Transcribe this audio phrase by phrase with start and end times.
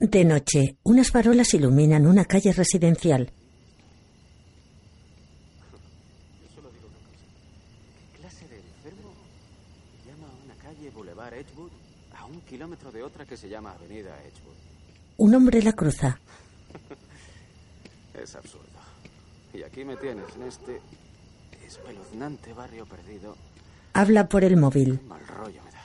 [0.00, 3.30] De noche, unas farolas iluminan una calle residencial.
[6.54, 7.18] Solo digo una cosa.
[8.14, 9.12] ¿Qué clase de enfermo
[10.06, 11.70] llama a una calle Boulevard Edgewood
[12.16, 14.56] a un kilómetro de otra que se llama Avenida Edgewood?
[15.18, 16.18] Un hombre la cruza.
[18.14, 18.66] Es absurdo.
[19.52, 20.80] Y aquí me tienes en este
[21.66, 23.36] espeluznante barrio perdido.
[23.92, 24.98] Habla por el móvil.
[25.06, 25.82] Mal rollo me da.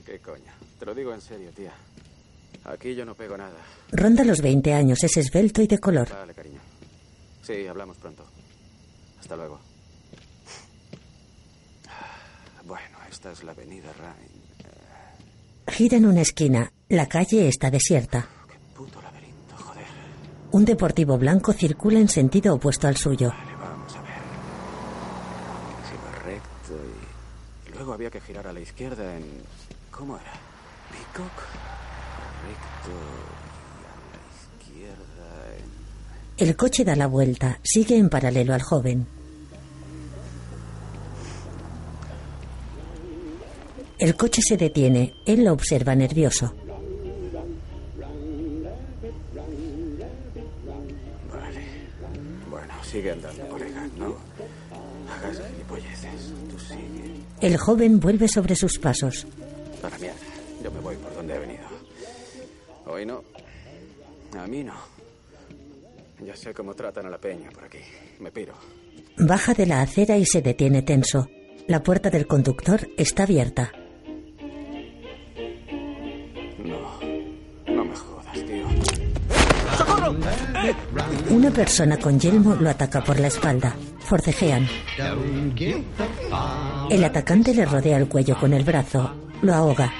[0.06, 0.52] ¿Qué coño?
[0.78, 1.72] Te lo digo en serio, tía.
[2.66, 3.56] Aquí yo no pego nada.
[3.92, 6.08] Ronda los 20 años, es esbelto y de color.
[6.10, 6.60] Vale, cariño.
[7.42, 8.24] Sí, hablamos pronto.
[9.20, 9.60] Hasta luego.
[12.64, 14.34] Bueno, esta es la avenida Rhine.
[15.68, 16.72] Gira en una esquina.
[16.88, 18.26] La calle está desierta.
[18.74, 19.84] Puto laberinto, joder.
[20.50, 23.28] Un deportivo blanco circula en sentido opuesto al suyo.
[23.28, 24.18] Vale, vamos a ver.
[25.88, 27.68] Sigo recto y...
[27.68, 29.24] y luego había que girar a la izquierda en...
[29.92, 30.32] ¿Cómo era?
[30.90, 31.32] Peacock.
[31.32, 31.86] Recto
[32.46, 32.75] y a la izquierda en...
[36.38, 37.58] El coche da la vuelta.
[37.62, 39.06] Sigue en paralelo al joven.
[43.98, 45.14] El coche se detiene.
[45.24, 46.52] Él lo observa nervioso.
[51.32, 51.64] Vale.
[52.50, 53.88] Bueno, sigue andando, colega.
[53.96, 54.14] No
[55.10, 56.34] hagas gilipolleces.
[56.50, 57.14] Tú sigue.
[57.40, 59.26] El joven vuelve sobre sus pasos.
[59.82, 60.25] A la mierda.
[62.96, 63.22] Hoy no.
[64.38, 64.72] A mí no.
[66.24, 67.76] Ya sé cómo tratan a la peña por aquí.
[68.20, 68.54] Me piro.
[69.18, 71.28] Baja de la acera y se detiene tenso.
[71.66, 73.70] La puerta del conductor está abierta.
[76.64, 77.74] No.
[77.74, 78.66] No me jodas, tío.
[81.36, 83.76] Una persona con yelmo lo ataca por la espalda.
[83.98, 84.66] Forcejean.
[86.90, 89.14] El atacante le rodea el cuello con el brazo.
[89.42, 89.92] Lo ahoga.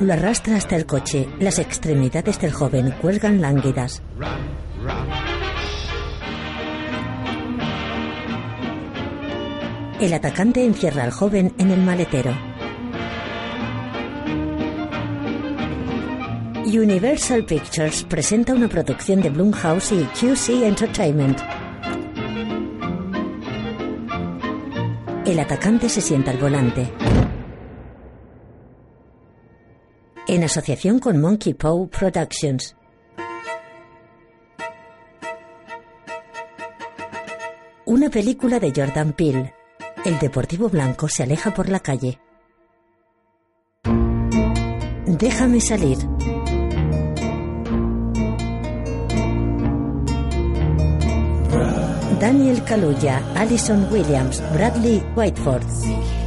[0.00, 1.28] Lo arrastra hasta el coche.
[1.40, 4.02] Las extremidades del joven cuelgan lánguidas.
[10.00, 12.32] El atacante encierra al joven en el maletero.
[16.64, 21.40] Universal Pictures presenta una producción de Blumhouse y QC Entertainment.
[25.24, 26.92] El atacante se sienta al volante.
[30.28, 32.76] En asociación con Monkey Paw Productions.
[37.86, 39.54] Una película de Jordan Peele.
[40.04, 42.20] El deportivo blanco se aleja por la calle.
[45.06, 45.96] Déjame salir.
[52.20, 56.17] Daniel Kaluuya, Alison Williams, Bradley Whiteford.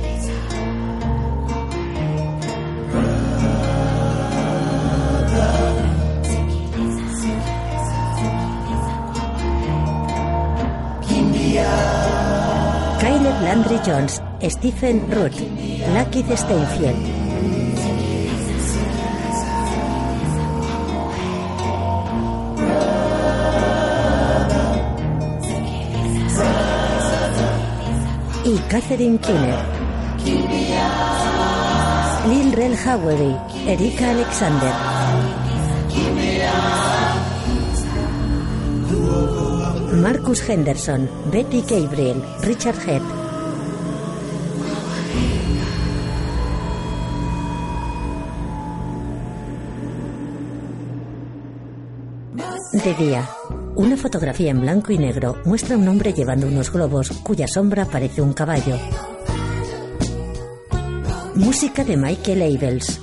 [13.51, 15.33] Landry Jones, Stephen Root,
[15.93, 16.95] Lucky Steinfeld.
[28.45, 29.59] y Catherine Keener.
[32.29, 33.35] Lil Rel Howery,
[33.67, 34.73] Erika Alexander.
[40.01, 43.20] Marcus Henderson, Betty Gabriel, Richard Head.
[52.83, 53.29] De día,
[53.75, 57.85] una fotografía en blanco y negro muestra a un hombre llevando unos globos cuya sombra
[57.85, 58.75] parece un caballo.
[61.35, 62.99] Música de Michael Abels.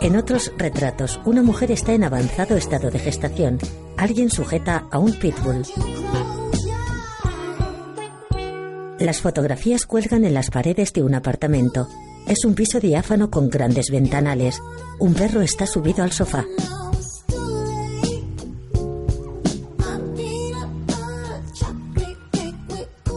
[0.00, 3.58] En otros retratos, una mujer está en avanzado estado de gestación.
[3.96, 5.64] Alguien sujeta a un pitbull.
[9.00, 11.88] Las fotografías cuelgan en las paredes de un apartamento.
[12.28, 14.60] Es un piso diáfano con grandes ventanales.
[15.00, 16.44] Un perro está subido al sofá.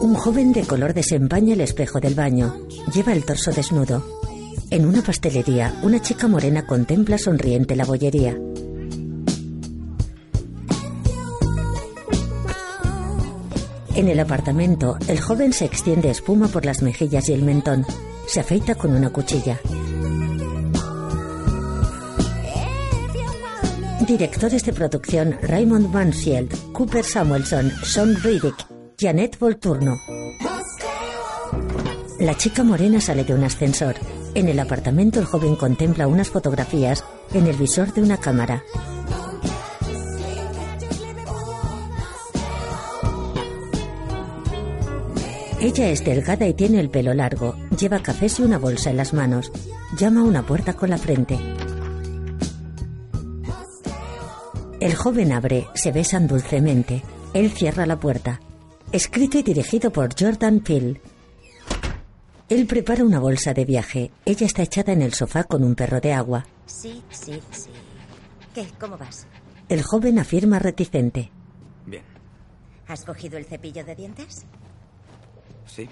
[0.06, 2.54] Un joven de color desempaña el espejo del baño.
[2.94, 4.06] Lleva el torso desnudo.
[4.70, 8.38] En una pastelería, una chica morena contempla sonriente la bollería.
[13.96, 17.84] En el apartamento, el joven se extiende espuma por las mejillas y el mentón.
[18.28, 19.58] Se afeita con una cuchilla.
[24.06, 30.00] Directores de producción Raymond Mansfield, Cooper Samuelson, Sean Riddick, Janet Volturno.
[32.18, 33.96] La chica morena sale de un ascensor.
[34.34, 37.04] En el apartamento el joven contempla unas fotografías
[37.34, 38.64] en el visor de una cámara.
[45.60, 47.54] Ella es delgada y tiene el pelo largo.
[47.78, 49.52] Lleva cafés y una bolsa en las manos.
[49.98, 51.38] Llama a una puerta con la frente.
[54.80, 57.02] El joven abre, se besan dulcemente.
[57.34, 58.40] Él cierra la puerta.
[58.92, 61.00] Escrito y dirigido por Jordan Peele.
[62.48, 64.12] Él prepara una bolsa de viaje.
[64.24, 66.46] Ella está echada en el sofá con un perro de agua.
[66.66, 67.70] Sí, sí, sí.
[68.54, 68.68] ¿Qué?
[68.78, 69.26] ¿Cómo vas?
[69.68, 71.30] El joven afirma reticente.
[71.84, 72.04] Bien.
[72.86, 74.46] ¿Has cogido el cepillo de dientes?
[75.66, 75.88] Sí.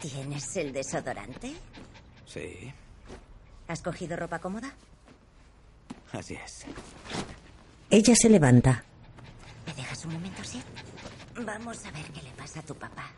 [0.00, 1.52] ¿Tienes el desodorante?
[2.26, 2.72] Sí.
[3.66, 4.72] ¿Has cogido ropa cómoda?
[6.12, 6.64] Así es.
[7.90, 8.84] Ella se levanta.
[9.66, 10.62] ¿Me dejas un momento, sí?
[11.44, 13.10] Vamos a ver qué le pasa a tu papá.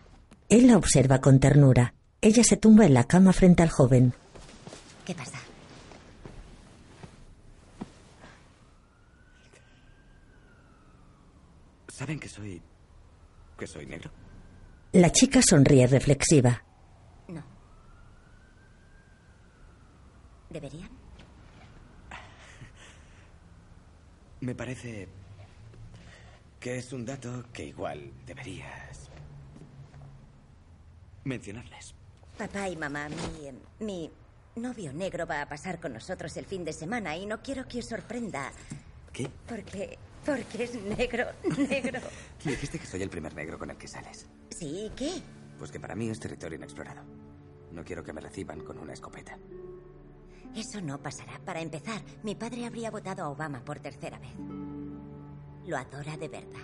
[0.49, 1.95] Él la observa con ternura.
[2.21, 4.15] Ella se tumba en la cama frente al joven.
[5.05, 5.39] ¿Qué pasa?
[11.89, 12.61] ¿Saben que soy...
[13.59, 14.11] que soy negro?
[14.93, 16.63] La chica sonríe reflexiva.
[17.29, 17.43] No.
[20.51, 20.91] ¿Deberían?
[24.41, 25.09] Me parece
[26.62, 29.11] que es un dato que igual deberías
[31.25, 31.93] mencionarles.
[32.38, 34.11] Papá y mamá, mi, mi
[34.55, 37.81] novio negro va a pasar con nosotros el fin de semana y no quiero que
[37.81, 38.53] os sorprenda.
[39.12, 39.29] ¿Qué?
[39.49, 41.26] Porque, porque es negro,
[41.69, 41.99] negro.
[42.44, 44.29] Dijiste que soy el primer negro con el que sales.
[44.50, 45.20] Sí, ¿qué?
[45.59, 47.03] Pues que para mí es territorio inexplorado.
[47.73, 49.37] No quiero que me reciban con una escopeta.
[50.55, 51.41] Eso no pasará.
[51.44, 54.81] Para empezar, mi padre habría votado a Obama por tercera vez.
[55.67, 56.61] Lo adora de verdad.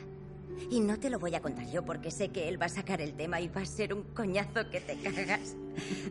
[0.71, 3.00] Y no te lo voy a contar yo porque sé que él va a sacar
[3.00, 5.55] el tema y va a ser un coñazo que te cagas.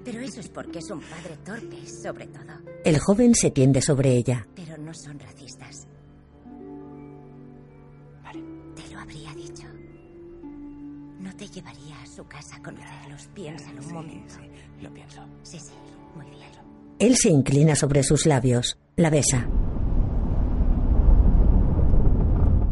[0.06, 2.44] Pero eso es porque es un padre torpe, sobre todo.
[2.86, 4.48] El joven se tiende sobre ella.
[4.56, 5.86] Pero no son racistas.
[8.24, 8.44] Vale.
[8.76, 9.68] Te lo habría dicho.
[11.20, 13.28] No te llevaría a su casa a conocerlos.
[13.34, 14.34] Piénsalo un Sí, momento.
[14.36, 15.22] sí, lo pienso.
[15.44, 15.74] Sí, sí,
[16.16, 16.38] muy bien.
[17.00, 18.78] Él se inclina sobre sus labios.
[18.96, 19.48] La besa.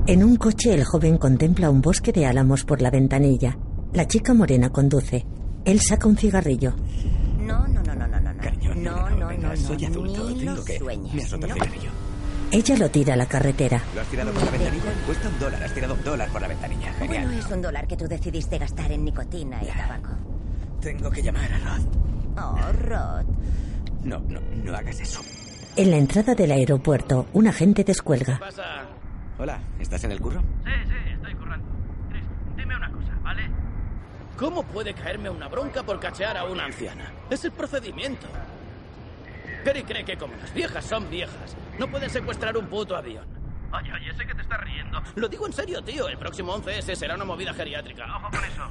[0.07, 3.57] En un coche el joven contempla un bosque de álamos por la ventanilla.
[3.93, 5.25] La chica morena conduce.
[5.65, 6.75] Él saca un cigarrillo.
[7.39, 8.33] No, no, no, no, no, no.
[8.33, 8.41] no.
[8.41, 10.29] Cariño, no, no, no, venga, no, soy adulto.
[10.29, 10.77] Ni Tengo que...
[10.77, 11.13] sueñes.
[11.13, 11.55] Me has roto el no.
[11.55, 11.89] cigarrillo.
[12.51, 13.81] Ella lo tira a la carretera.
[13.95, 14.83] ¿Lo has tirado por la ventanilla?
[15.07, 15.63] Cuesta un dólar.
[15.63, 16.93] Has tirado un dólar por la ventanilla.
[16.93, 17.25] Genial.
[17.27, 20.09] Bueno, es un dólar que tú decidiste gastar en nicotina y tabaco.
[20.81, 21.85] Tengo que llamar a Rod.
[22.37, 23.25] Oh, Rod.
[24.03, 25.21] No, no, no hagas eso.
[25.75, 28.37] En la entrada del aeropuerto, un agente descuelga.
[28.39, 28.63] pasa?
[29.37, 30.41] Hola, ¿estás en el curro?
[30.63, 31.65] Sí, sí, estoy currando.
[32.09, 32.23] Chris,
[32.55, 33.49] dime una cosa, ¿vale?
[34.37, 37.11] ¿Cómo puede caerme una bronca por cachear a una anciana?
[37.29, 38.27] Es el procedimiento.
[39.65, 43.25] Gary cree que como las viejas son viejas, no pueden secuestrar un puto avión.
[43.73, 45.01] Oye, oye, sé que te estás riendo.
[45.15, 46.07] Lo digo en serio, tío.
[46.07, 48.05] El próximo 11S será una movida geriátrica.
[48.15, 48.67] Ojo con eso.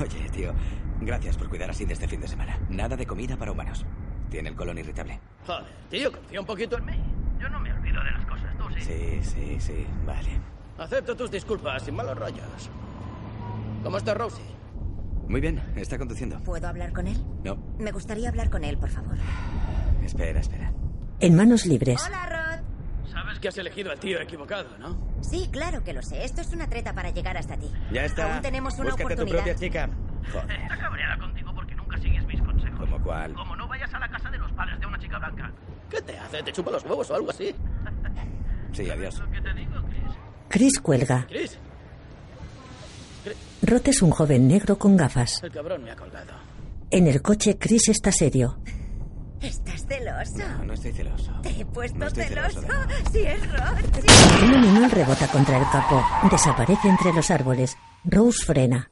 [0.02, 0.52] Oye, tío,
[1.00, 2.58] gracias por cuidar así de este fin de semana.
[2.68, 3.86] Nada de comida para humanos.
[4.28, 5.20] Tiene el colon irritable.
[5.46, 7.02] Joder, tío, confía un poquito en mí.
[7.38, 7.72] Yo no me
[8.04, 8.80] de las cosas, tú sí.
[8.80, 10.28] Sí, sí, sí, vale.
[10.78, 12.70] Acepto tus disculpas, sin malos rollos.
[13.82, 14.44] ¿Cómo está Rosie?
[15.28, 16.38] Muy bien, está conduciendo.
[16.40, 17.16] ¿Puedo hablar con él?
[17.44, 19.14] No, Me gustaría hablar con él, por favor.
[20.04, 20.72] espera, espera.
[21.20, 22.02] En manos libres.
[22.06, 23.10] Hola, Rod.
[23.10, 24.96] Sabes que has elegido al tío equivocado, ¿no?
[25.20, 26.24] Sí, claro que lo sé.
[26.24, 27.70] Esto es una treta para llegar hasta ti.
[27.92, 28.32] Ya está.
[28.34, 29.44] Aún tenemos una Búscate tu oportunidad.
[29.44, 29.88] propia chica.
[30.26, 30.78] Está Joder.
[30.78, 32.78] cabreada contigo porque nunca sigues mis consejos.
[32.78, 33.34] ¿Cómo cuál?
[33.34, 35.52] Como no vayas a la casa de los padres de una chica blanca.
[35.90, 36.42] ¿Qué te hace?
[36.42, 37.54] ¿Te chupa los huevos o algo así?
[38.72, 39.18] Sí, adiós.
[39.18, 39.72] ¿Lo que te digo,
[40.48, 40.78] Chris?
[40.80, 41.26] Cuelga.
[41.28, 41.58] Chris,
[43.62, 45.42] Roth es un joven negro con gafas.
[45.42, 46.32] el cabrón me ha colgado.
[46.90, 48.58] En el coche, Chris está serio.
[49.40, 50.38] ¿Estás celoso?
[50.58, 51.32] No, no estoy celoso.
[51.42, 52.60] Te he puesto No celoso.
[52.60, 52.94] celoso nada.
[53.12, 53.78] Sí, es Rod.
[53.94, 54.44] Sí.
[54.44, 56.02] Un animal rebota contra el capó.
[56.30, 57.76] Desaparece entre los árboles.
[58.04, 58.90] Rose frena.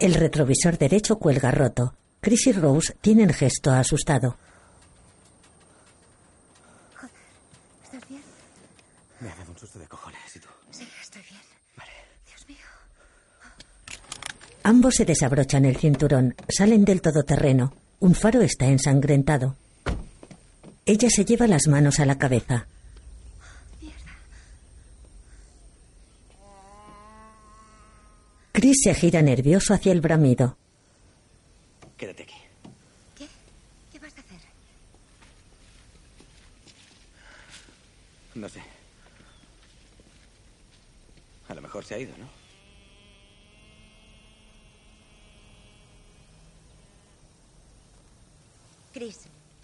[0.00, 1.94] El retrovisor derecho cuelga roto.
[2.20, 4.36] Chris y Rose tienen gesto asustado.
[7.84, 8.22] ¿Estás bien?
[9.20, 10.18] Me ha dado un susto de cojones.
[10.36, 10.48] ¿Y tú?
[10.72, 11.40] Sí, estoy bien.
[11.76, 11.90] Vale.
[12.26, 12.58] Dios mío.
[14.64, 16.34] Ambos se desabrochan el cinturón.
[16.48, 17.74] Salen del todoterreno.
[17.98, 19.56] Un faro está ensangrentado.
[20.86, 22.66] Ella se lleva las manos a la cabeza.
[28.52, 30.56] Chris se gira nervioso hacia el bramido.
[31.96, 32.34] Quédate aquí.
[33.16, 33.26] ¿Qué?
[33.90, 34.40] ¿Qué vas a hacer?
[38.34, 38.60] No sé.
[41.48, 42.41] A lo mejor se ha ido, ¿no?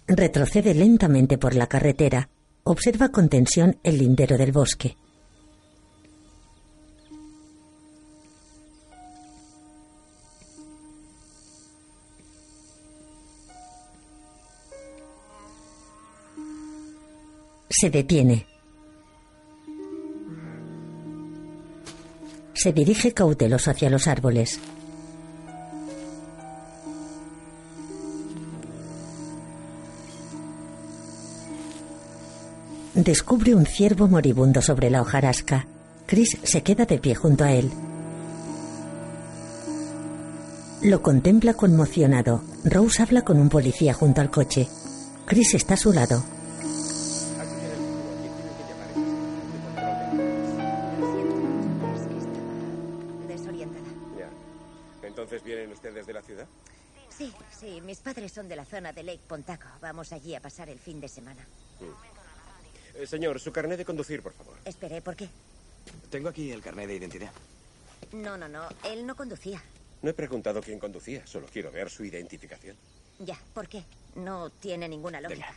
[0.07, 2.29] Retrocede lentamente por la carretera.
[2.63, 4.95] Observa con tensión el lindero del bosque.
[17.69, 18.45] Se detiene.
[22.53, 24.59] Se dirige cauteloso hacia los árboles.
[33.03, 35.65] Descubre un ciervo moribundo sobre la hojarasca.
[36.05, 37.71] Chris se queda de pie junto a él.
[40.81, 42.43] Lo contempla conmocionado.
[42.65, 44.67] Rose habla con un policía junto al coche.
[45.25, 46.21] Chris está a su lado.
[53.29, 53.87] Desorientada.
[54.17, 55.07] Ya.
[55.07, 56.47] ¿Entonces vienen ustedes de la ciudad?
[57.09, 59.67] Sí, sí, mis padres son de la zona de Lake Pontaco.
[59.81, 61.45] Vamos allí a pasar el fin de semana.
[62.99, 64.57] Eh, señor, su carnet de conducir, por favor.
[64.65, 65.29] Esperé, ¿por qué?
[66.09, 67.31] Tengo aquí el carnet de identidad.
[68.11, 69.63] No, no, no, él no conducía.
[70.01, 72.75] No he preguntado quién conducía, solo quiero ver su identificación.
[73.19, 73.83] Ya, ¿por qué?
[74.15, 75.53] No tiene ninguna lógica.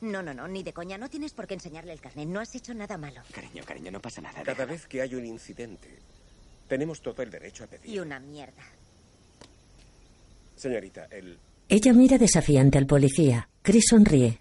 [0.00, 0.96] No, no, no, ni de coña.
[0.98, 2.28] No tienes por qué enseñarle el carnet.
[2.28, 3.22] No has hecho nada malo.
[3.32, 4.42] Cariño, cariño, no pasa nada.
[4.44, 5.88] Cada vez que hay un incidente,
[6.68, 7.90] tenemos todo el derecho a pedir.
[7.90, 8.62] Y una mierda.
[10.54, 11.38] Señorita, el...
[11.68, 13.48] Ella mira desafiante al policía.
[13.62, 14.40] Chris sonríe.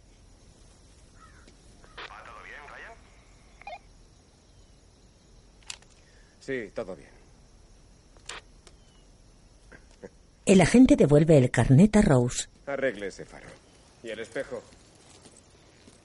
[6.48, 7.10] Sí, todo bien.
[10.46, 12.48] El agente devuelve el carnet a Rose.
[12.66, 13.48] Arregle ese faro.
[14.02, 14.62] ¿Y el espejo?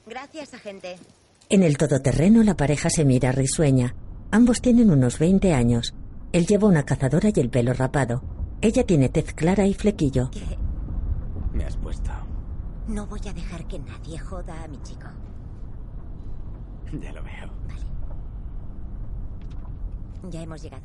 [0.04, 0.96] Gracias, agente.
[1.48, 3.94] En el todoterreno la pareja se mira risueña.
[4.32, 5.94] Ambos tienen unos 20 años.
[6.32, 8.24] Él lleva una cazadora y el pelo rapado.
[8.62, 10.28] Ella tiene tez clara y flequillo.
[10.32, 10.58] Que
[11.52, 12.10] Me has puesto.
[12.88, 15.06] no voy a dejar que nadie joda a mi chico.
[17.00, 17.46] Ya lo veo.
[17.68, 17.91] Vale.
[20.30, 20.84] Ya hemos llegado.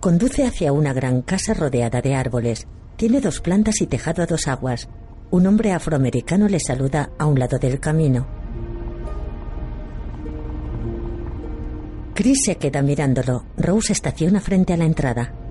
[0.00, 2.66] Conduce hacia una gran casa rodeada de árboles.
[2.96, 4.88] Tiene dos plantas y tejado a dos aguas.
[5.30, 8.26] Un hombre afroamericano le saluda a un lado del camino.
[12.14, 13.44] Chris se queda mirándolo.
[13.56, 15.45] Rose estaciona frente a la entrada.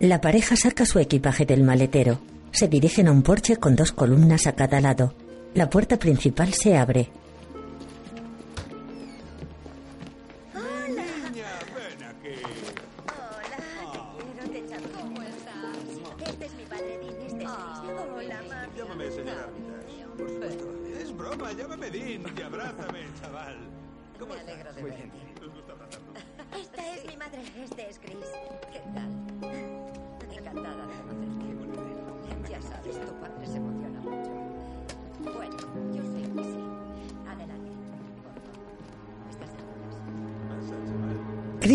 [0.00, 2.20] La pareja saca su equipaje del maletero.
[2.52, 5.12] Se dirigen a un porche con dos columnas a cada lado.
[5.52, 7.10] La puerta principal se abre.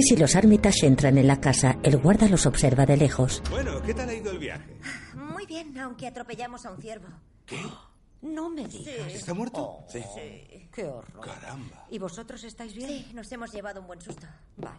[0.06, 1.78] Chris y los Armitage entran en la casa.
[1.82, 3.42] El guarda los observa de lejos.
[3.50, 4.78] Bueno, ¿qué tal ha ido el viaje?
[5.16, 7.08] Muy bien, aunque atropellamos a un ciervo.
[8.22, 9.12] No me digas.
[9.12, 9.64] ¿Está muerto?
[9.64, 10.02] Oh, Sí.
[10.72, 11.26] Qué horror.
[11.26, 11.88] Caramba.
[11.90, 12.88] ¿Y vosotros estáis bien?
[12.88, 14.28] Sí, nos hemos llevado un buen susto.
[14.58, 14.78] Vaya.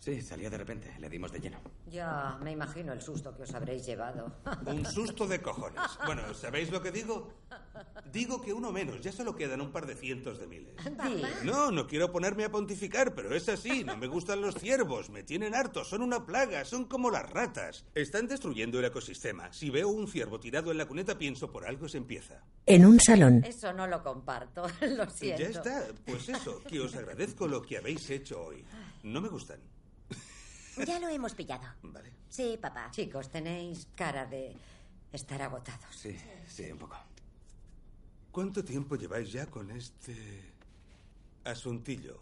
[0.00, 0.94] Sí, salió de repente.
[0.98, 1.60] Le dimos de lleno.
[1.86, 4.32] Ya me imagino el susto que os habréis llevado.
[4.66, 5.82] Un susto de cojones.
[6.06, 7.34] Bueno, ¿sabéis lo que digo?
[8.10, 10.74] Digo que uno menos, ya solo quedan un par de cientos de miles.
[11.44, 13.84] No, no quiero ponerme a pontificar, pero es así.
[13.84, 17.84] No me gustan los ciervos, me tienen harto, son una plaga, son como las ratas.
[17.94, 19.52] Están destruyendo el ecosistema.
[19.52, 22.42] Si veo un ciervo tirado en la cuneta, pienso por algo se empieza.
[22.64, 23.44] En un salón.
[23.44, 24.66] Eso no lo comparto.
[24.80, 25.42] Lo siento.
[25.42, 28.64] Ya está, pues eso, que os agradezco lo que habéis hecho hoy.
[29.02, 29.60] No me gustan.
[30.86, 31.66] Ya lo hemos pillado.
[31.82, 32.10] Vale.
[32.28, 32.90] Sí, papá.
[32.90, 34.56] Chicos, tenéis cara de
[35.12, 35.94] estar agotados.
[35.96, 36.96] Sí, sí, un poco.
[38.30, 40.52] ¿Cuánto tiempo lleváis ya con este
[41.44, 42.20] asuntillo?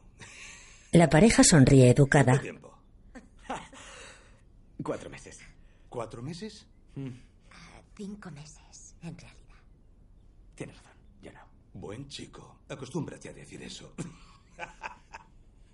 [0.93, 2.33] La pareja sonríe educada.
[2.33, 2.79] ¿Cuánto tiempo?
[4.83, 5.39] Cuatro meses.
[5.89, 6.67] ¿Cuatro meses?
[7.51, 9.35] Ah, Cinco meses, en realidad.
[10.55, 10.93] Tienes razón.
[11.21, 11.41] Yo no.
[11.75, 12.61] Buen chico.
[12.69, 13.95] Acostúmbrate a decir eso.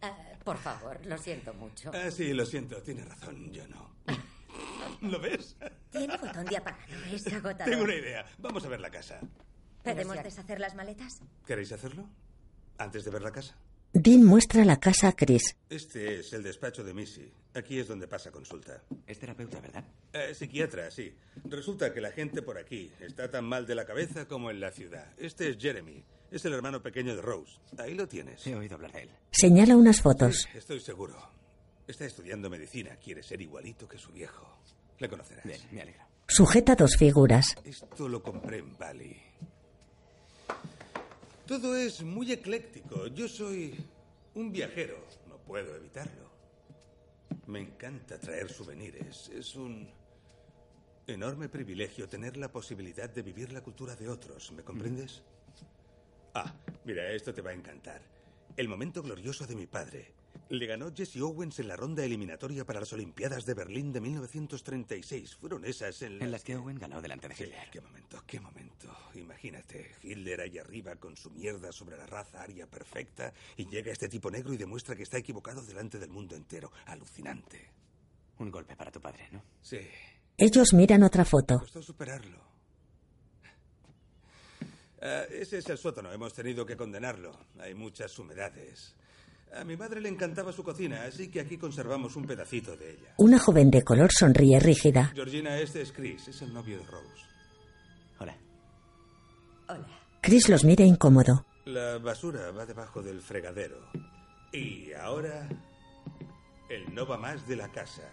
[0.07, 1.91] Ah, por favor, lo siento mucho.
[1.95, 3.97] Ah, sí, lo siento, tiene razón, yo no.
[5.01, 5.57] ¿Lo ves?
[5.91, 7.05] Tiene botón de apagado.
[7.11, 7.71] Es agotador.
[7.71, 8.25] Tengo una idea.
[8.39, 9.21] Vamos a ver la casa.
[9.83, 11.21] ¿Podemos deshacer las maletas?
[11.47, 12.09] ¿Queréis hacerlo?
[12.79, 13.57] Antes de ver la casa.
[13.93, 15.57] Dean muestra la casa a Chris.
[15.71, 17.31] Este es el despacho de Missy.
[17.55, 18.83] Aquí es donde pasa consulta.
[19.07, 19.85] Es terapeuta, ¿verdad?
[20.13, 21.15] Eh, psiquiatra, sí.
[21.45, 24.73] Resulta que la gente por aquí está tan mal de la cabeza como en la
[24.73, 25.13] ciudad.
[25.17, 26.03] Este es Jeremy.
[26.31, 27.59] Es el hermano pequeño de Rose.
[27.78, 28.47] Ahí lo tienes.
[28.47, 29.11] He oído hablar de él.
[29.31, 30.49] Señala unas fotos.
[30.54, 31.16] Estoy seguro.
[31.87, 32.97] Está estudiando medicina.
[32.97, 34.59] Quiere ser igualito que su viejo.
[34.99, 35.45] Le conocerás.
[35.45, 36.02] Bien, me alegro.
[36.26, 37.54] Sujeta dos figuras.
[37.64, 39.16] Esto lo compré en Bali.
[41.47, 43.07] Todo es muy ecléctico.
[43.09, 43.75] Yo soy
[44.35, 44.97] un viajero.
[45.28, 46.31] No puedo evitarlo.
[47.47, 49.28] Me encanta traer souvenirs.
[49.28, 49.88] Es un
[51.07, 54.50] enorme privilegio tener la posibilidad de vivir la cultura de otros.
[54.52, 55.23] ¿Me comprendes?
[56.35, 56.53] Ah,
[56.85, 58.03] mira, esto te va a encantar.
[58.57, 60.12] El momento glorioso de mi padre.
[60.50, 65.37] Le ganó Jesse Owens en la ronda eliminatoria para las Olimpiadas de Berlín de 1936.
[65.37, 67.71] Fueron esas en las, En las que Owen ganó delante de Sí, Hitler.
[67.71, 68.95] qué momento, qué momento.
[69.14, 74.09] Imagínate, Hitler ahí arriba con su mierda sobre la raza aria perfecta y llega este
[74.09, 76.71] tipo negro y demuestra que está equivocado delante del mundo entero.
[76.87, 77.71] Alucinante.
[78.38, 79.43] Un golpe para tu padre, ¿no?
[79.62, 79.79] Sí,
[80.37, 81.59] Ellos miran otra foto.
[81.61, 82.53] costó superarlo.
[85.06, 87.38] Ah, ese es el sótano, hemos tenido que condenarlo.
[87.61, 88.96] Hay muchas humedades.
[89.54, 93.14] A mi madre le encantaba su cocina, así que aquí conservamos un pedacito de ella.
[93.18, 95.12] Una joven de color sonríe rígida.
[95.14, 97.23] Georgina, este es Chris, es el novio de Rose.
[98.18, 98.37] Hola.
[99.68, 99.87] Hola.
[100.23, 101.45] Chris los mira incómodo.
[101.67, 103.86] La basura va debajo del fregadero.
[104.52, 105.49] Y ahora,
[106.71, 108.10] el no va más de la casa.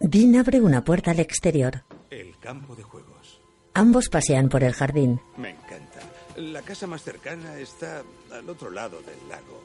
[0.00, 1.84] Dean abre una puerta al exterior.
[2.10, 3.41] El campo de juegos.
[3.74, 5.20] Ambos pasean por el jardín.
[5.36, 6.00] Me encanta.
[6.36, 9.64] La casa más cercana está al otro lado del lago.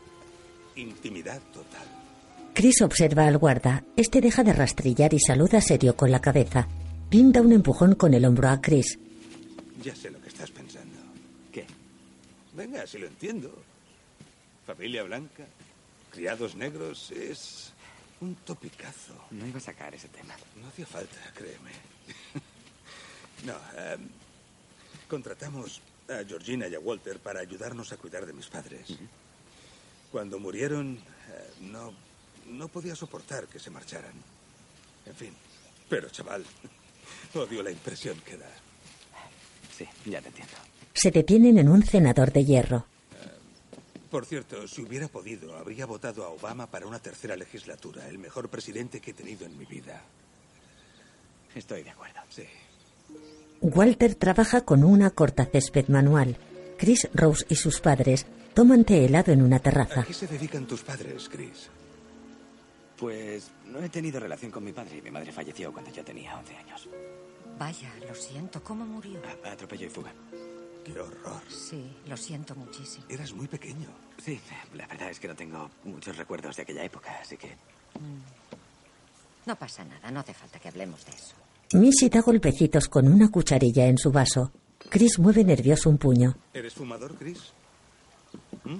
[0.76, 1.88] Intimidad total.
[2.54, 3.84] Chris observa al guarda.
[3.96, 6.67] Este deja de rastrillar y saluda serio con la cabeza.
[7.10, 8.98] Dean da un empujón con el hombro a Chris.
[9.82, 10.98] Ya sé lo que estás pensando.
[11.52, 11.65] ¿Qué?
[12.54, 13.52] Venga, si lo entiendo.
[14.65, 15.46] Familia blanca,
[16.12, 17.72] criados negros, es
[18.20, 19.13] un topicazo.
[19.32, 20.36] No iba a sacar ese tema.
[20.62, 21.72] No hacía falta, créeme.
[23.45, 24.08] no, em,
[25.08, 28.97] contratamos a Georgina y a Walter para ayudarnos a cuidar de mis padres.
[30.12, 31.93] Cuando murieron, eh, no,
[32.47, 34.13] no podía soportar que se marcharan.
[35.06, 35.34] En fin,
[35.89, 36.45] pero chaval,
[37.36, 38.50] odio la impresión que da.
[39.78, 40.54] Sí, ya te entiendo.
[40.93, 42.88] Se detienen en un cenador de hierro.
[44.10, 48.50] Por cierto, si hubiera podido, habría votado a Obama para una tercera legislatura, el mejor
[48.50, 50.02] presidente que he tenido en mi vida.
[51.54, 52.21] Estoy de acuerdo.
[52.30, 52.47] Sí.
[53.62, 56.38] Walter trabaja con una cortacésped manual.
[56.78, 60.04] Chris, Rose y sus padres toman té helado en una ¿A terraza.
[60.04, 61.70] qué se dedican tus padres, Chris?
[62.98, 66.36] Pues no he tenido relación con mi padre y mi madre falleció cuando yo tenía
[66.38, 66.89] 11 años.
[67.60, 68.63] Vaya, lo siento.
[68.63, 69.20] ¿Cómo murió?
[69.46, 70.13] A- atropello y fuga.
[70.84, 71.41] Qué horror.
[71.50, 73.06] Sí, lo siento muchísimo.
[73.10, 73.88] Eras muy pequeño.
[74.24, 74.39] Sí,
[74.74, 77.56] la verdad es que no tengo muchos recuerdos de aquella época, así que
[79.46, 81.36] No pasa nada, no hace falta que hablemos de eso.
[81.73, 84.51] Missy da golpecitos con una cucharilla en su vaso.
[84.89, 86.38] Chris mueve nervioso un puño.
[86.53, 87.39] ¿Eres fumador, Chris?
[88.63, 88.80] ¿Mm?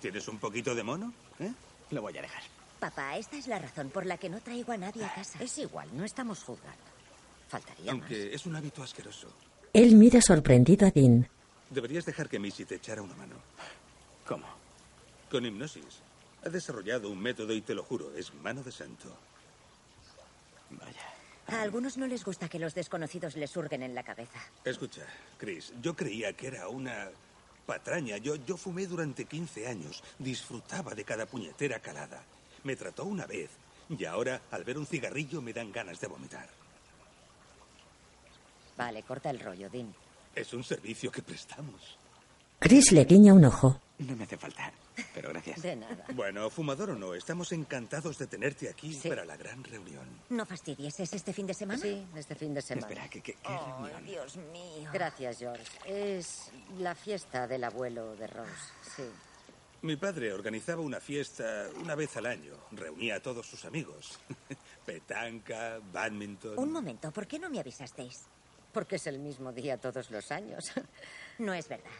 [0.00, 1.12] ¿Tienes un poquito de mono?
[1.38, 1.52] ¿Eh?
[1.90, 2.42] lo voy a dejar.
[2.80, 5.42] Papá, esta es la razón por la que no traigo a nadie a casa.
[5.42, 6.82] Es igual, no estamos juzgando.
[7.48, 9.28] Faltaría Aunque es un hábito asqueroso.
[9.72, 11.28] Él mira sorprendido a Dean.
[11.70, 13.36] Deberías dejar que Missy te echara una mano.
[14.26, 14.46] ¿Cómo?
[15.30, 16.00] Con hipnosis.
[16.44, 19.08] Ha desarrollado un método y te lo juro, es mano de santo.
[20.70, 20.95] Vaya.
[21.48, 24.38] A algunos no les gusta que los desconocidos les hurguen en la cabeza.
[24.64, 25.02] Escucha,
[25.38, 27.08] Chris, yo creía que era una
[27.66, 28.16] patraña.
[28.16, 30.02] Yo, yo fumé durante 15 años.
[30.18, 32.22] Disfrutaba de cada puñetera calada.
[32.64, 33.50] Me trató una vez
[33.88, 36.48] y ahora, al ver un cigarrillo, me dan ganas de vomitar.
[38.76, 39.94] Vale, corta el rollo, Dean.
[40.34, 41.96] Es un servicio que prestamos.
[42.58, 43.80] Chris le guiña un ojo.
[43.98, 44.70] No me hace falta,
[45.14, 45.62] pero gracias.
[45.62, 46.04] De nada.
[46.14, 49.08] Bueno, fumador o no, estamos encantados de tenerte aquí Sí.
[49.08, 50.04] para la gran reunión.
[50.28, 51.00] ¿No fastidies?
[51.00, 51.80] ¿Es este fin de semana?
[51.80, 52.86] Sí, este fin de semana.
[52.86, 54.04] Espera, ¿qué, qué, qué Oh, reunión?
[54.04, 54.90] Dios mío.
[54.92, 55.64] Gracias, George.
[55.86, 58.50] Es la fiesta del abuelo de Rose.
[58.96, 59.04] Sí.
[59.82, 62.52] Mi padre organizaba una fiesta una vez al año.
[62.72, 64.18] Reunía a todos sus amigos.
[64.84, 66.58] Petanca, badminton.
[66.58, 68.24] Un momento, ¿por qué no me avisasteis?
[68.72, 70.70] Porque es el mismo día todos los años.
[71.38, 71.90] No es verdad.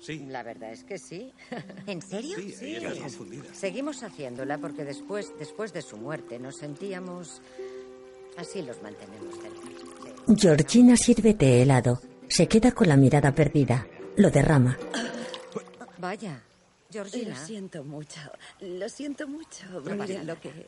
[0.00, 0.24] Sí.
[0.28, 1.32] La verdad es que sí.
[1.86, 2.36] ¿En serio?
[2.38, 3.54] Sí, ahí estás confundida.
[3.54, 7.42] Seguimos haciéndola porque después, después de su muerte nos sentíamos...
[8.36, 9.60] Así los mantenemos cerca.
[10.26, 10.34] Sí.
[10.38, 12.00] Georgina sirve té helado.
[12.28, 13.86] Se queda con la mirada perdida.
[14.16, 14.78] Lo derrama.
[15.98, 16.42] Vaya,
[16.90, 17.30] Georgina.
[17.38, 18.20] Lo siento mucho.
[18.60, 19.66] Lo siento mucho.
[19.70, 20.24] No pasa Mire nada.
[20.34, 20.66] lo que.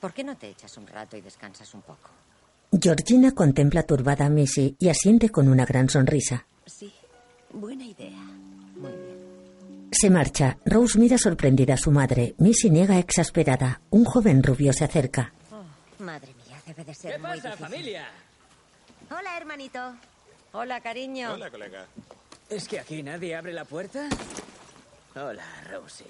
[0.00, 2.10] ¿Por qué no te echas un rato y descansas un poco?
[2.80, 6.46] Georgina contempla turbada a Missy y asiente con una gran sonrisa.
[6.64, 6.90] Sí.
[7.52, 8.22] Buena idea.
[8.76, 9.88] Muy bien.
[9.92, 10.56] Se marcha.
[10.64, 12.34] Rose mira sorprendida a su madre.
[12.38, 13.80] Missy niega exasperada.
[13.90, 15.32] Un joven rubio se acerca.
[15.98, 17.66] Madre mía, debe de ser ¿Qué muy pasa, difícil.
[17.66, 18.08] familia?
[19.10, 19.94] Hola, hermanito.
[20.52, 21.32] Hola, cariño.
[21.32, 21.86] Hola, colega.
[22.48, 24.08] ¿Es que aquí nadie abre la puerta?
[25.16, 26.06] Hola, Rosie.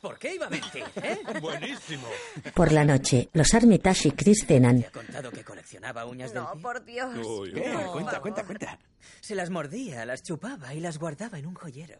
[0.00, 1.18] ¿Por qué iba a mentir, eh?
[1.42, 2.06] Buenísimo.
[2.54, 4.80] Por la noche, los Armitage y Chris cenan.
[4.80, 7.14] ¿Te ha contado que coleccionaba uñas del No, por Dios.
[7.26, 7.60] Uy, ¿Qué?
[7.72, 8.20] Por cuenta, favor.
[8.22, 8.78] cuenta, cuenta.
[9.20, 11.98] Se las mordía, las chupaba y las guardaba en un joyero.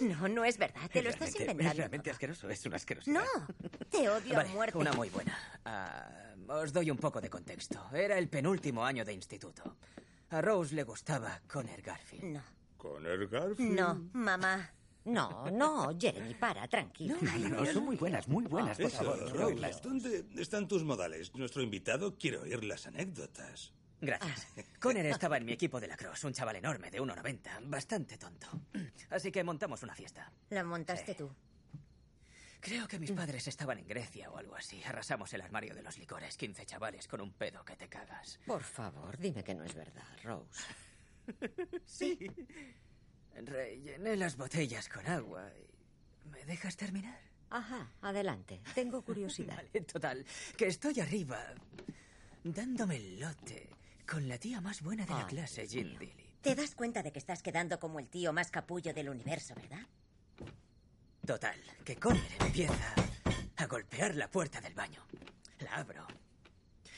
[0.00, 0.88] No, no es verdad.
[0.92, 1.76] Te lo estás Realmente- Es inventando.
[1.78, 3.20] realmente asqueroso, es una asquerosidad.
[3.20, 3.46] No,
[3.90, 4.78] te odio Vale, a muerte.
[4.78, 5.36] una muy buena.
[5.64, 6.08] Ah,
[6.48, 7.84] os doy un poco de contexto.
[7.92, 9.76] Era el penúltimo año de instituto.
[10.30, 12.24] A Rose le gustaba Conner Garfield.
[12.24, 12.42] No,
[12.76, 13.72] Con el Garfield.
[13.78, 14.70] no, mamá.
[15.08, 17.16] No, no, Jeremy, para, tranquilo.
[17.20, 19.42] No, no, son muy buenas, muy buenas, por Eso, favor.
[19.42, 19.80] oírlas.
[19.82, 21.34] ¿dónde están tus modales?
[21.34, 23.72] Nuestro invitado quiere oír las anécdotas.
[24.00, 24.46] Gracias.
[24.80, 28.46] Conner estaba en mi equipo de lacrosse, un chaval enorme de 1,90, bastante tonto.
[29.10, 30.30] Así que montamos una fiesta.
[30.50, 31.18] La montaste Sí.
[31.18, 31.30] tú.
[32.60, 34.82] Creo que mis padres estaban en Grecia o algo así.
[34.82, 38.40] Arrasamos el armario de los licores, 15 chavales con un pedo que te cagas.
[38.46, 40.62] Por favor, dime que no es verdad, Rose.
[41.84, 42.18] Sí.
[43.34, 46.28] Rellené las botellas con agua y...
[46.28, 47.20] ¿Me dejas terminar?
[47.50, 48.60] Ajá, adelante.
[48.74, 49.56] Tengo curiosidad.
[49.72, 50.24] Vale, total.
[50.56, 51.38] Que estoy arriba
[52.44, 53.68] dándome el lote
[54.06, 56.28] con la tía más buena de la Ay, clase, Jim Dilly.
[56.40, 59.86] Te das cuenta de que estás quedando como el tío más capullo del universo, ¿verdad?
[61.26, 62.94] Total, que Conner empieza
[63.56, 65.04] a golpear la puerta del baño.
[65.58, 66.06] La abro.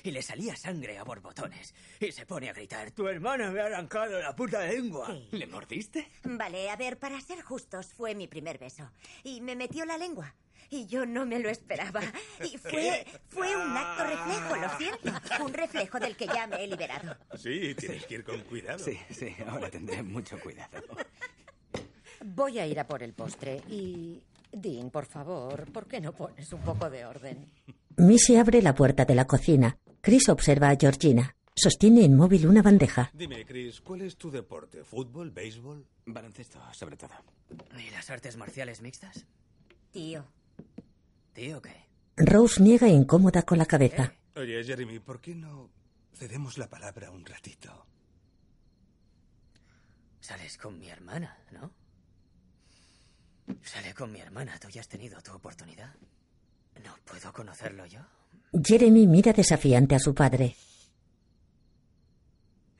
[0.02, 1.74] Y le salía sangre a borbotones.
[2.00, 5.06] Y se pone a gritar, tu hermana me ha arrancado la puta lengua.
[5.08, 5.36] Sí.
[5.36, 6.10] ¿Le mordiste?
[6.24, 8.90] Vale, a ver, para ser justos, fue mi primer beso.
[9.24, 10.34] Y me metió la lengua.
[10.70, 12.00] Y yo no me lo esperaba.
[12.44, 15.44] Y fue, fue un acto reflejo, lo siento.
[15.44, 17.16] Un reflejo del que ya me he liberado.
[17.36, 18.78] Sí, tienes que ir con cuidado.
[18.78, 20.80] Sí, sí, ahora tendré mucho cuidado.
[22.24, 24.22] Voy a ir a por el postre y...
[24.52, 27.46] Dean, por favor, ¿por qué no pones un poco de orden?
[27.96, 29.78] Missy abre la puerta de la cocina.
[30.00, 31.36] Chris observa a Georgina.
[31.54, 33.10] Sostiene inmóvil una bandeja.
[33.12, 34.82] Dime, Chris, ¿cuál es tu deporte?
[34.84, 35.30] ¿Fútbol?
[35.30, 35.86] ¿Béisbol?
[36.06, 37.10] Baloncesto, sobre todo.
[37.78, 39.26] ¿Y las artes marciales mixtas?
[39.90, 40.24] Tío,
[41.34, 41.74] ¿Tío qué?
[42.16, 44.12] Rose niega incómoda con la cabeza.
[44.36, 45.70] Oye, Jeremy, ¿por qué no
[46.14, 47.86] cedemos la palabra un ratito?
[50.20, 51.72] Sales con mi hermana, ¿no?
[53.62, 54.58] Sale con mi hermana.
[54.58, 55.94] Tú ya has tenido tu oportunidad.
[56.84, 58.00] ¿No puedo conocerlo yo?
[58.52, 60.56] Jeremy mira desafiante a su padre.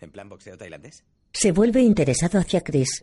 [0.00, 1.04] ¿En plan boxeo tailandés?
[1.32, 3.02] Se vuelve interesado hacia Chris.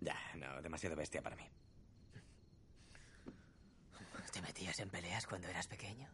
[0.00, 1.48] Ya, no, demasiado bestia para mí.
[4.32, 6.08] ¿Te metías en peleas cuando eras pequeño?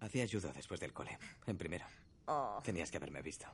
[0.00, 1.84] Hacía judo después del cole, en primero.
[2.26, 3.46] oh, Tenías que haberme visto.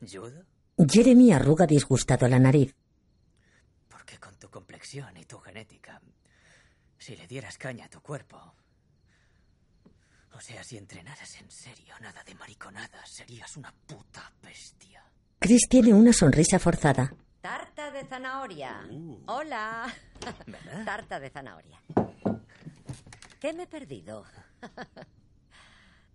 [0.00, 0.44] ¿Judo?
[0.76, 2.74] Jeremy arruga disgustado la nariz.
[3.88, 6.02] Porque con tu complexión y tu genética,
[6.98, 8.54] si le dieras caña a tu cuerpo,
[10.34, 15.04] o sea, si entrenaras en serio, nada de mariconadas, serías una puta bestia.
[15.38, 17.14] Chris tiene una sonrisa forzada.
[17.40, 18.88] Tarta de zanahoria.
[19.26, 19.92] Hola.
[20.46, 20.84] ¿Verdad?
[20.86, 21.80] Tarta de zanahoria.
[23.38, 24.24] ¿Qué me he perdido?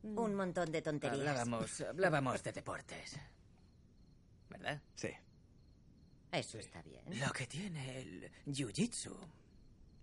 [0.03, 1.19] un montón de tonterías.
[1.19, 3.19] Hablábamos, hablábamos de deportes.
[4.49, 4.81] ¿Verdad?
[4.95, 5.09] Sí.
[6.31, 7.03] Eso está bien.
[7.19, 9.15] Lo que tiene el jiu-jitsu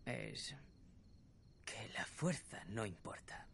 [0.04, 0.54] es
[1.64, 3.46] que la fuerza no importa.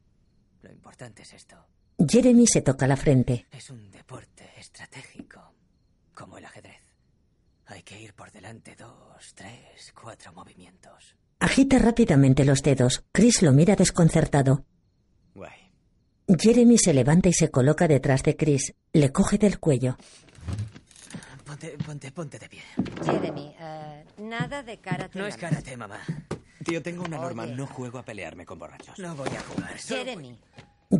[0.62, 1.56] Lo importante es esto.
[1.98, 3.46] Jeremy se toca la frente.
[3.50, 5.54] Es un deporte estratégico,
[6.14, 6.80] como el ajedrez.
[7.66, 11.16] Hay que ir por delante dos, tres, cuatro movimientos.
[11.38, 13.04] Agita rápidamente los dedos.
[13.12, 14.64] Chris lo mira desconcertado.
[15.34, 15.72] Guay.
[16.38, 18.74] Jeremy se levanta y se coloca detrás de Chris.
[18.92, 19.96] Le coge del cuello.
[21.44, 22.62] Ponte, ponte, ponte de pie.
[23.04, 25.18] Jeremy, eh, nada de karate.
[25.18, 26.00] No es karate, mamá.
[26.64, 27.46] Tío, tengo una norma.
[27.46, 28.98] No juego a pelearme con borrachos.
[28.98, 29.76] No voy a jugar.
[29.78, 30.38] Jeremy,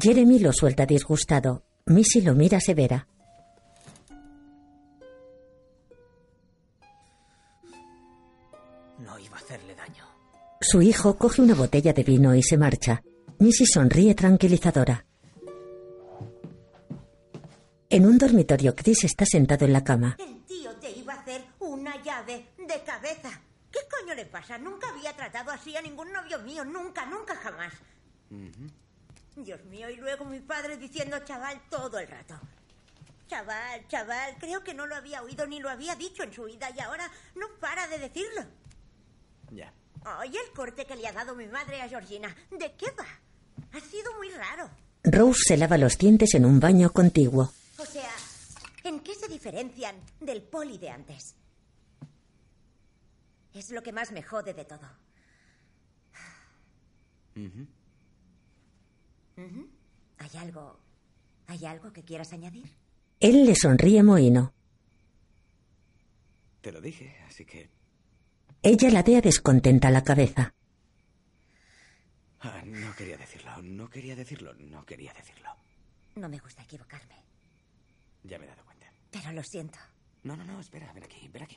[0.01, 1.65] Jeremy lo suelta disgustado.
[1.87, 3.07] Missy lo mira severa.
[8.99, 10.05] No iba a hacerle daño.
[10.61, 13.03] Su hijo coge una botella de vino y se marcha.
[13.39, 15.05] Missy sonríe tranquilizadora.
[17.91, 20.17] En un dormitorio, Chris está sentado en la cama.
[20.19, 23.43] El tío te iba a hacer una llave de cabeza.
[23.73, 24.59] ¿Qué coño le pasa?
[24.59, 26.65] Nunca había tratado así a ningún novio mío.
[26.65, 27.73] Nunca, nunca, jamás.
[29.37, 32.39] Dios mío, y luego mi padre diciendo chaval todo el rato.
[33.29, 36.69] Chaval, chaval, creo que no lo había oído ni lo había dicho en su vida
[36.77, 38.45] y ahora no para de decirlo.
[39.51, 39.73] Ya.
[40.21, 43.07] Oye, el corte que le ha dado mi madre a Georgina, ¿de qué va?
[43.73, 44.69] Ha sido muy raro.
[45.05, 47.53] Rose se lava los dientes en un baño contiguo.
[47.79, 48.11] O sea,
[48.85, 51.35] ¿en qué se diferencian del poli de antes?
[53.55, 54.89] Es lo que más me jode de todo.
[60.19, 60.79] ¿Hay algo.
[61.47, 62.71] ¿Hay algo que quieras añadir?
[63.21, 64.53] Él le sonríe mohino.
[66.61, 67.71] Te lo dije, así que...
[68.63, 70.55] Ella ladea descontenta la cabeza.
[72.41, 75.49] Ah, no quería decirlo, no quería decirlo, no quería decirlo.
[76.15, 77.17] No me gusta equivocarme,
[78.23, 78.87] Ya me he dado cuenta.
[79.11, 79.79] pero lo siento.
[80.23, 81.57] No, no, no, espera, ven aquí, ven aquí.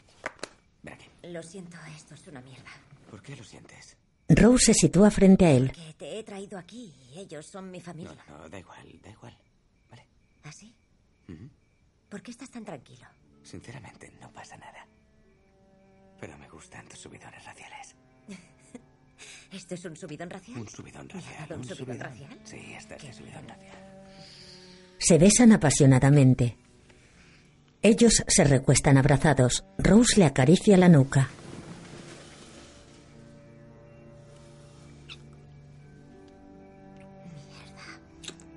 [0.86, 1.10] Ven aquí.
[1.24, 2.70] Lo siento, esto es una mierda.
[3.10, 3.98] ¿Por qué lo sientes?
[4.30, 5.72] Rose se sitúa frente a él.
[5.72, 8.26] Que te he traído aquí y ellos son mi No, familia.
[8.30, 9.38] no, no, da igual, da igual.
[10.44, 10.76] ¿Así?
[11.28, 11.50] Ujú.
[12.08, 13.08] ¿Por qué estás tan tranquilo?
[13.44, 14.86] Sinceramente, no pasa nada.
[16.20, 17.96] Pero me gustan tus subidones raciales.
[19.52, 20.60] ¿Esto es un subidón racial?
[20.60, 21.48] Un subidón ¿Me ha racial.
[21.50, 22.40] dado un subidón racial?
[22.44, 23.76] Sí, este es el subidón racial.
[25.00, 26.58] Se besan apasionadamente.
[27.86, 29.64] Ellos se recuestan abrazados.
[29.78, 31.30] Rose le acaricia la nuca.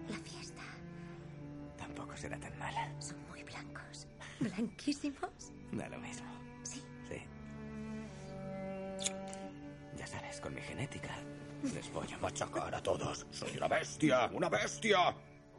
[0.09, 0.63] La fiesta.
[1.77, 2.91] Tampoco será tan mala.
[3.01, 4.07] Son muy blancos.
[4.41, 5.53] ¿Blanquísimos?
[5.73, 6.27] Da lo mismo.
[6.63, 6.83] Sí.
[7.07, 7.17] Sí.
[9.99, 11.15] Ya sabes, con mi genética
[11.75, 13.27] les voy a machacar a todos.
[13.31, 15.15] Soy una bestia, una bestia.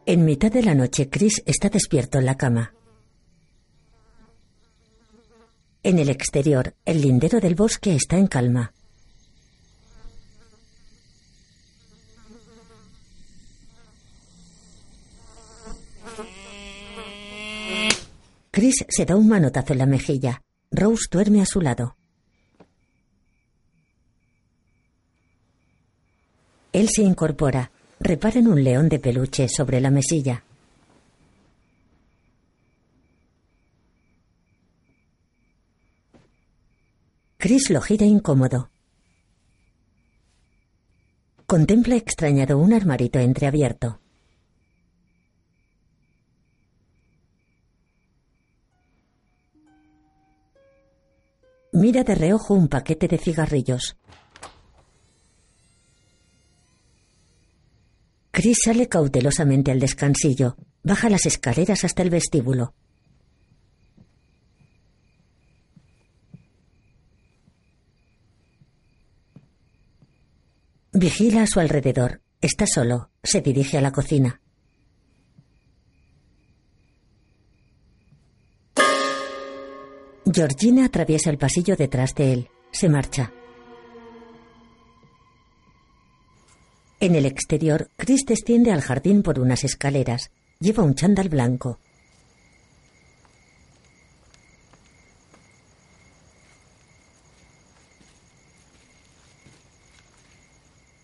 [0.07, 2.73] En mitad de la noche, Chris está despierto en la cama.
[5.81, 8.73] En el exterior, el lindero del bosque está en calma.
[18.51, 20.41] Chris se da un manotazo en la mejilla.
[20.69, 21.95] Rose duerme a su lado.
[26.73, 27.71] Él se incorpora.
[28.01, 30.43] Repara en un león de peluche sobre la mesilla.
[37.41, 38.69] Chris lo gira incómodo.
[41.45, 44.01] Contempla extrañado un armarito entreabierto.
[51.71, 53.95] Mira de reojo un paquete de cigarrillos.
[58.31, 60.57] Chris sale cautelosamente al descansillo.
[60.83, 62.73] Baja las escaleras hasta el vestíbulo.
[71.01, 72.19] Vigila a su alrededor.
[72.41, 73.09] Está solo.
[73.23, 74.41] Se dirige a la cocina.
[80.25, 82.49] Georgina atraviesa el pasillo detrás de él.
[82.71, 83.31] Se marcha.
[86.99, 90.31] En el exterior, Chris desciende al jardín por unas escaleras.
[90.59, 91.79] Lleva un chándal blanco.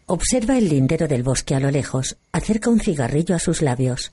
[0.07, 2.17] Observa el lindero del bosque a lo lejos.
[2.31, 4.11] Acerca un cigarrillo a sus labios.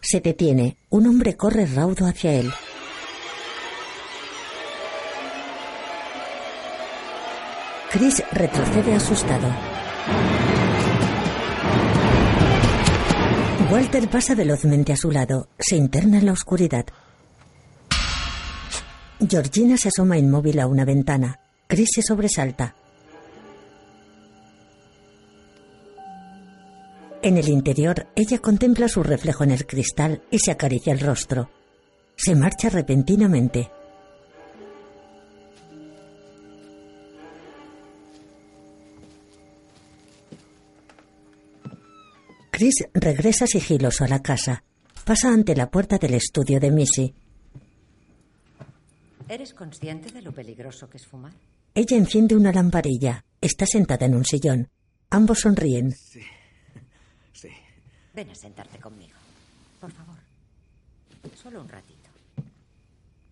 [0.00, 0.76] Se detiene.
[0.88, 2.52] Un hombre corre raudo hacia él.
[7.90, 9.69] Chris retrocede asustado.
[13.70, 15.48] Walter pasa velozmente a su lado.
[15.56, 16.86] Se interna en la oscuridad.
[19.28, 21.38] Georgina se asoma inmóvil a una ventana.
[21.68, 22.74] Chris se sobresalta.
[27.22, 31.48] En el interior, ella contempla su reflejo en el cristal y se acaricia el rostro.
[32.16, 33.70] Se marcha repentinamente.
[42.60, 44.62] Chris regresa sigiloso a la casa.
[45.06, 47.14] Pasa ante la puerta del estudio de Missy.
[49.30, 51.32] ¿Eres consciente de lo peligroso que es fumar?
[51.74, 53.24] Ella enciende una lamparilla.
[53.40, 54.68] Está sentada en un sillón.
[55.08, 55.92] Ambos sonríen.
[55.92, 56.20] Sí.
[57.32, 57.48] Sí.
[58.12, 59.16] Ven a sentarte conmigo.
[59.80, 60.18] Por favor.
[61.42, 62.10] Solo un ratito.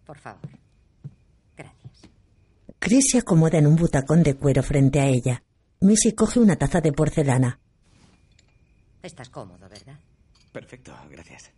[0.07, 0.49] Por favor.
[1.55, 1.93] Gracias.
[2.79, 5.43] Chris se acomoda en un butacón de cuero frente a ella.
[5.81, 7.61] Missy coge una taza de porcelana.
[9.03, 9.99] Estás cómodo, ¿verdad?
[10.53, 11.51] Perfecto, gracias.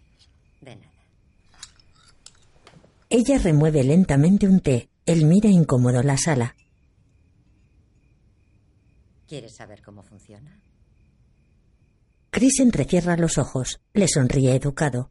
[0.60, 0.90] De nada.
[3.08, 4.88] Ella remueve lentamente un té.
[5.06, 6.54] Él mira incómodo la sala.
[9.26, 10.60] ¿Quieres saber cómo funciona?
[12.30, 13.80] Chris entrecierra los ojos.
[13.94, 15.10] Le sonríe educado.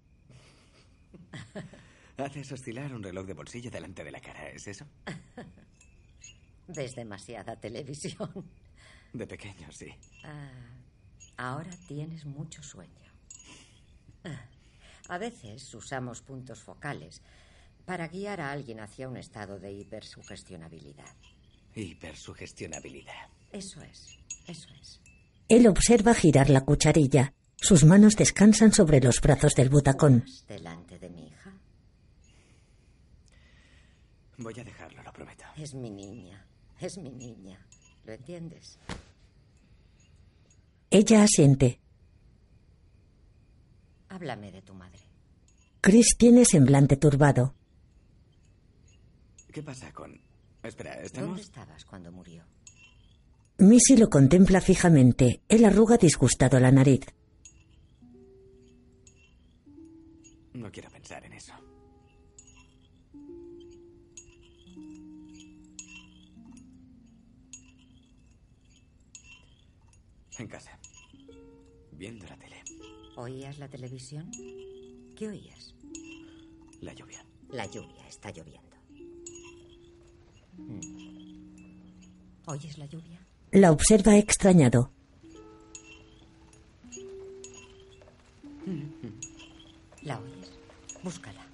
[2.18, 4.86] Haces oscilar un reloj de bolsillo delante de la cara, ¿es eso?
[6.68, 8.30] Ves demasiada televisión.
[9.14, 9.88] De pequeño, sí.
[10.24, 10.79] Ah,
[11.40, 12.94] ahora tienes mucho sueño.
[15.08, 17.22] A veces usamos puntos focales
[17.86, 21.16] para guiar a alguien hacia un estado de hipersugestionabilidad.
[21.74, 23.30] Hipersugestionabilidad.
[23.52, 25.02] Eso es, eso es.
[25.48, 27.34] Él observa girar la cucharilla.
[27.56, 30.26] Sus manos descansan sobre los brazos del butacón.
[30.48, 31.54] Delante de mi hija.
[34.38, 35.46] Voy a dejarlo, lo prometo.
[35.58, 36.46] Es mi niña,
[36.80, 37.60] es mi niña.
[38.06, 38.78] ¿Lo entiendes?
[40.92, 41.80] Ella asiente.
[44.10, 45.00] Háblame de tu madre.
[45.82, 47.54] Chris tiene semblante turbado.
[49.52, 50.20] ¿Qué pasa con...?
[50.64, 51.40] Espera, ¿Dónde ¿estamos...?
[51.42, 52.44] estabas cuando murió?
[53.60, 55.42] Missy lo contempla fijamente.
[55.48, 57.02] Él arruga disgustado la nariz.
[60.54, 61.54] No quiero pensar en eso.
[70.38, 70.79] En casa.
[72.00, 72.56] Viendo la tele.
[73.18, 74.32] ¿Oías la televisión?
[75.18, 75.76] ¿Qué oías?
[76.80, 77.26] La lluvia.
[77.50, 78.78] La lluvia, está lloviendo.
[80.56, 80.80] Mm.
[82.46, 83.20] ¿Oyes la lluvia?
[83.52, 84.94] La observa extrañado.
[90.04, 90.52] ¿La oyes?
[91.04, 91.46] Búscala.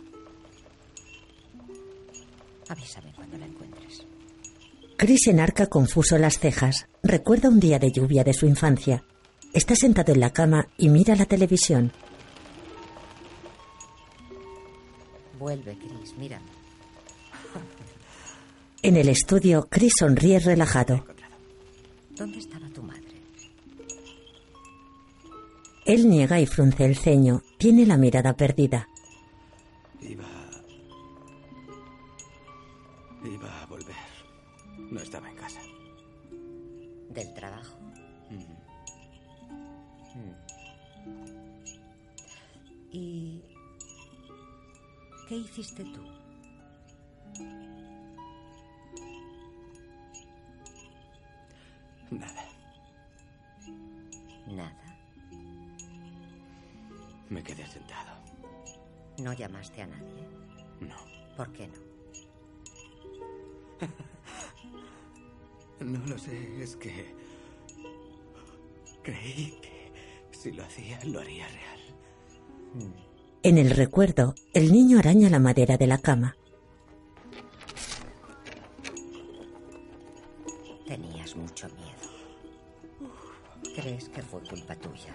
[2.69, 4.05] Avísame cuando la encuentres.
[4.95, 6.87] Chris enarca confuso las cejas.
[7.01, 9.03] Recuerda un día de lluvia de su infancia.
[9.55, 11.93] Está sentado en la cama y mira la televisión.
[15.39, 16.49] Vuelve, Chris, mírame.
[18.81, 21.05] En el estudio, Chris sonríe relajado.
[22.17, 23.15] ¿Dónde estaba tu madre?
[25.85, 27.41] Él niega y frunce el ceño.
[27.57, 28.89] Tiene la mirada perdida.
[30.01, 30.27] Iba...
[33.23, 33.95] Iba a volver.
[34.91, 35.61] No estaba en casa.
[37.09, 37.64] ¿Del trabajo?
[42.97, 43.43] ¿Y
[45.27, 46.01] qué hiciste tú?
[52.09, 52.45] Nada.
[54.47, 54.97] Nada.
[57.27, 58.11] Me quedé sentado.
[59.17, 60.29] ¿No llamaste a nadie?
[60.79, 60.95] No.
[61.35, 61.75] ¿Por qué no?
[65.85, 67.13] No lo sé, es que...
[69.03, 69.91] Creí que
[70.31, 71.84] si lo hacía, lo haría real.
[73.43, 76.35] En el recuerdo, el niño araña la madera de la cama.
[80.87, 83.11] Tenías mucho miedo.
[83.75, 85.13] ¿Crees que fue culpa tuya?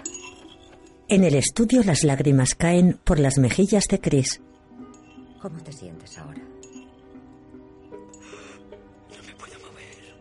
[1.09, 4.40] En el estudio las lágrimas caen por las mejillas de Chris.
[5.42, 6.42] ¿Cómo te sientes ahora?
[9.11, 10.14] No me puedo mover.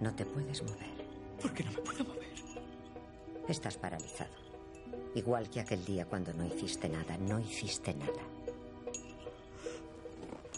[0.00, 1.06] No te puedes mover.
[1.42, 2.32] ¿Por qué no me puedo mover?
[3.48, 4.43] Estás paralizado.
[5.14, 7.16] Igual que aquel día cuando no hiciste nada.
[7.18, 8.12] No hiciste nada.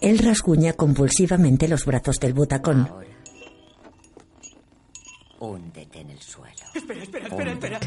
[0.01, 2.87] Él rasguña convulsivamente los brazos del butacón.
[2.87, 3.07] Ahora.
[5.39, 6.55] Húndete en el suelo.
[6.75, 7.81] Espera, espera, espera, espera.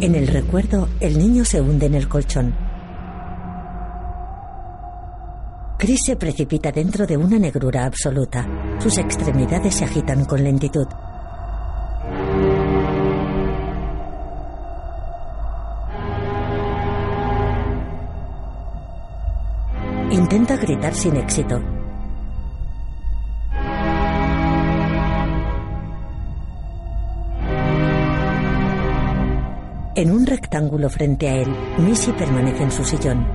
[0.00, 2.54] En el recuerdo, el niño se hunde en el colchón.
[5.78, 8.46] Chris se precipita dentro de una negrura absoluta.
[8.80, 10.86] Sus extremidades se agitan con lentitud.
[20.10, 21.60] Intenta gritar sin éxito.
[29.94, 31.48] En un rectángulo frente a él,
[31.78, 33.26] Missy permanece en su sillón.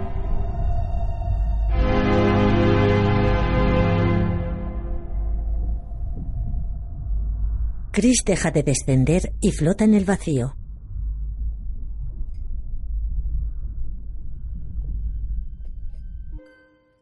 [7.91, 10.55] Chris deja de descender y flota en el vacío.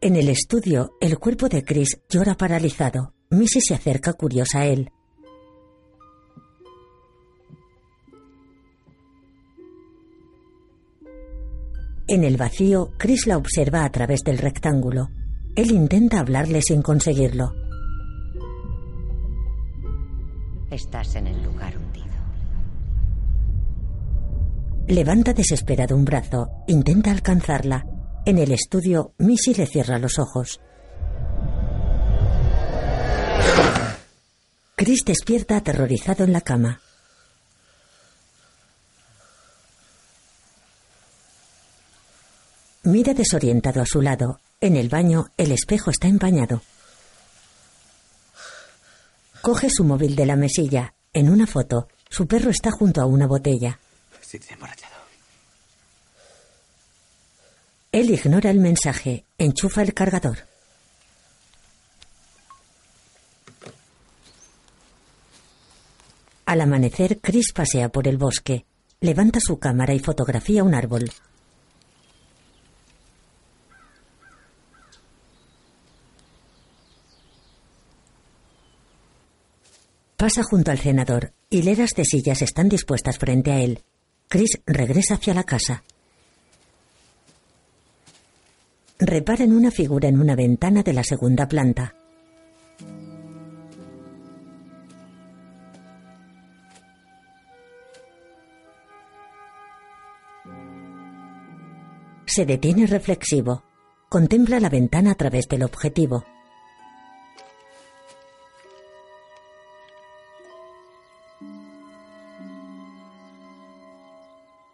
[0.04, 3.14] En el estudio, el cuerpo de Chris llora paralizado.
[3.30, 4.91] Missy se acerca curiosa a él.
[12.08, 15.10] En el vacío, Chris la observa a través del rectángulo.
[15.56, 17.54] Él intenta hablarle sin conseguirlo.
[20.72, 22.08] Estás en el lugar hundido.
[24.88, 27.91] Levanta desesperado un brazo, intenta alcanzarla.
[28.26, 30.59] En el estudio, Missy le cierra los ojos.
[34.76, 36.82] Chris despierta aterrorizado en la cama.
[42.84, 44.39] Mira desorientado a su lado.
[44.59, 46.61] En el baño, el espejo está empañado.
[49.41, 50.93] Coge su móvil de la mesilla.
[51.13, 53.80] En una foto, su perro está junto a una botella
[54.38, 54.95] se ha emborrachado.
[57.92, 60.48] Él ignora el mensaje, enchufa el cargador.
[66.46, 68.66] Al amanecer, Chris pasea por el bosque.
[69.02, 71.12] Levanta su cámara y fotografía un árbol.
[80.16, 81.34] Pasa junto al cenador.
[81.50, 83.84] Hileras de sillas están dispuestas frente a él.
[84.30, 85.84] Chris regresa hacia la casa.
[89.04, 91.95] Repara en una figura en una ventana de la segunda planta.
[102.28, 103.64] Se detiene reflexivo.
[104.08, 106.24] Contempla la ventana a través del objetivo.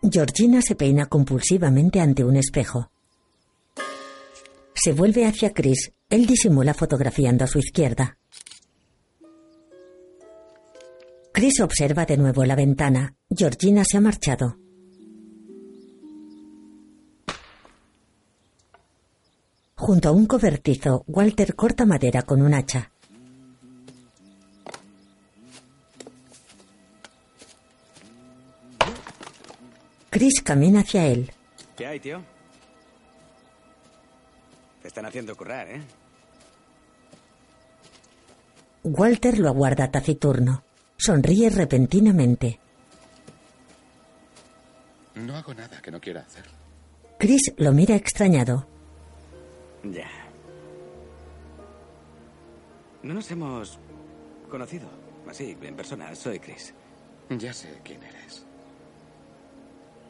[0.01, 2.91] Georgina se peina compulsivamente ante un espejo.
[4.87, 5.91] Se vuelve hacia Chris.
[6.09, 8.17] Él disimula fotografiando a su izquierda.
[11.33, 13.13] Chris observa de nuevo la ventana.
[13.29, 14.57] Georgina se ha marchado.
[19.75, 22.93] Junto a un cobertizo, Walter corta madera con un hacha.
[30.09, 31.33] Chris camina hacia él.
[31.75, 32.36] ¿Qué hay, tío?
[34.87, 35.81] Te están haciendo currar, ¿eh?
[38.83, 40.63] Walter lo aguarda taciturno.
[40.95, 42.57] Sonríe repentinamente.
[45.15, 46.45] No hago nada que no quiera hacer.
[47.19, 48.65] Chris lo mira extrañado.
[49.83, 50.09] Ya.
[53.03, 53.77] No nos hemos
[54.49, 54.87] conocido.
[55.27, 56.15] Así, en persona.
[56.15, 56.73] Soy Chris.
[57.31, 58.45] Ya sé quién eres.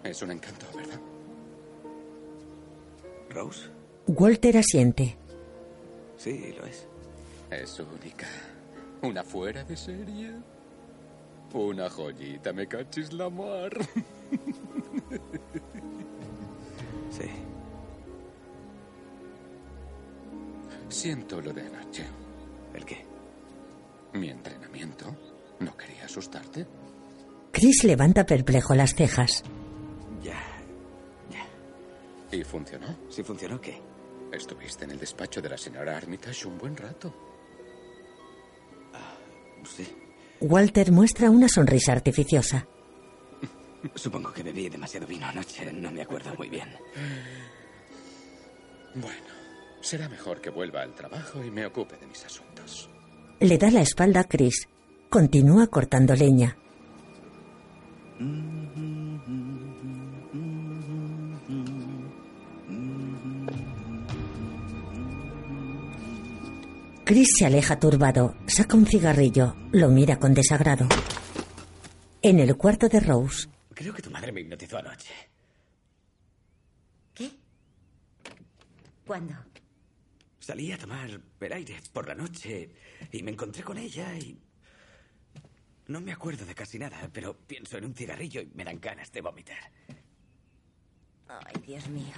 [0.03, 0.99] Es un encanto, ¿verdad?
[3.32, 3.76] ¿Rose?
[4.08, 5.18] Walter asiente.
[6.18, 6.88] Sí, lo es.
[7.51, 8.28] Es única.
[9.01, 10.32] Una fuera de serie.
[11.53, 13.72] Una joyita, me cachis la mar.
[17.10, 17.24] Sí.
[20.89, 22.05] Siento lo de anoche.
[22.74, 23.03] ¿El qué?
[24.14, 25.16] Mi entrenamiento.
[25.62, 26.68] ¿No quería asustarte?
[27.51, 29.43] Chris levanta perplejo las cejas.
[30.22, 30.38] Ya.
[32.32, 32.88] ¿Y funcionó?
[33.10, 33.82] ¿Sí funcionó qué?
[34.32, 37.13] Estuviste en el despacho de la señora Armitage un buen rato.
[39.65, 39.88] Sí.
[40.39, 42.67] Walter muestra una sonrisa artificiosa.
[43.95, 45.71] Supongo que bebí demasiado vino anoche.
[45.73, 46.69] No me acuerdo muy bien.
[48.95, 49.28] Bueno,
[49.82, 52.89] será mejor que vuelva al trabajo y me ocupe de mis asuntos.
[53.39, 54.67] Le da la espalda a Chris.
[55.09, 56.57] Continúa cortando leña.
[67.08, 70.89] Chris se aleja turbado, saca un cigarrillo, lo mira con desagrado.
[72.22, 75.14] En el cuarto de Rose, Creo que tu madre me hipnotizó anoche.
[77.14, 77.32] ¿Qué?
[79.05, 79.36] ¿Cuándo?
[80.38, 82.72] Salí a tomar el aire por la noche
[83.10, 84.38] y me encontré con ella y...
[85.88, 89.10] No me acuerdo de casi nada, pero pienso en un cigarrillo y me dan ganas
[89.14, 89.72] de vomitar.
[91.30, 92.16] Ay, Dios mío.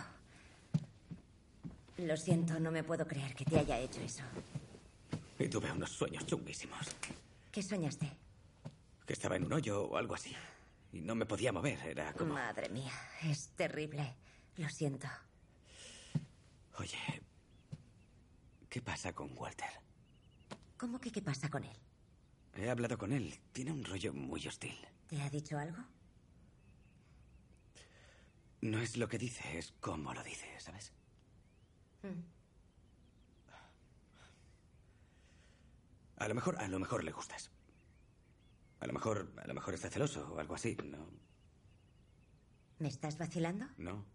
[1.98, 4.24] Lo siento, no me puedo creer que te haya hecho eso.
[5.40, 6.86] Y tuve unos sueños chunguísimos.
[7.52, 8.12] ¿Qué soñaste?
[9.06, 10.36] Que estaba en un hoyo o algo así.
[10.92, 11.80] Y no me podía mover.
[11.88, 12.34] Era como...
[12.34, 12.92] Madre mía,
[13.24, 14.18] es terrible.
[14.58, 15.08] Lo siento.
[16.78, 16.98] Oye,
[18.70, 19.70] ¿qué pasa con Walter?
[20.78, 21.78] ¿Cómo que qué pasa con él?
[22.56, 23.40] He hablado con él.
[23.54, 24.78] Tiene un rollo muy hostil.
[25.08, 25.78] ¿Te ha dicho algo?
[28.62, 30.92] No es lo que dice, es cómo lo dice, ¿sabes?
[32.04, 32.39] Mm.
[36.20, 37.50] A lo mejor, a lo mejor le gustas.
[38.82, 40.78] A lo mejor, a lo mejor está celoso o algo así.
[40.86, 40.98] No,
[42.80, 43.66] ¿Me estás vacilando?
[43.78, 44.06] no.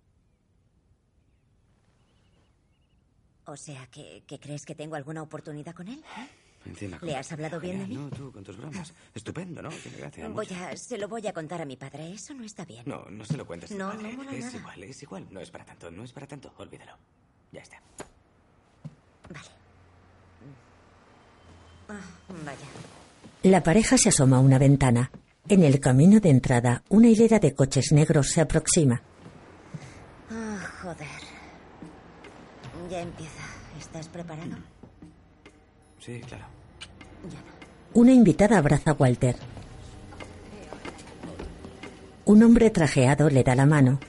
[3.46, 6.02] O sea, que, que crees que tengo alguna oportunidad con él.
[6.64, 7.94] Encima, ¿Le has hablado bien de mí?
[7.94, 8.94] No, tú con tus bromas.
[9.14, 9.68] Estupendo, ¿no?
[9.68, 10.28] Tiene gracia.
[10.28, 10.64] Voy mucho.
[10.64, 12.10] a, se lo voy a contar a mi padre.
[12.14, 12.84] Eso no está bien.
[12.86, 13.70] No, no se lo cuentes.
[13.70, 14.02] a tu No, padre.
[14.12, 14.56] no mola Es nada.
[14.58, 15.26] igual, es igual.
[15.30, 16.54] No es para tanto, no es para tanto.
[16.56, 16.96] Olvídalo.
[17.52, 17.82] Ya está.
[19.28, 19.48] Vale.
[21.88, 22.00] Ah,
[22.44, 22.66] vaya.
[23.42, 25.10] la pareja se asoma a una ventana.
[25.48, 29.02] En el camino de entrada, una hilera de coches negros se aproxima.
[30.30, 31.06] Ah, joder.
[32.90, 33.42] Ya empieza.
[33.78, 34.56] ¿Estás preparado?
[36.00, 36.44] Sí, claro.
[37.30, 38.00] Ya no.
[38.00, 39.36] Una invitada abraza a Walter.
[42.24, 44.00] Un hombre trajeado le da la mano.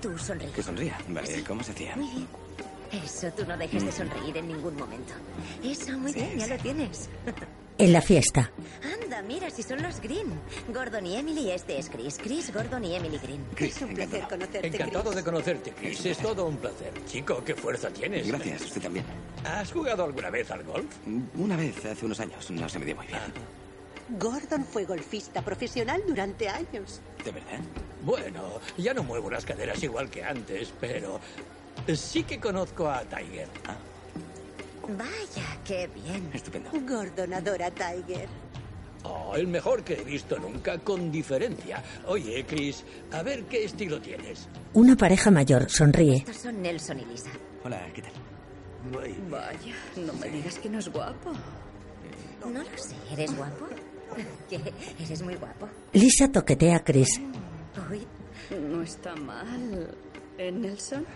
[0.00, 0.50] Tú sonríe.
[0.50, 0.96] Que sonría.
[1.08, 1.96] Vale, ¿cómo se hacía?
[1.96, 2.26] Muy bien.
[2.92, 5.14] Eso, tú no dejes de sonreír en ningún momento.
[5.64, 6.50] Eso, muy Sí, bien, ya sí.
[6.50, 7.08] lo tienes.
[7.78, 8.52] En la fiesta,
[9.02, 10.28] Anda, mira, si son los Green.
[10.68, 12.18] Gordon y Emily, este es Chris.
[12.22, 13.42] Chris, Gordon y Emily Green.
[13.54, 15.16] Chris, Es un placer conocerte, Encantado Chris.
[15.16, 16.04] de conocerte, Chris.
[16.06, 16.92] Es todo un placer.
[17.06, 18.28] Chico, qué fuerza tienes.
[18.28, 19.06] Gracias, usted también.
[19.44, 20.84] ¿Has jugado alguna vez al golf?
[21.36, 23.18] Una vez, hace unos años, no se me dio muy bien.
[24.18, 27.00] Gordon fue golfista profesional durante años.
[27.24, 27.60] ¿De verdad?
[28.04, 31.18] Bueno, ya no muevo las caderas igual que antes, pero
[31.94, 33.48] sí que conozco a Tiger.
[34.88, 36.30] Vaya, qué bien.
[36.32, 36.70] Estupendo.
[36.86, 38.28] Gordon adora a Tiger.
[39.04, 41.82] Oh, el mejor que he visto nunca, con diferencia.
[42.06, 44.48] Oye, Chris, a ver qué estilo tienes.
[44.74, 46.16] una pareja mayor sonríe.
[46.18, 47.30] Estos son Nelson y Lisa.
[47.64, 48.12] Hola, ¿qué tal?
[49.30, 51.32] Vaya, no me digas que no es guapo.
[52.44, 53.66] No lo sé, ¿eres guapo?
[54.50, 54.60] ¿Qué?
[55.00, 55.68] ¿Eres muy guapo?
[55.92, 57.20] Lisa toquetea a Chris.
[57.90, 58.06] Uy,
[58.56, 59.94] No está mal.
[60.38, 61.06] ¿Eh, Nelson?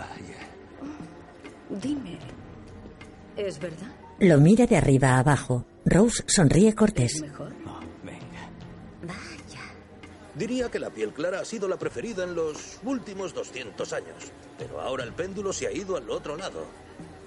[0.00, 0.40] Vaya.
[1.68, 2.18] Dime,
[3.36, 3.92] ¿es verdad?
[4.18, 5.64] Lo mira de arriba a abajo.
[5.84, 7.20] Rose sonríe cortés.
[7.20, 7.52] Mejor.
[7.66, 8.48] Oh, venga.
[9.02, 9.60] vaya.
[10.34, 14.32] Diría que la piel clara ha sido la preferida en los últimos 200 años.
[14.58, 16.64] Pero ahora el péndulo se ha ido al otro lado.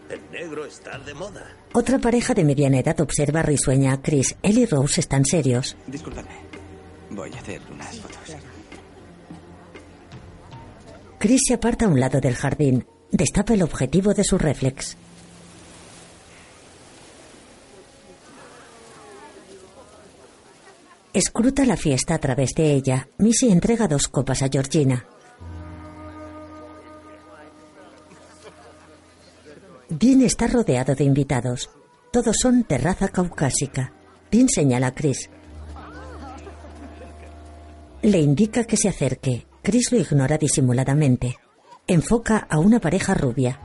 [0.09, 1.55] El negro está de moda.
[1.73, 4.35] Otra pareja de mediana edad observa risueña a Chris.
[4.43, 5.75] Él y Rose están serios.
[5.87, 6.37] Disculpadme.
[7.11, 8.35] Voy a hacer unas fotos.
[11.23, 12.85] Chris se aparta a un lado del jardín.
[13.09, 14.97] Destapa el objetivo de su reflex.
[21.13, 23.07] Escruta la fiesta a través de ella.
[23.19, 25.05] Missy entrega dos copas a Georgina.
[29.87, 31.69] Dean está rodeado de invitados.
[32.11, 33.93] Todos son de raza caucásica.
[34.29, 35.29] Dean señala a Chris.
[38.01, 39.47] Le indica que se acerque.
[39.63, 41.37] Chris lo ignora disimuladamente.
[41.87, 43.61] Enfoca a una pareja rubia.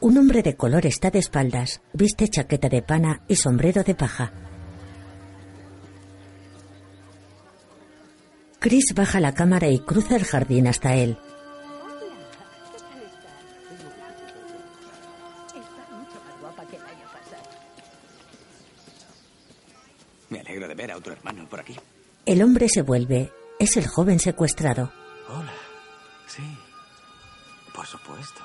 [0.00, 4.32] Un hombre de color está de espaldas, viste chaqueta de pana y sombrero de paja.
[8.58, 11.16] Chris baja la cámara y cruza el jardín hasta él.
[20.32, 21.76] Me alegro de ver a otro hermano por aquí.
[22.24, 23.30] El hombre se vuelve.
[23.58, 24.90] Es el joven secuestrado.
[25.28, 25.52] Hola.
[26.26, 26.42] Sí.
[27.74, 28.40] Por supuesto.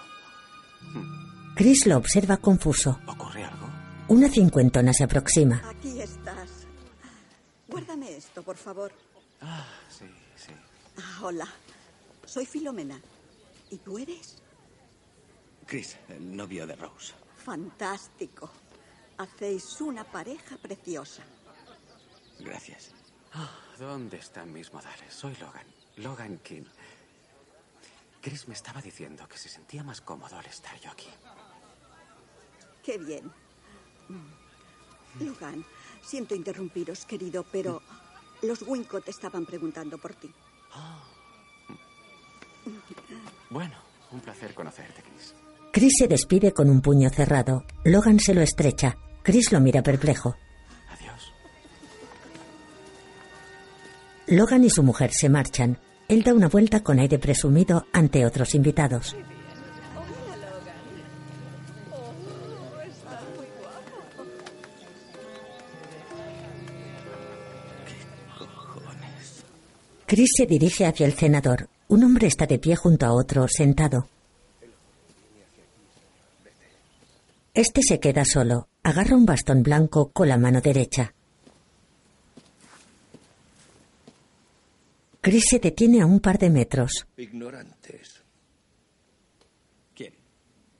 [1.55, 2.99] Chris lo observa confuso.
[3.07, 3.69] ¿Ocurre algo?
[4.09, 5.61] Una cincuentona se aproxima.
[5.65, 6.67] Aquí estás.
[7.69, 8.91] Guárdame esto, por favor.
[9.39, 10.51] Ah, sí, sí.
[10.97, 11.47] Ah, hola.
[12.25, 12.99] Soy Filomena.
[13.71, 14.35] ¿Y tú eres?
[15.65, 17.13] Chris, el novio de Rose.
[17.45, 18.51] Fantástico.
[19.17, 21.23] Hacéis una pareja preciosa.
[22.47, 22.91] Gracias.
[23.33, 25.13] Ah, ¿Dónde están mis modales?
[25.13, 25.65] Soy Logan.
[25.97, 26.63] Logan King.
[28.21, 31.07] Chris me estaba diciendo que se sentía más cómodo al estar yo aquí.
[32.83, 33.29] Qué bien.
[35.19, 35.65] Logan,
[36.01, 37.81] siento interrumpiros, querido, pero
[38.41, 40.31] los Wincott estaban preguntando por ti.
[43.49, 43.75] Bueno,
[44.11, 45.35] un placer conocerte, Chris.
[45.73, 47.65] Chris se despide con un puño cerrado.
[47.83, 48.97] Logan se lo estrecha.
[49.21, 50.35] Chris lo mira perplejo.
[54.29, 55.79] Logan y su mujer se marchan.
[56.09, 59.15] Él da una vuelta con aire presumido ante otros invitados.
[70.05, 71.69] Chris se dirige hacia el cenador.
[71.87, 74.09] Un hombre está de pie junto a otro, sentado.
[77.53, 78.67] Este se queda solo.
[78.83, 81.13] Agarra un bastón blanco con la mano derecha.
[85.27, 87.05] Chris se detiene a un par de metros.
[87.17, 88.23] Ignorantes.
[89.93, 90.13] ¿Quién?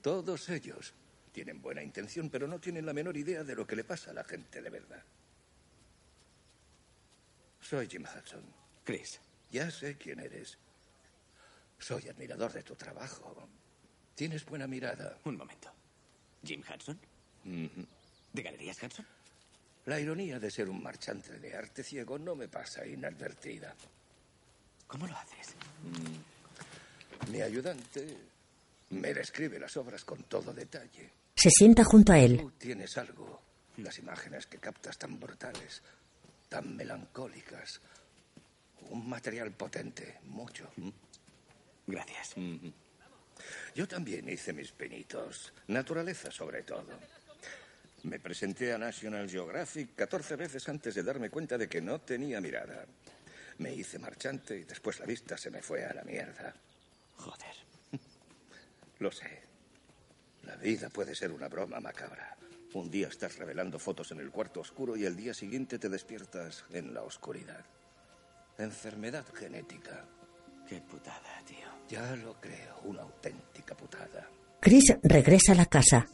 [0.01, 0.93] Todos ellos
[1.33, 4.13] tienen buena intención, pero no tienen la menor idea de lo que le pasa a
[4.13, 5.03] la gente de verdad.
[7.59, 8.41] Soy Jim Hudson.
[8.85, 9.19] Chris.
[9.51, 10.57] Ya sé quién eres.
[11.77, 13.49] Soy admirador de tu trabajo.
[14.15, 15.19] Tienes buena mirada.
[15.25, 15.73] Un momento.
[16.41, 16.97] ¿Jim Hudson?
[17.43, 19.05] ¿De Galerías Hudson?
[19.87, 23.75] La ironía de ser un marchante de arte ciego no me pasa inadvertida.
[24.87, 25.55] ¿Cómo lo haces?
[27.29, 28.17] Mi ayudante
[28.89, 31.11] me describe las obras con todo detalle.
[31.35, 32.37] Se sienta junto a él.
[32.37, 33.41] Tú tienes algo.
[33.77, 35.83] Las imágenes que captas tan brutales,
[36.49, 37.81] tan melancólicas.
[38.89, 40.71] Un material potente, mucho.
[41.85, 42.35] Gracias.
[43.75, 45.53] Yo también hice mis pinitos.
[45.67, 46.87] Naturaleza sobre todo.
[48.03, 52.39] Me presenté a National Geographic 14 veces antes de darme cuenta de que no tenía
[52.39, 52.85] mirada.
[53.59, 56.53] Me hice marchante y después la vista se me fue a la mierda.
[57.15, 57.55] Joder.
[58.99, 59.43] Lo sé.
[60.43, 62.37] La vida puede ser una broma macabra.
[62.73, 66.65] Un día estás revelando fotos en el cuarto oscuro y al día siguiente te despiertas
[66.71, 67.65] en la oscuridad.
[68.57, 70.05] Enfermedad genética.
[70.67, 71.67] Qué putada, tío.
[71.87, 74.29] Ya lo creo, una auténtica putada.
[74.59, 76.07] Chris regresa a la casa.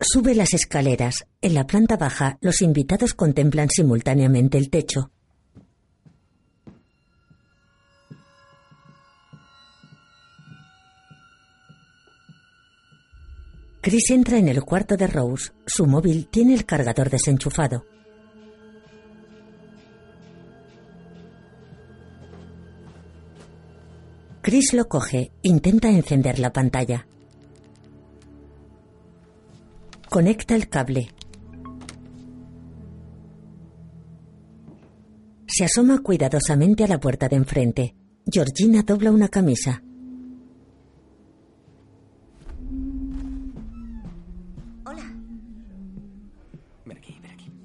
[0.00, 1.26] Sube las escaleras.
[1.40, 5.10] En la planta baja, los invitados contemplan simultáneamente el techo.
[13.80, 15.52] Chris entra en el cuarto de Rose.
[15.66, 17.84] Su móvil tiene el cargador desenchufado.
[24.40, 27.06] Chris lo coge, intenta encender la pantalla.
[30.08, 31.08] Conecta el cable.
[35.46, 37.94] Se asoma cuidadosamente a la puerta de enfrente.
[38.30, 39.82] Georgina dobla una camisa.
[44.86, 45.14] Hola.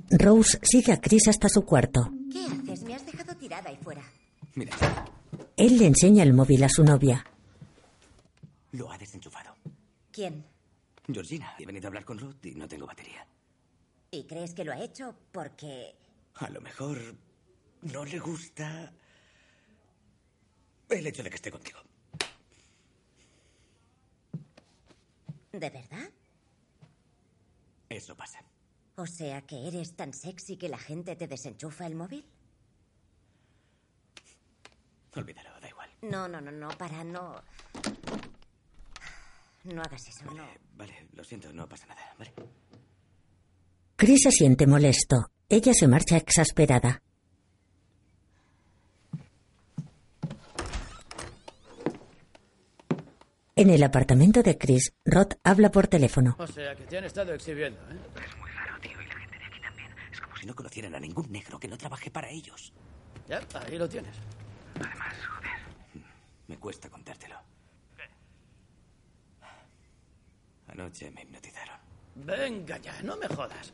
[0.10, 2.12] Rose sigue a Chris hasta su cuarto.
[2.32, 2.84] ¿Qué haces?
[2.84, 4.02] Me has dejado tirada ahí fuera.
[4.56, 4.74] Mira,
[5.58, 7.26] Él le enseña el móvil a su novia.
[8.72, 9.56] lo ha desenchufado.
[10.12, 10.44] ¿Quién?
[11.08, 13.26] Georgina, he venido a hablar con Ruth y no tengo batería.
[14.10, 15.96] ¿Y crees que lo ha hecho porque...
[16.36, 16.98] A lo mejor
[17.84, 18.92] no le gusta
[20.90, 21.80] el hecho de que esté contigo.
[25.52, 26.10] ¿De verdad?
[27.90, 28.40] Eso pasa.
[28.96, 32.26] O sea que eres tan sexy que la gente te desenchufa el móvil.
[35.16, 35.90] Olvídalo, da igual.
[36.02, 37.42] No, no, no, no, para, no.
[39.66, 40.46] No hagas eso, no.
[40.76, 42.34] Vale, lo siento, no pasa nada, ¿vale?
[43.96, 45.28] Chris se siente molesto.
[45.48, 47.02] Ella se marcha exasperada.
[53.56, 56.36] En el apartamento de Chris, Rod habla por teléfono.
[56.40, 57.98] O sea que te han estado exhibiendo, ¿eh?
[58.26, 59.90] Es muy raro, tío, y la gente de aquí también.
[60.12, 62.74] Es como si no conocieran a ningún negro que no trabaje para ellos.
[63.28, 64.16] Ya, ahí lo tienes.
[64.76, 66.04] Además, joder.
[66.48, 67.40] Me cuesta contártelo.
[70.68, 71.78] Anoche me hipnotizaron.
[72.16, 73.74] Venga ya, no me jodas.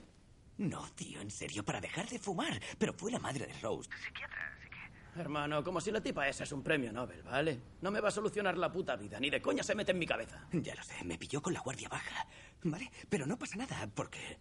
[0.57, 2.59] No, tío, en serio, para dejar de fumar.
[2.77, 3.89] Pero fue la madre de Rose.
[4.03, 5.21] Psiquiatra, así que...
[5.21, 7.59] Hermano, como si la tipa esa es un premio Nobel, ¿vale?
[7.81, 10.05] No me va a solucionar la puta vida, ni de coña se mete en mi
[10.05, 10.45] cabeza.
[10.51, 12.27] Ya lo sé, me pilló con la guardia baja.
[12.63, 12.91] ¿Vale?
[13.07, 14.37] Pero no pasa nada, porque...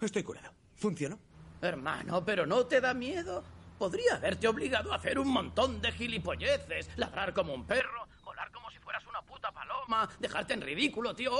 [0.00, 0.52] Estoy curado.
[0.76, 1.18] ¿Funcionó?
[1.60, 3.42] Hermano, ¿pero no te da miedo?
[3.80, 6.90] Podría haberte obligado a hacer un montón de gilipolleces.
[6.96, 11.32] Ladrar como un perro, volar como si fueras una puta paloma, dejarte en ridículo, tío.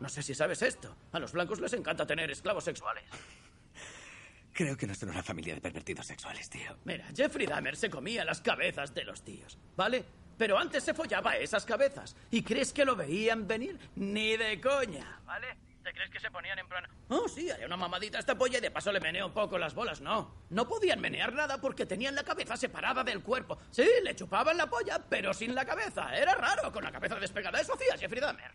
[0.00, 0.96] No sé si sabes esto.
[1.12, 3.04] A los blancos les encanta tener esclavos sexuales.
[4.54, 6.74] Creo que no son una familia de pervertidos sexuales, tío.
[6.86, 10.06] Mira, Jeffrey Dahmer se comía las cabezas de los tíos, ¿vale?
[10.38, 12.16] Pero antes se follaba esas cabezas.
[12.30, 13.78] ¿Y crees que lo veían venir?
[13.96, 15.48] Ni de coña, ¿vale?
[15.92, 16.88] ¿Te crees que se ponían en plan...
[17.10, 19.58] Oh, sí, haré una mamadita a esta polla y de paso le meneo un poco
[19.58, 20.00] las bolas?
[20.00, 23.58] No, no podían menear nada porque tenían la cabeza separada del cuerpo.
[23.70, 26.16] Sí, le chupaban la polla, pero sin la cabeza.
[26.16, 27.60] Era raro, con la cabeza despegada.
[27.60, 28.52] Eso hacía Jeffrey Dahmer.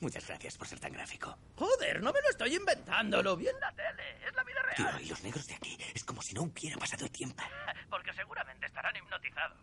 [0.00, 1.36] Muchas gracias por ser tan gráfico.
[1.56, 4.26] Joder, no me lo estoy inventando, lo vi en la tele.
[4.26, 4.76] Es la vida real.
[4.76, 7.44] Tío, y los negros de aquí es como si no hubiera pasado el tiempo.
[7.90, 9.58] Porque seguramente estarán hipnotizados.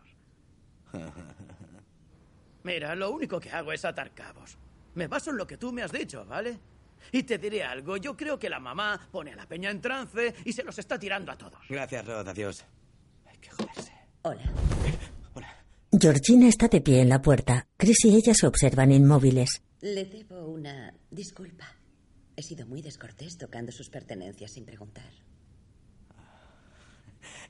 [2.62, 4.56] Mira, lo único que hago es atar cabos.
[4.94, 6.58] Me baso en lo que tú me has dicho, ¿vale?
[7.12, 10.34] Y te diré algo, yo creo que la mamá pone a la peña en trance
[10.44, 11.60] y se los está tirando a todos.
[11.68, 12.64] Gracias, Rod, adiós.
[13.26, 13.92] Hay que joderse.
[14.22, 14.42] Hola.
[16.00, 17.68] Georgina está de pie en la puerta.
[17.76, 19.62] Chris y ella se observan inmóviles.
[19.80, 21.66] Le debo una disculpa.
[22.36, 25.10] He sido muy descortés tocando sus pertenencias sin preguntar.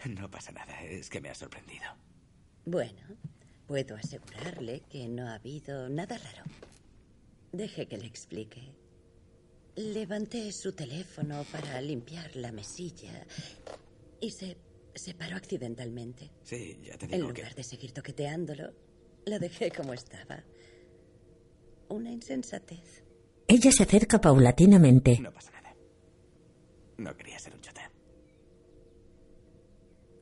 [0.09, 1.85] No pasa nada, es que me ha sorprendido.
[2.67, 3.01] Bueno,
[3.67, 6.45] puedo asegurarle que no ha habido nada raro.
[7.55, 8.61] Deje que le explique.
[9.77, 13.25] Levanté su teléfono para limpiar la mesilla
[14.21, 14.57] y se
[14.93, 16.33] separó accidentalmente.
[16.43, 17.55] Sí, ya te En digo lugar que...
[17.55, 18.73] de seguir toqueteándolo,
[19.27, 20.43] lo dejé como estaba.
[21.91, 23.05] Una insensatez.
[23.47, 25.21] Ella se acerca paulatinamente.
[25.21, 25.77] No pasa nada.
[26.99, 27.89] No quería ser un chota.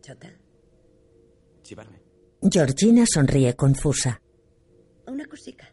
[0.03, 0.31] ¿Chota?
[1.63, 1.99] Chivarme.
[2.43, 4.21] Georgina sonríe confusa.
[5.07, 5.73] Una cosica.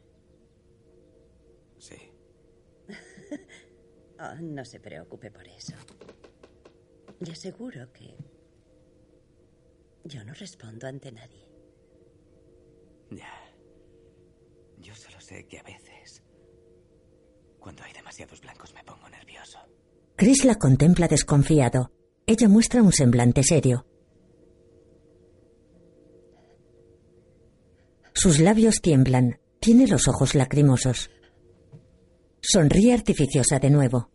[4.22, 5.74] Oh, no se preocupe por eso.
[7.22, 8.16] Le aseguro que
[10.04, 11.48] yo no respondo ante nadie.
[13.12, 13.32] Ya.
[14.78, 16.22] Yo solo sé que a veces,
[17.60, 19.60] cuando hay demasiados blancos, me pongo nervioso.
[20.16, 21.92] Chris la contempla desconfiado.
[22.26, 23.86] Ella muestra un semblante serio.
[28.14, 29.40] Sus labios tiemblan.
[29.62, 31.10] Tiene los ojos lacrimosos.
[32.42, 34.10] Sonríe artificiosa de nuevo.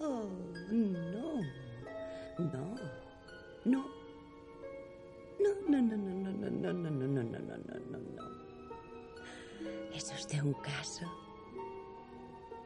[0.00, 0.28] Oh,
[0.70, 1.42] no.
[2.38, 2.76] No.
[3.64, 3.86] No.
[5.38, 8.24] No, no, no, no, no, no, no, no, no, no, no, no, no.
[9.94, 11.06] ¿Es usted un caso?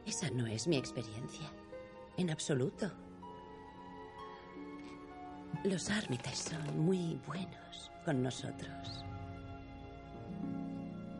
[0.05, 1.51] Esa no es mi experiencia.
[2.17, 2.91] En absoluto.
[5.63, 9.05] Los ármites son muy buenos con nosotros.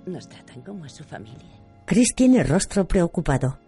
[0.05, 1.61] Nos tratan como a su familia.
[1.86, 3.59] Chris tiene rostro preocupado.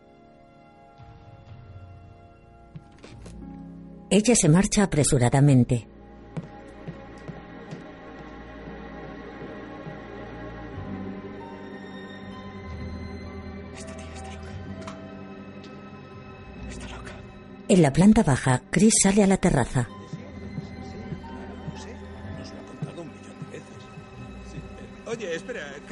[4.10, 5.88] Ella se marcha apresuradamente.
[17.70, 19.88] En la planta baja, Chris sale a la terraza.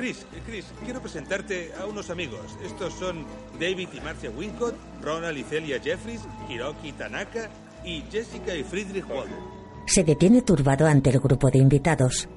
[0.01, 2.57] Chris, Chris, quiero presentarte a unos amigos.
[2.63, 3.23] Estos son
[3.59, 7.51] David y Marcia Wincott, Ronald y Celia Jeffries, Hiroki Tanaka
[7.85, 9.37] y Jessica y Friedrich Waller.
[9.85, 12.27] Se detiene turbado ante el grupo de invitados.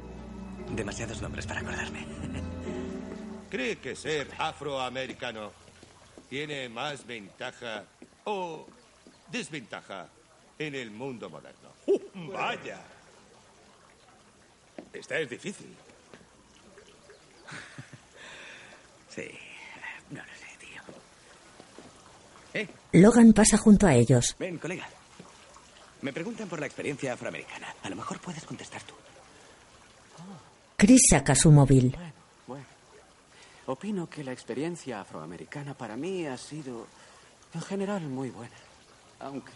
[0.77, 2.07] Demasiados nombres para acordarme.
[3.51, 5.51] ¿Cree que ser afroamericano
[6.29, 7.85] tiene más ventaja
[8.25, 8.67] o
[9.33, 10.09] desventaja
[10.59, 11.71] en el mundo moderno?
[11.87, 12.81] Uh, vaya.
[14.93, 15.75] Esta es difícil.
[19.15, 19.31] Sí,
[20.11, 20.83] no lo sé, tío.
[22.53, 22.69] ¿Eh?
[22.95, 24.35] Logan pasa junto a ellos.
[24.41, 24.89] Ven, colega.
[26.03, 27.75] Me preguntan por la experiencia afroamericana.
[27.85, 28.95] A lo mejor puedes contestar tú.
[30.77, 31.97] Chris saca su móvil.
[32.47, 32.65] Bueno,
[33.67, 36.87] opino que la experiencia afroamericana para mí ha sido,
[37.55, 38.57] en general, muy buena.
[39.21, 39.53] Aunque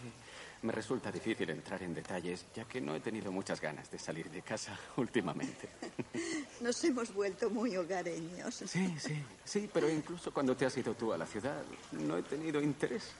[0.61, 4.29] me resulta difícil entrar en detalles, ya que no he tenido muchas ganas de salir
[4.29, 5.69] de casa últimamente.
[6.61, 8.55] Nos hemos vuelto muy hogareños.
[8.55, 12.23] Sí, sí, sí, pero incluso cuando te has ido tú a la ciudad, no he
[12.23, 13.11] tenido interés.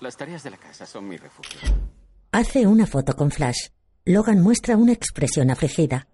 [0.00, 1.60] Las tareas de la casa son mi refugio.
[2.32, 3.68] Hace una foto con flash.
[4.04, 6.08] Logan muestra una expresión afligida.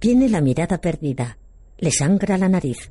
[0.00, 1.38] Tiene la mirada perdida.
[1.78, 2.90] Le sangra la nariz.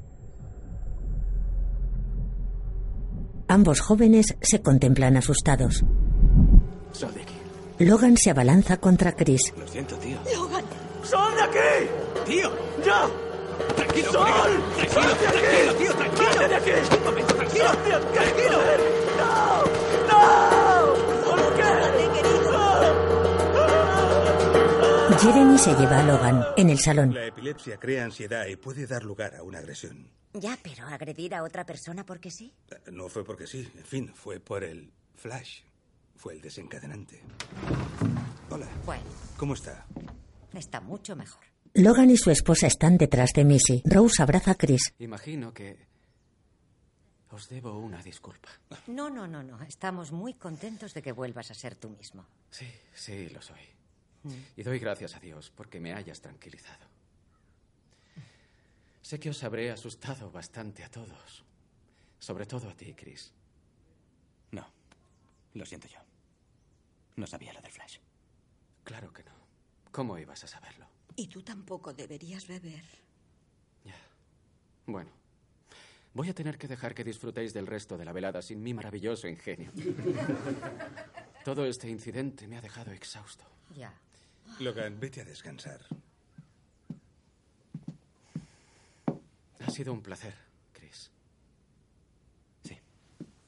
[3.54, 5.84] Ambos jóvenes se contemplan asustados.
[6.92, 7.36] Sal de aquí.
[7.86, 9.54] Logan se abalanza contra Chris.
[9.56, 10.18] Lo siento, tío.
[10.36, 10.66] Logan.
[11.04, 11.90] ¡Sal de aquí!
[12.26, 12.52] ¡Tío!
[12.84, 13.08] ¡Ya!
[13.76, 14.24] ¡Tranquilo, ¡Sal!
[14.24, 14.44] colega!
[14.76, 15.94] ¡Tranquilo, tranquilo, tío!
[15.94, 16.34] ¡Tranquilo!
[16.34, 16.72] ¡Sal de aquí!
[16.98, 17.66] Un momento, tranquilo.
[18.12, 18.58] ¡Tranquilo!
[19.20, 19.64] ¡No!
[20.10, 20.53] ¡No!
[25.20, 27.14] Jeremy se lleva a Logan en el salón.
[27.14, 30.10] La epilepsia crea ansiedad y puede dar lugar a una agresión.
[30.34, 32.54] Ya, pero agredir a otra persona porque sí.
[32.92, 35.62] No fue porque sí, en fin, fue por el flash.
[36.16, 37.22] Fue el desencadenante.
[38.50, 38.68] Hola.
[38.86, 39.04] Bueno,
[39.38, 39.86] ¿Cómo está?
[40.54, 41.44] está mucho mejor.
[41.76, 43.82] Logan y su esposa están detrás de Missy.
[43.86, 44.94] Rose abraza a Chris.
[45.00, 45.88] Imagino que
[47.32, 48.50] os debo una disculpa.
[48.88, 49.62] No, no, no, no.
[49.64, 52.26] Estamos muy contentos de que vuelvas a ser tú mismo.
[52.52, 53.60] Sí, sí, lo soy.
[54.56, 56.86] Y doy gracias a Dios porque me hayas tranquilizado.
[59.02, 61.44] Sé que os habré asustado bastante a todos.
[62.20, 63.34] Sobre todo a ti, Chris.
[64.52, 64.66] No,
[65.56, 66.00] lo siento yo.
[67.18, 67.98] No sabía lo del flash.
[68.84, 69.34] Claro que no.
[69.92, 70.88] ¿Cómo ibas a saberlo?
[71.16, 73.04] Y tú tampoco deberías beber.
[74.86, 75.12] Bueno,
[76.14, 79.28] voy a tener que dejar que disfrutéis del resto de la velada sin mi maravilloso
[79.28, 79.72] ingenio.
[81.46, 83.46] Todo este incidente me ha dejado exhausto.
[83.76, 83.94] Ya.
[84.64, 85.82] Logan, vete a descansar.
[89.60, 90.34] Ha sido un placer,
[90.72, 91.12] Chris.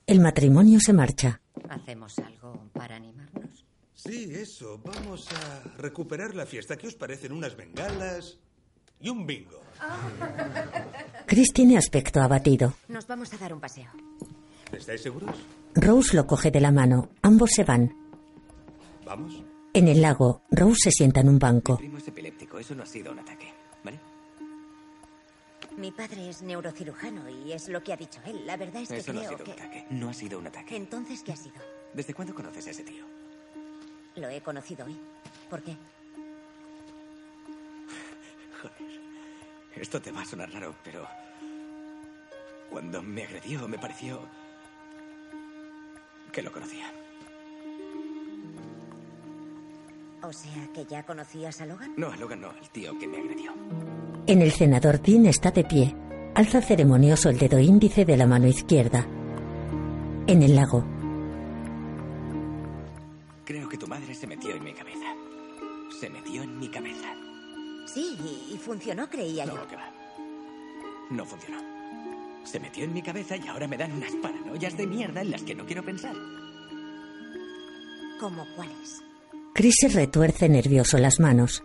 [0.08, 1.42] El matrimonio se marcha.
[1.70, 3.66] ¿Hacemos algo para animarnos?
[3.94, 4.80] Sí, eso.
[4.84, 6.78] Vamos a recuperar la fiesta.
[6.78, 8.38] ¿Qué os parecen unas bengalas
[9.00, 9.62] y un bingo?
[11.26, 12.76] Chris tiene aspecto abatido.
[12.88, 13.92] Nos vamos a dar un paseo.
[14.72, 15.36] ¿Estáis seguros?
[15.74, 17.10] Rose lo coge de la mano.
[17.22, 17.94] Ambos se van.
[19.06, 19.44] ¿Vamos?
[19.76, 21.78] En el lago, Rose se sienta en un banco.
[21.78, 23.52] Primo es epiléptico, eso no ha sido un ataque,
[23.84, 24.00] ¿vale?
[25.78, 28.46] Mi padre es neurocirujano y es lo que ha dicho él.
[28.46, 29.52] La verdad es que Eso no ha creo sido que...
[29.52, 29.86] un ataque.
[29.90, 30.78] No ha sido un ataque.
[30.78, 31.56] Entonces, ¿qué ha sido?
[31.94, 33.04] ¿Desde cuándo conoces a ese tío?
[34.16, 34.98] Lo he conocido hoy.
[35.50, 35.76] ¿Por qué?
[38.62, 39.02] Joder.
[39.76, 41.06] Esto te va a sonar raro, pero.
[42.70, 44.22] Cuando me agredió, me pareció.
[46.32, 46.86] que lo conocía.
[50.28, 51.94] O sea, que ya conocías a Logan.
[51.98, 53.54] No, a Logan no, al tío que me agredió.
[54.28, 55.96] En el cenador, Dean está de pie.
[56.34, 59.06] Alza ceremonioso el dedo índice de la mano izquierda.
[60.28, 60.84] En el lago,
[63.46, 65.06] Creo que tu madre se metió en mi cabeza.
[66.00, 67.14] Se metió en mi cabeza.
[67.86, 69.54] Sí, y, y funcionó, creía yo.
[69.54, 69.92] No, que va.
[71.12, 71.60] No funcionó.
[72.44, 75.44] Se metió en mi cabeza y ahora me dan unas paranoias de mierda en las
[75.44, 76.16] que no quiero pensar.
[78.20, 79.04] ¿Cómo cuáles?
[79.56, 81.64] Chris se retuerce nervioso las manos.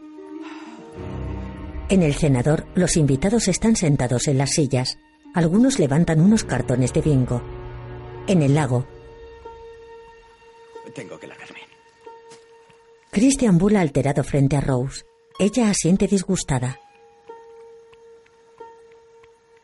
[1.89, 4.97] En el cenador, los invitados están sentados en las sillas.
[5.35, 7.43] Algunos levantan unos cartones de bingo.
[8.29, 8.87] En el lago,
[10.95, 11.59] Tengo que largarme.
[13.11, 15.05] Chris deambula alterado frente a Rose.
[15.39, 16.79] Ella asiente disgustada.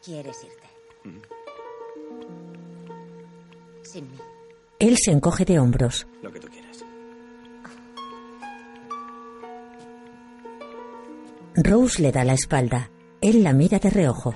[0.05, 0.69] ¿Quieres irte?
[1.05, 1.21] Mm.
[3.83, 4.19] Sin mí.
[4.79, 6.07] Él se encoge de hombros.
[6.23, 6.66] Lo que tú quieras.
[11.59, 12.91] Rose le da la espalda.
[13.23, 14.35] Él la mira de reojo.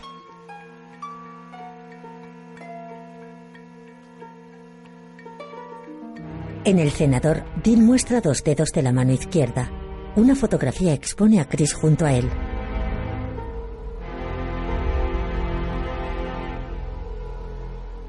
[6.65, 9.71] En el cenador, Dean muestra dos dedos de la mano izquierda.
[10.17, 12.27] Una fotografía expone a Chris junto a él.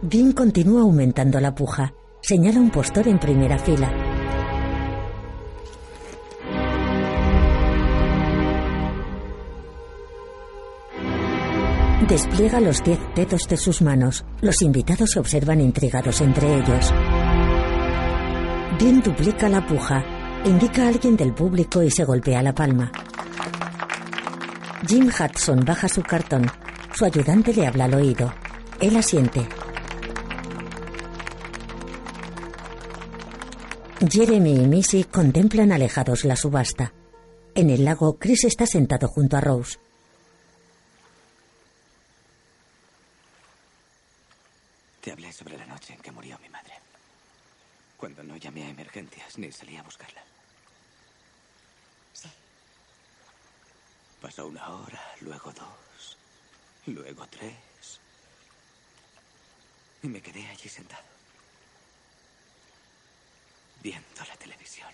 [0.02, 1.94] Dean continúa aumentando la puja.
[2.22, 4.11] Señala un postor en primera fila.
[12.12, 14.26] Despliega los diez dedos de sus manos.
[14.42, 16.92] Los invitados se observan intrigados entre ellos.
[18.78, 20.04] Dean duplica la puja.
[20.44, 22.92] Indica a alguien del público y se golpea la palma.
[24.86, 26.52] Jim Hudson baja su cartón.
[26.94, 28.34] Su ayudante le habla al oído.
[28.82, 29.48] Él asiente.
[34.06, 36.92] Jeremy y Missy contemplan alejados la subasta.
[37.56, 39.80] En el lago, Chris está sentado junto a Rose.
[45.02, 46.76] Te hablé sobre la noche en que murió mi madre.
[47.98, 50.24] Cuando no llamé a emergencias ni salí a buscarla.
[52.14, 52.30] Sí.
[54.22, 56.18] Pasó una hora, luego dos,
[56.86, 58.00] luego tres.
[60.04, 61.04] Y me quedé allí sentado.
[63.82, 64.90] Viendo la televisión.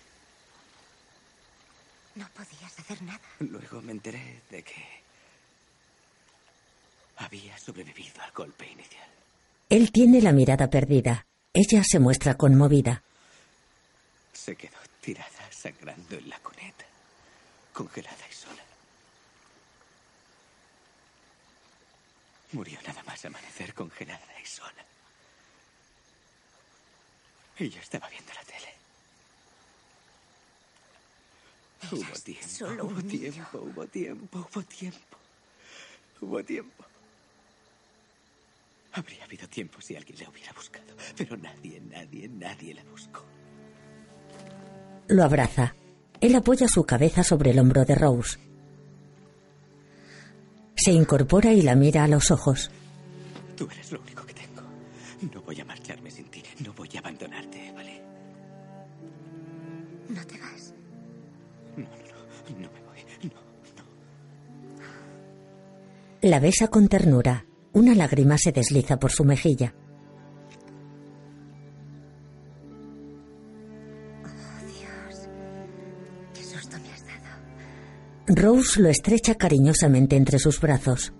[2.14, 3.20] No podías hacer nada.
[3.40, 5.02] Luego me enteré de que
[7.16, 9.08] había sobrevivido al golpe inicial.
[9.68, 11.26] Él tiene la mirada perdida.
[11.52, 13.02] Ella se muestra conmovida.
[14.32, 16.86] Se quedó tirada, sangrando en la cuneta,
[17.74, 18.62] congelada y sola.
[22.52, 24.84] Murió nada más amanecer congelada y sola.
[27.58, 28.74] Y yo estaba viendo la tele.
[31.90, 35.16] Hubo tiempo, hubo tiempo, hubo tiempo, hubo tiempo.
[36.20, 36.87] Hubo tiempo.
[38.92, 43.24] Habría habido tiempo si alguien la hubiera buscado, pero nadie, nadie, nadie la buscó.
[45.08, 45.74] Lo abraza.
[46.20, 48.38] Él apoya su cabeza sobre el hombro de Rose.
[50.74, 52.70] Se incorpora y la mira a los ojos.
[53.56, 54.62] Tú eres lo único que tengo.
[55.32, 56.42] No voy a marcharme sin ti.
[56.64, 58.02] No voy a abandonarte, ¿vale?
[60.08, 60.74] No te vas.
[61.76, 62.60] No, no, no.
[62.60, 63.04] No me voy.
[63.24, 63.38] No.
[66.22, 67.44] La besa con ternura.
[67.78, 69.72] Una lágrima se desliza por su mejilla.
[74.24, 75.28] Oh, Dios.
[76.34, 77.36] Qué susto me has dado.
[78.26, 81.12] Rose lo estrecha cariñosamente entre sus brazos.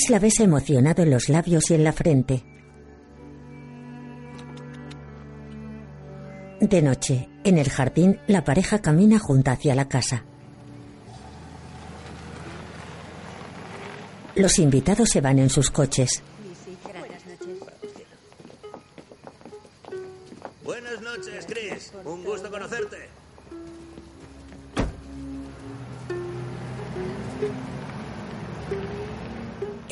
[0.00, 2.42] Chris la besa emocionado en los labios y en la frente.
[6.58, 10.24] De noche, en el jardín, la pareja camina junta hacia la casa.
[14.36, 16.22] Los invitados se van en sus coches.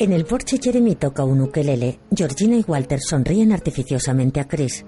[0.09, 1.99] En el porche Jeremy toca un ukelele.
[2.09, 4.83] Georgina y Walter sonríen artificiosamente a Chris.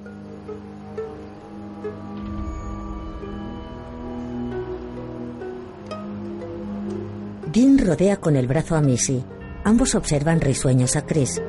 [7.53, 9.23] Dean rodea con el brazo a Missy.
[9.63, 11.39] Ambos observan risueños a Chris.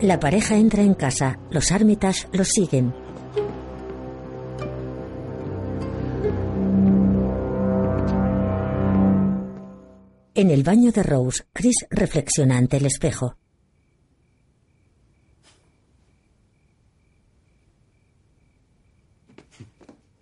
[0.00, 1.38] La pareja entra en casa.
[1.48, 2.92] Los Armitage los siguen.
[10.42, 13.36] En el baño de Rose, Chris reflexiona ante el espejo.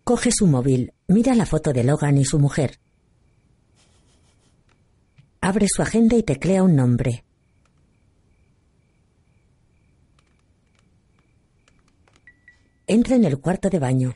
[0.04, 2.78] Coge su móvil, mira la foto de Logan y su mujer.
[5.40, 7.24] Abre su agenda y teclea un nombre.
[12.86, 14.14] Entra en el cuarto de baño.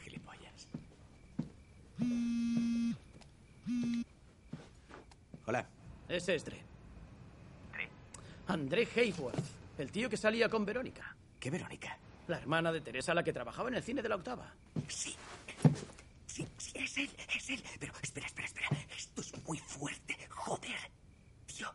[6.14, 6.18] Hola.
[6.18, 6.62] Es Estre.
[8.46, 9.42] André Hayworth,
[9.78, 11.16] el tío que salía con Verónica.
[11.40, 11.98] ¿Qué Verónica?
[12.28, 14.54] La hermana de Teresa, la que trabajaba en el cine de la octava.
[14.86, 15.16] Sí.
[16.26, 17.64] Sí, sí, es él, es él.
[17.80, 18.68] Pero espera, espera, espera.
[18.96, 20.16] Esto es muy fuerte.
[20.28, 20.76] Joder.
[21.46, 21.68] Tío,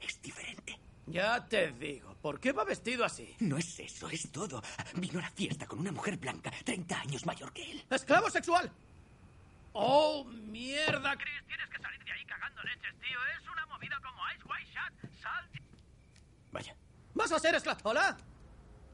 [0.00, 0.78] es diferente.
[1.06, 3.36] Ya te digo, ¿por qué va vestido así?
[3.38, 4.62] No es eso, es todo.
[4.96, 7.84] Vino a la fiesta con una mujer blanca, 30 años mayor que él.
[7.90, 8.72] ¡Esclavo sexual!
[9.78, 11.46] ¡Oh, mierda, Chris!
[11.46, 13.18] Tienes que salir de ahí cagando leches, tío.
[13.38, 15.20] Es una movida como Ice White Shot.
[15.20, 15.50] Sal.
[16.50, 16.74] Vaya.
[17.14, 17.80] ¿Vas a ser esclavo?
[17.84, 18.16] ¿Hola?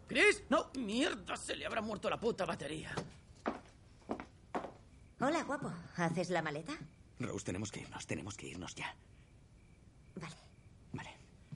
[0.08, 0.42] ¿Chris?
[0.50, 2.90] No, mierda, se le habrá muerto la puta batería.
[5.20, 5.72] Hola, guapo.
[5.96, 6.72] ¿Haces la maleta?
[7.20, 8.92] Rose, tenemos que irnos, tenemos que irnos ya.
[10.16, 10.36] Vale.
[10.92, 11.10] Vale.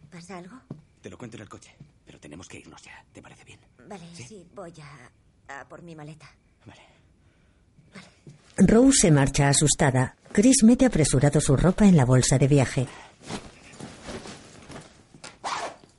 [0.09, 0.61] ¿Pasa algo?
[1.03, 3.05] Te lo cuento en el coche, pero tenemos que irnos ya.
[3.13, 3.59] ¿Te parece bien?
[3.89, 6.31] Vale, sí, voy a, a por mi maleta.
[8.59, 10.17] Rose se marcha asustada.
[10.33, 12.87] Chris mete apresurado su ropa en la bolsa de viaje.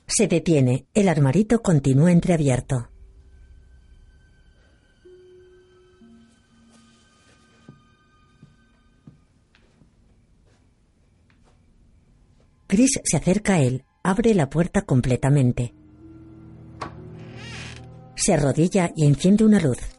[0.06, 0.86] Se detiene.
[0.92, 2.88] El armarito continúa entreabierto.
[12.66, 15.74] Chris se acerca a él, abre la puerta completamente.
[18.16, 19.97] Se arrodilla y enciende una luz.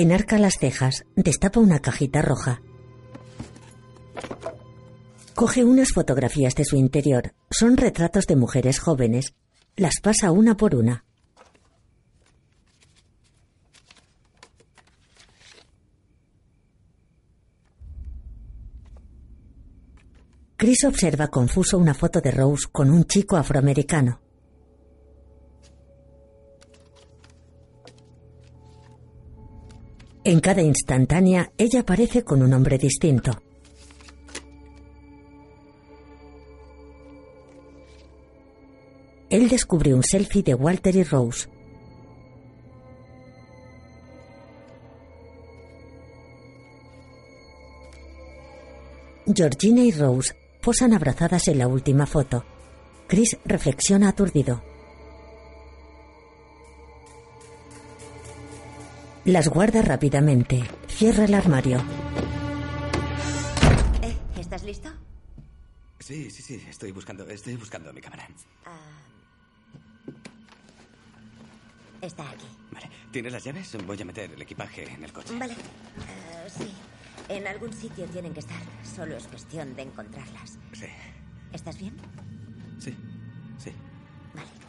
[0.00, 2.62] Enarca las cejas, destapa una cajita roja.
[5.34, 7.34] Coge unas fotografías de su interior.
[7.50, 9.34] Son retratos de mujeres jóvenes.
[9.74, 11.04] Las pasa una por una.
[20.56, 24.27] Chris observa confuso una foto de Rose con un chico afroamericano.
[30.28, 33.30] En cada instantánea, ella aparece con un hombre distinto.
[39.30, 41.48] Él descubre un selfie de Walter y Rose.
[49.34, 52.44] Georgina y Rose posan abrazadas en la última foto.
[53.06, 54.67] Chris reflexiona aturdido.
[59.28, 60.64] Las guarda rápidamente.
[60.86, 61.76] Cierra el armario.
[64.00, 64.16] ¿Eh?
[64.40, 64.88] ¿Estás listo?
[66.00, 66.64] Sí, sí, sí.
[66.66, 68.26] Estoy buscando, estoy buscando mi cámara.
[68.64, 68.78] Ah,
[72.00, 72.46] está aquí.
[72.70, 72.88] Vale.
[73.12, 73.76] ¿Tienes las llaves?
[73.86, 75.38] Voy a meter el equipaje en el coche.
[75.38, 75.52] Vale.
[75.52, 76.72] Ah, sí.
[77.28, 78.62] En algún sitio tienen que estar.
[78.96, 80.58] Solo es cuestión de encontrarlas.
[80.72, 80.86] Sí.
[81.52, 81.94] ¿Estás bien?
[82.78, 82.96] Sí.
[83.58, 83.72] Sí.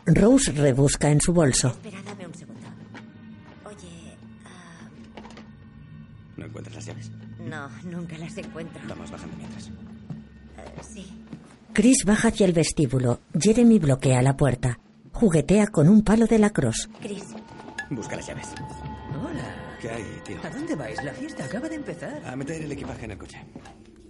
[0.05, 1.69] Rose rebusca en su bolso.
[1.69, 2.48] Espera, dame un segundo.
[6.39, 7.11] ¿No encuentras las llaves?
[7.39, 8.81] no, nunca las encuentro.
[8.87, 9.67] Vamos bajando mientras.
[9.67, 9.71] Eh,
[10.93, 11.23] sí.
[11.73, 13.19] Chris baja hacia el vestíbulo.
[13.37, 14.79] Jeremy bloquea la puerta.
[15.13, 16.89] Juguetea con un palo de la cross.
[17.01, 17.25] Chris.
[17.89, 18.47] Busca las llaves.
[19.21, 19.75] Hola.
[19.81, 20.37] ¿Qué hay, tío?
[20.43, 21.03] ¿A dónde vais?
[21.03, 22.21] La fiesta acaba de empezar.
[22.25, 23.37] A meter el equipaje en el coche.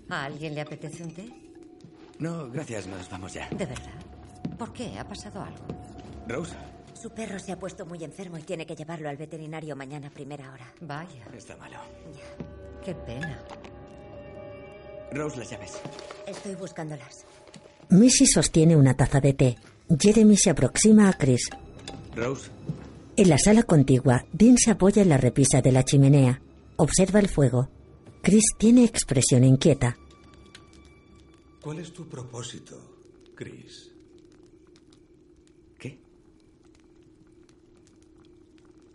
[0.10, 1.30] ¿A alguien le apetece un té?
[2.20, 3.48] No, gracias, nos vamos ya.
[3.50, 3.94] ¿De verdad?
[4.58, 4.98] ¿Por qué?
[5.00, 5.66] ¿Ha pasado algo?
[6.28, 6.56] Rose,
[6.94, 10.12] Su perro se ha puesto muy enfermo y tiene que llevarlo al veterinario mañana a
[10.12, 10.74] primera hora.
[10.82, 11.26] Vaya.
[11.36, 11.78] está malo.
[12.84, 13.42] Qué pena.
[15.12, 15.80] Rose, las llaves.
[16.28, 17.26] Estoy buscándolas.
[17.90, 19.58] Missy sostiene una taza de té.
[20.00, 21.50] Jeremy se aproxima a Chris.
[22.16, 22.52] Rose,
[23.16, 26.42] En la sala contigua, Dean se apoya en la repisa de la chimenea.
[26.78, 27.70] Observa el fuego.
[28.22, 29.98] Chris tiene expresión inquieta.
[31.62, 32.76] ¿Cuál es tu propósito,
[33.36, 33.92] Chris?
[35.78, 36.00] ¿Qué?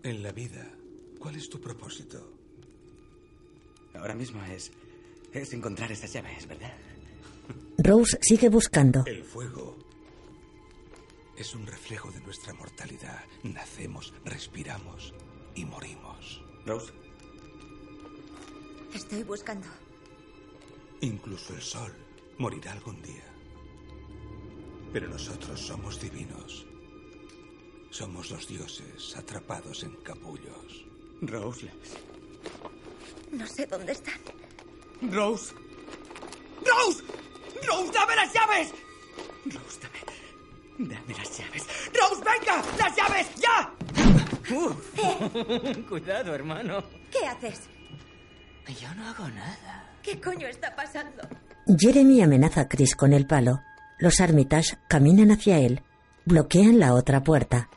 [0.04, 0.70] En la vida,
[1.18, 2.30] ¿cuál es tu propósito?
[3.94, 4.70] ahora mismo es.
[5.32, 6.74] es encontrar esas llaves, ¿verdad?
[7.78, 9.02] Rose sigue buscando.
[9.06, 9.78] El fuego
[11.38, 13.24] es un reflejo de nuestra mortalidad.
[13.44, 15.14] Nacemos, respiramos
[15.54, 16.42] y morimos.
[16.66, 16.92] Rose,
[18.94, 19.66] Estoy buscando.
[21.00, 21.92] Incluso el sol
[22.38, 23.24] morirá algún día.
[24.92, 26.66] Pero nosotros somos divinos.
[27.94, 30.84] Somos los dioses atrapados en capullos.
[31.20, 31.70] Rose.
[33.30, 34.18] No sé dónde están.
[35.00, 35.54] Rose.
[36.66, 37.04] Rose.
[37.64, 38.72] Rose, dame las llaves.
[39.44, 40.90] Rose, dame.
[40.90, 41.66] Dame las llaves.
[41.94, 42.64] Rose, venga.
[42.80, 43.72] Las llaves, ya.
[44.56, 45.86] Uf.
[45.88, 46.82] Cuidado, hermano.
[47.12, 47.60] ¿Qué haces?
[48.80, 49.88] Yo no hago nada.
[50.02, 51.22] ¿Qué coño está pasando?
[51.78, 53.60] Jeremy amenaza a Chris con el palo.
[54.00, 55.80] Los Armitage caminan hacia él.
[56.24, 57.68] Bloquean la otra puerta.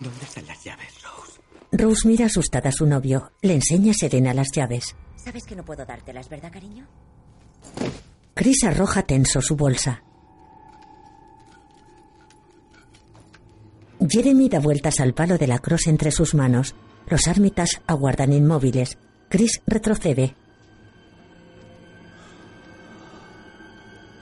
[0.00, 1.40] ¿Dónde están las llaves, Rose?
[1.72, 3.32] Rose mira asustada a su novio.
[3.42, 4.94] Le enseña a Serena las llaves.
[5.16, 6.86] Sabes que no puedo dártelas, ¿verdad, cariño?
[8.34, 10.02] Chris arroja tenso su bolsa.
[14.08, 16.74] Jeremy da vueltas al palo de la cruz entre sus manos.
[17.08, 18.98] Los Armitage aguardan inmóviles.
[19.28, 20.36] Chris retrocede.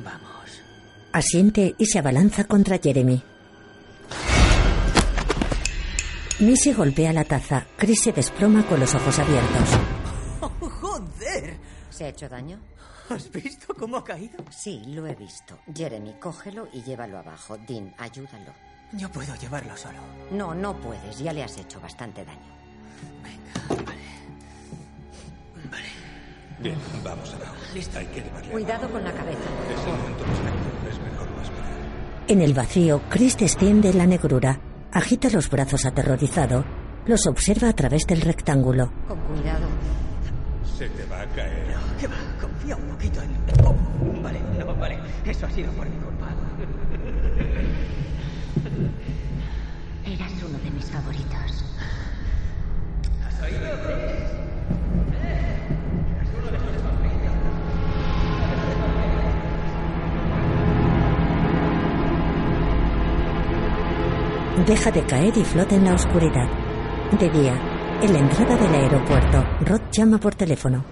[0.02, 0.62] Vamos.
[1.12, 3.22] Asiente y se abalanza contra Jeremy.
[6.44, 7.66] Missy golpea la taza.
[7.78, 9.68] Chris se desploma con los ojos abiertos.
[10.42, 11.56] Oh, ¡Joder!
[11.88, 12.58] ¿Se ha hecho daño?
[13.08, 14.44] ¿Has visto cómo ha caído?
[14.50, 15.58] Sí, lo he visto.
[15.74, 17.56] Jeremy, cógelo y llévalo abajo.
[17.66, 18.52] Dean, ayúdalo.
[18.92, 19.98] Yo puedo llevarlo solo.
[20.32, 21.18] No, no puedes.
[21.18, 22.54] Ya le has hecho bastante daño.
[26.60, 27.54] Bien, vamos abajo.
[27.74, 27.98] Listo.
[27.98, 29.40] Hay que llevarle Cuidado con la cabeza.
[29.72, 30.88] Es el momento perfecto.
[30.90, 31.72] Es mejor no esperar.
[32.28, 34.60] En el vacío, Chris desciende en la negrura.
[34.94, 36.64] Agita los brazos aterrorizado.
[37.06, 38.92] Los observa a través del rectángulo.
[39.08, 39.66] Con cuidado.
[40.78, 41.74] Se te va a caer.
[41.98, 42.14] ¿Qué va?
[42.40, 43.30] Confía un poquito en...
[43.66, 43.74] Oh,
[44.22, 44.96] vale, no, vale.
[45.26, 46.28] Eso ha sido por mi culpa.
[50.06, 51.64] Eras uno de mis favoritos.
[53.26, 54.43] ¿Has oído,
[64.56, 66.48] Deja de caer y flota en la oscuridad.
[67.18, 67.54] De día,
[68.00, 70.84] en la entrada del aeropuerto, Rod llama por teléfono.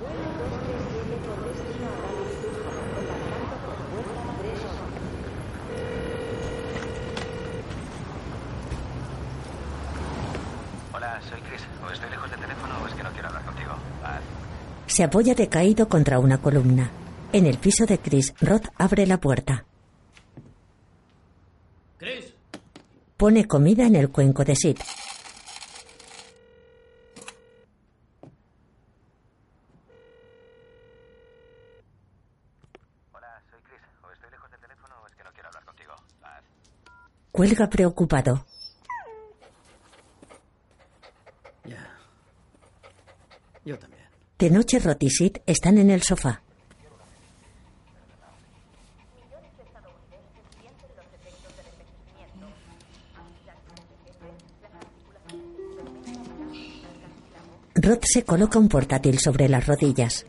[10.93, 11.63] Hola, soy Chris.
[11.87, 13.73] O estoy lejos del teléfono o es que no quiero hablar contigo.
[14.87, 16.91] Se apoya decaído contra una columna.
[17.33, 19.65] En el piso de Chris, Rod abre la puerta.
[21.99, 22.32] Chris,
[23.23, 24.79] Pone comida en el cuenco de Sid.
[33.13, 33.79] Hola, soy Chris.
[34.03, 35.93] O estoy lejos del teléfono o es que no quiero hablar contigo.
[36.21, 36.43] Paz.
[37.31, 38.45] Cuelga preocupado.
[41.65, 41.97] Ya.
[43.65, 44.03] Yo también.
[44.37, 46.43] De noche, Rod y Sid están en el sofá.
[57.93, 60.25] Rod se coloca un portátil sobre las rodillas.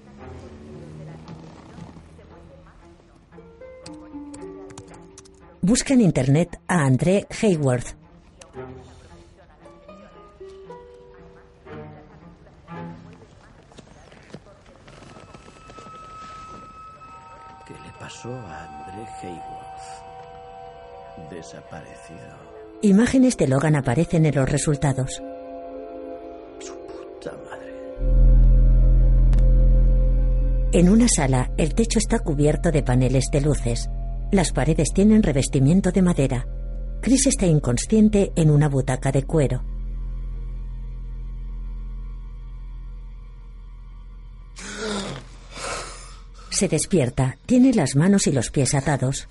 [5.61, 7.95] Busca en internet a André Hayworth.
[17.65, 19.85] ¿Qué le pasó a André Hayworth?
[21.31, 22.53] Desaparecido.
[22.81, 25.21] Imágenes de Logan aparecen en los resultados.
[30.73, 33.91] En una sala, el techo está cubierto de paneles de luces.
[34.31, 36.47] Las paredes tienen revestimiento de madera.
[36.99, 39.63] Chris está inconsciente en una butaca de cuero.
[46.49, 49.27] Se despierta, tiene las manos y los pies atados.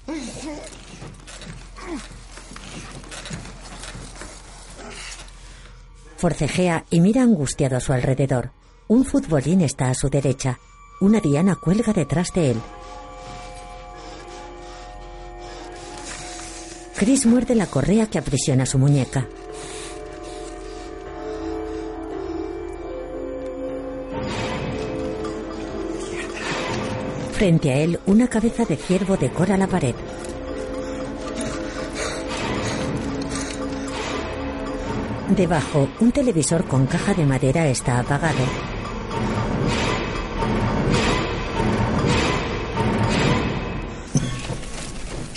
[6.19, 8.52] Forcejea y mira angustiado a su alrededor.
[8.86, 10.60] Un futbolín está a su derecha.
[11.02, 12.60] Una diana cuelga detrás de él.
[16.94, 19.26] Chris muerde la correa que aprisiona su muñeca.
[27.32, 29.96] Frente a él, una cabeza de ciervo decora la pared.
[35.30, 38.72] Debajo, un televisor con caja de madera está apagado.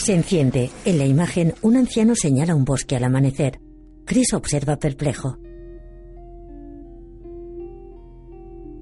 [0.06, 0.70] Se enciende.
[0.86, 3.60] En la imagen, un anciano señala un bosque al amanecer.
[4.06, 5.38] Chris observa perplejo.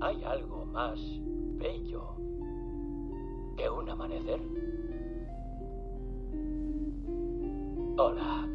[0.02, 1.00] ¿Hay algo más
[1.62, 2.18] bello
[3.56, 4.42] que un amanecer?
[7.98, 8.50] Hola.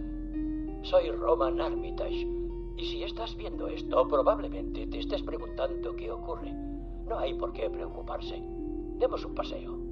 [0.82, 2.28] Soy Roman Armitage.
[2.76, 6.52] Y si estás viendo esto, probablemente te estés preguntando qué ocurre.
[7.08, 8.42] No hay por qué preocuparse.
[8.98, 9.87] Demos un paseo.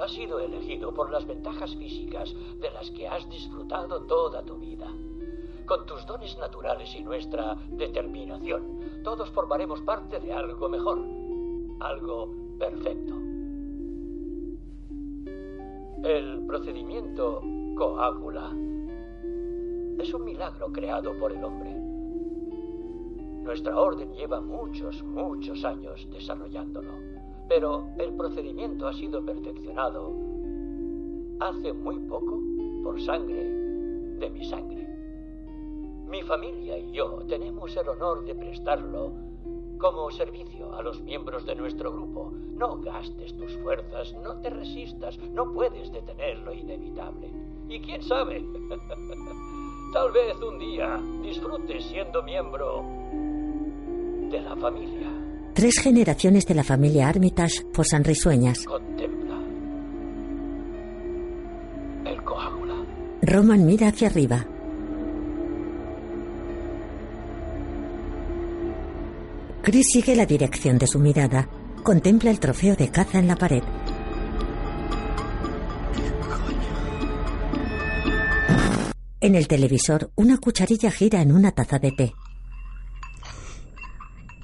[0.00, 4.86] Has sido elegido por las ventajas físicas de las que has disfrutado toda tu vida.
[5.66, 11.04] Con tus dones naturales y nuestra determinación, todos formaremos parte de algo mejor.
[11.80, 13.14] Algo perfecto.
[16.02, 17.42] El procedimiento
[17.76, 18.56] coágula
[19.98, 21.74] es un milagro creado por el hombre.
[23.42, 26.92] Nuestra orden lleva muchos, muchos años desarrollándolo,
[27.50, 30.12] pero el procedimiento ha sido perfeccionado
[31.40, 32.40] hace muy poco
[32.84, 34.86] por sangre de mi sangre.
[36.06, 39.10] Mi familia y yo tenemos el honor de prestarlo
[39.78, 42.32] como servicio a los miembros de nuestro grupo.
[42.54, 47.32] No gastes tus fuerzas, no te resistas, no puedes detener lo inevitable.
[47.68, 48.44] Y quién sabe,
[49.92, 52.84] tal vez un día disfrutes siendo miembro
[54.30, 55.19] de la familia.
[55.60, 58.64] Tres generaciones de la familia Armitage posan risueñas.
[58.64, 59.38] Contempla
[62.06, 62.74] el coágula.
[63.20, 64.46] Roman mira hacia arriba.
[69.60, 71.46] Chris sigue la dirección de su mirada.
[71.82, 73.62] Contempla el trofeo de caza en la pared.
[79.20, 82.14] En el televisor, una cucharilla gira en una taza de té.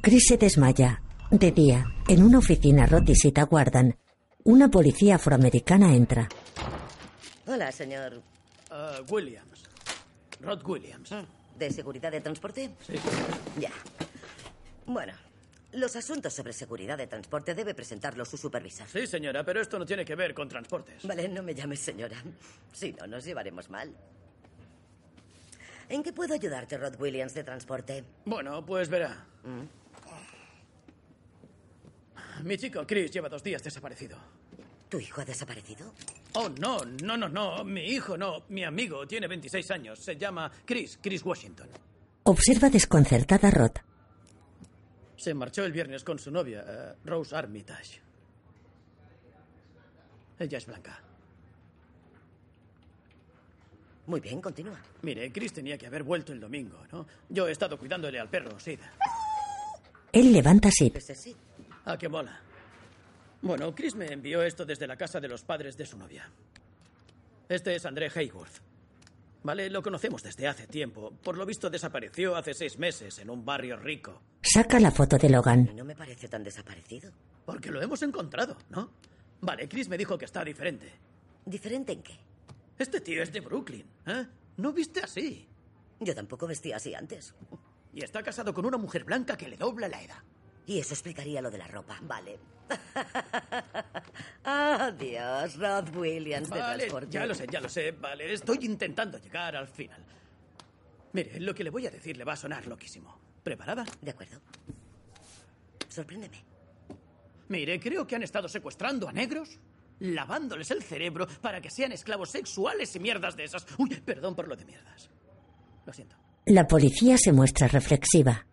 [0.02, 1.00] Chris se desmaya.
[1.30, 3.96] De día, en una oficina, Rod y Sita guardan.
[4.44, 6.28] Una policía afroamericana entra.
[7.46, 8.22] Hola, señor.
[8.70, 9.64] Ah, Williams.
[10.40, 11.10] Rod Williams.
[11.58, 12.70] ¿De seguridad de transporte?
[12.86, 12.94] Sí.
[13.58, 13.70] Ya.
[14.86, 15.14] Bueno,
[15.72, 18.86] los asuntos sobre seguridad de transporte debe presentarlo su supervisor.
[18.86, 21.02] Sí, señora, pero esto no tiene que ver con transportes.
[21.04, 22.22] Vale, no me llames señora.
[22.72, 23.92] Si no, nos llevaremos mal.
[25.88, 28.04] ¿En qué puedo ayudarte, Rod Williams, de transporte?
[28.24, 29.24] Bueno, pues verá.
[29.44, 29.85] Mm.
[32.44, 34.18] Mi chico Chris lleva dos días desaparecido.
[34.88, 35.92] ¿Tu hijo ha desaparecido?
[36.34, 37.64] Oh, no, no, no, no.
[37.64, 38.44] Mi hijo no.
[38.50, 39.98] Mi amigo tiene 26 años.
[39.98, 41.68] Se llama Chris, Chris Washington.
[42.24, 43.72] Observa desconcertada a Rod.
[45.16, 48.00] Se marchó el viernes con su novia, eh, Rose Armitage.
[50.38, 51.00] Ella es blanca.
[54.06, 54.80] Muy bien, continúa.
[55.02, 57.06] Mire, Chris tenía que haber vuelto el domingo, ¿no?
[57.28, 58.78] Yo he estado cuidándole al perro, Sid.
[60.12, 60.96] Él levanta a Sid.
[60.96, 61.36] Ese sí.
[61.86, 62.40] Ah, qué mola.
[63.42, 66.28] Bueno, Chris me envió esto desde la casa de los padres de su novia.
[67.48, 68.60] Este es André Hayworth.
[69.44, 71.12] Vale, lo conocemos desde hace tiempo.
[71.22, 74.20] Por lo visto desapareció hace seis meses en un barrio rico.
[74.42, 75.70] Saca la foto de Logan.
[75.76, 77.12] No me parece tan desaparecido.
[77.44, 78.90] Porque lo hemos encontrado, ¿no?
[79.40, 80.90] Vale, Chris me dijo que está diferente.
[81.44, 82.18] ¿Diferente en qué?
[82.76, 84.26] Este tío es de Brooklyn, ¿eh?
[84.56, 85.46] No viste así.
[86.00, 87.32] Yo tampoco vestía así antes.
[87.92, 90.18] Y está casado con una mujer blanca que le dobla la edad.
[90.66, 91.98] Y eso explicaría lo de la ropa.
[92.02, 92.38] Vale.
[94.44, 97.10] Adiós, Rod Williams de Vale, transporte.
[97.12, 97.92] ya lo sé, ya lo sé.
[97.92, 100.04] Vale, estoy intentando llegar al final.
[101.12, 103.18] Mire, lo que le voy a decir le va a sonar loquísimo.
[103.42, 103.84] ¿Preparada?
[104.00, 104.40] De acuerdo.
[105.88, 106.44] Sorpréndeme.
[107.48, 109.58] Mire, creo que han estado secuestrando a negros,
[110.00, 113.64] lavándoles el cerebro para que sean esclavos sexuales y mierdas de esas.
[113.78, 115.08] Uy, perdón por lo de mierdas.
[115.86, 116.16] Lo siento.
[116.46, 118.46] La policía se muestra reflexiva.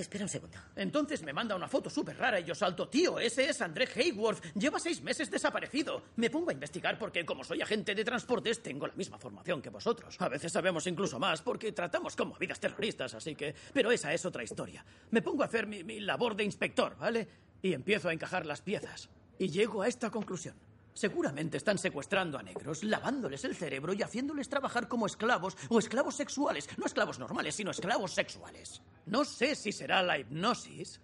[0.00, 0.56] Espera un segundo.
[0.76, 4.54] Entonces me manda una foto súper rara y yo salto, tío, ese es André Hayworth.
[4.54, 6.04] Lleva seis meses desaparecido.
[6.16, 9.68] Me pongo a investigar porque como soy agente de transportes tengo la misma formación que
[9.68, 10.16] vosotros.
[10.18, 13.54] A veces sabemos incluso más porque tratamos como vidas terroristas, así que...
[13.74, 14.82] Pero esa es otra historia.
[15.10, 17.28] Me pongo a hacer mi, mi labor de inspector, ¿vale?
[17.60, 19.10] Y empiezo a encajar las piezas.
[19.38, 20.54] Y llego a esta conclusión.
[20.94, 26.16] Seguramente están secuestrando a negros, lavándoles el cerebro y haciéndoles trabajar como esclavos o esclavos
[26.16, 26.68] sexuales.
[26.76, 28.82] No esclavos normales, sino esclavos sexuales.
[29.10, 31.00] No sé si será la hipnosis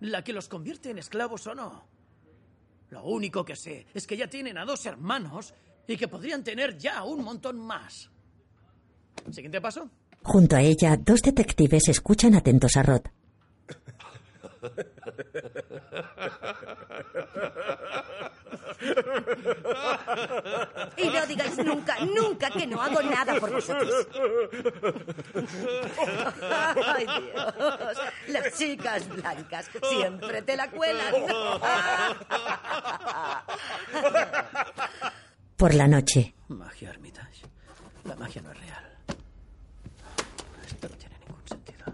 [0.00, 1.84] la que los convierte en esclavos o no.
[2.90, 5.52] Lo único que sé es que ya tienen a dos hermanos
[5.86, 8.10] y que podrían tener ya un montón más.
[9.30, 9.90] Siguiente paso.
[10.22, 13.02] Junto a ella, dos detectives escuchan atentos a Rod.
[20.96, 24.06] Y no digáis nunca, nunca que no hago nada por vosotros.
[26.86, 27.98] Ay, Dios.
[28.28, 31.14] Las chicas blancas siempre te la cuelan.
[35.56, 37.46] Por la noche, Magia Armitage.
[38.04, 38.98] La magia no es real.
[40.66, 41.84] Esto no tiene ningún sentido.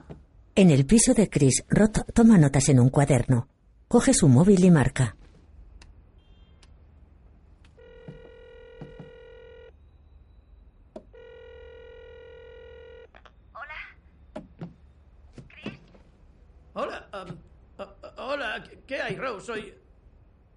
[0.60, 3.46] En el piso de Chris, Rod toma notas en un cuaderno.
[3.86, 5.16] Coge su móvil y marca.
[16.74, 17.08] Hola.
[17.12, 17.30] um,
[17.78, 19.46] uh, uh, hola, ¿qué- ¿qué hay, Rose?
[19.46, 19.74] Soy.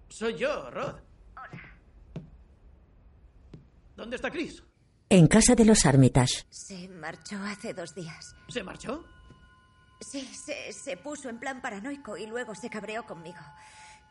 [0.08, 0.94] Soy yo, Rod.
[1.36, 1.62] Hola.
[3.96, 4.62] ¿Dónde está Chris?
[5.08, 6.44] En casa de los Armitage.
[6.50, 8.34] Se marchó hace dos días.
[8.48, 9.04] ¿Se marchó?
[10.10, 13.40] Sí, se, se puso en plan paranoico y luego se cabreó conmigo.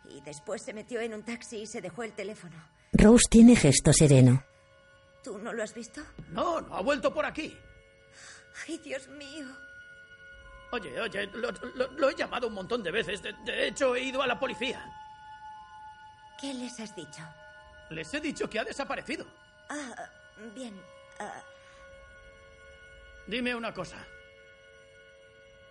[0.05, 2.55] Y después se metió en un taxi y se dejó el teléfono.
[2.93, 4.43] Rose tiene gesto sereno.
[5.23, 6.01] ¿Tú no lo has visto?
[6.29, 7.55] No, no ha vuelto por aquí.
[8.67, 9.45] Ay, Dios mío.
[10.71, 13.21] Oye, oye, lo, lo- lo he llamado un montón de veces.
[13.21, 14.83] De, de hecho, he ido a la policía.
[16.39, 17.21] ¿Qué les has dicho?
[17.91, 19.25] Les he dicho que ha desaparecido.
[19.69, 20.09] Ah,
[20.55, 20.73] bien.
[21.19, 21.43] ah,
[23.27, 23.97] Dime una cosa.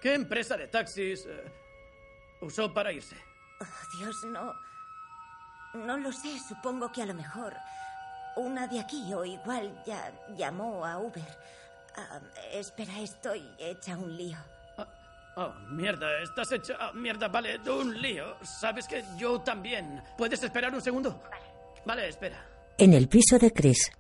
[0.01, 1.45] ¿Qué empresa de taxis eh,
[2.41, 3.17] usó para irse?
[3.61, 4.55] oh, Dios, no.
[5.75, 6.39] No lo sé.
[6.39, 7.55] Supongo que a lo mejor
[8.37, 11.39] una de aquí o igual ya llamó a Uber.
[11.97, 12.21] Ah,
[12.53, 14.39] espera, estoy hecha un lío.
[15.37, 16.77] Oh, mierda, estás hecha...
[16.79, 18.37] ah, mierda, vale, un lío.
[18.43, 20.03] ¿Sabes que yo también?
[20.19, 21.23] ¿Puedes esperar un segundo?
[21.31, 21.45] Vale.
[21.85, 22.45] Vale, espera.
[22.77, 23.91] En el piso de Chris.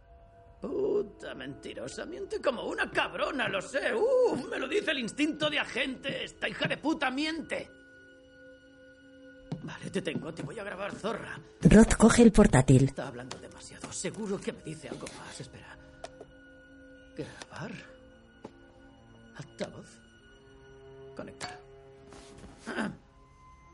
[1.01, 3.95] Puta mentirosa, miente como una cabrona, lo sé.
[3.95, 6.25] Uh, me lo dice el instinto de agente.
[6.25, 7.71] Esta hija de puta miente.
[9.63, 11.41] Vale, te tengo, te voy a grabar, zorra.
[11.63, 12.85] Rod coge el portátil.
[12.85, 13.91] Está hablando demasiado.
[13.91, 15.41] Seguro que me dice algo más.
[15.41, 15.75] Espera.
[17.17, 17.73] Grabar.
[19.37, 19.89] Altavoz.
[21.17, 21.59] Conectar.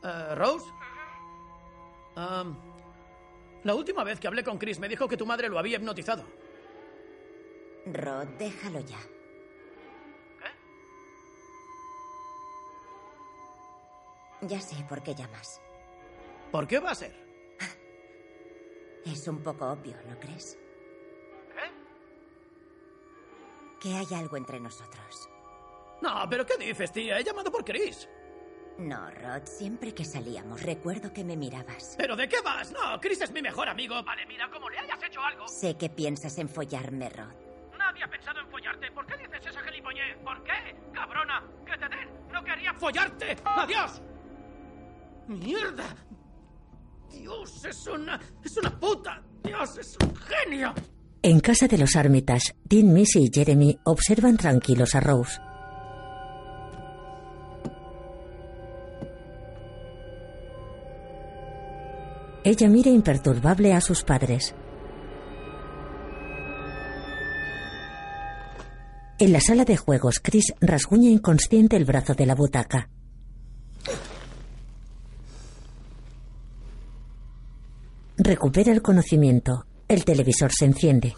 [0.01, 0.65] Eh, Rose.
[2.15, 2.57] Am,
[3.65, 6.46] la última vez que hablé con Chris me dijo que tu madre lo había hipnotizado.
[7.93, 8.99] Rod, déjalo ya.
[14.41, 15.61] Ya sé por qué llamas.
[16.51, 17.27] ¿Por qué va a ser?
[19.05, 20.57] Es un poco obvio, ¿no crees?
[23.79, 25.29] Que hay algo entre nosotros.
[26.01, 27.19] No, pero ¿qué dices, tía?
[27.19, 28.07] He llamado por Chris.
[28.77, 31.95] No, Rod, siempre que salíamos recuerdo que me mirabas.
[31.97, 32.71] ¿Pero de qué vas?
[32.71, 34.03] No, Chris es mi mejor amigo.
[34.03, 35.47] Vale, mira, como le hayas hecho algo.
[35.47, 37.46] Sé que piensas en follarme, Rod.
[38.05, 38.91] Pensado en follarte.
[38.91, 40.17] ¿Por qué dices esa gilipollez?
[40.23, 40.75] ¿Por qué?
[40.93, 42.09] Cabrona, que te den.
[42.31, 43.35] No quería follarte.
[43.43, 44.01] ¡Adiós!
[45.27, 45.95] ¡Mierda!
[47.09, 48.19] Dios, es una...
[48.43, 49.21] es una puta.
[49.43, 50.73] Dios, es un genio.
[51.21, 55.39] En casa de los Armitage, Dean, Missy y Jeremy observan tranquilos a Rose.
[62.43, 64.55] Ella mira imperturbable a sus padres.
[69.19, 72.87] En la sala de juegos, Chris rasguña inconsciente el brazo de la butaca.
[78.17, 79.65] Recupera el conocimiento.
[79.87, 81.15] El televisor se enciende.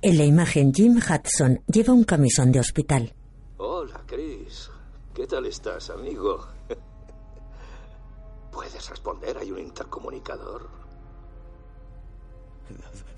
[0.00, 3.14] En la imagen, Jim Hudson lleva un camisón de hospital.
[3.56, 4.70] Hola, Chris.
[5.12, 6.46] ¿Qué tal estás, amigo?
[8.52, 9.38] ¿Puedes responder?
[9.38, 10.87] Hay un intercomunicador.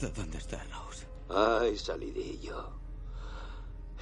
[0.01, 1.07] ¿Dónde está Rose?
[1.29, 2.71] Ay, salidillo.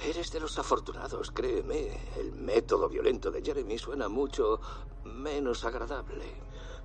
[0.05, 1.89] Eres de los afortunados, créeme.
[2.17, 4.61] El método violento de Jeremy suena mucho
[5.03, 6.25] menos agradable.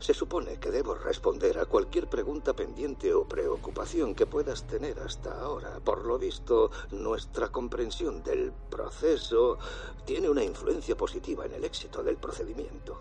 [0.00, 5.40] Se supone que debo responder a cualquier pregunta pendiente o preocupación que puedas tener hasta
[5.40, 5.78] ahora.
[5.78, 9.58] Por lo visto, nuestra comprensión del proceso
[10.04, 13.00] tiene una influencia positiva en el éxito del procedimiento.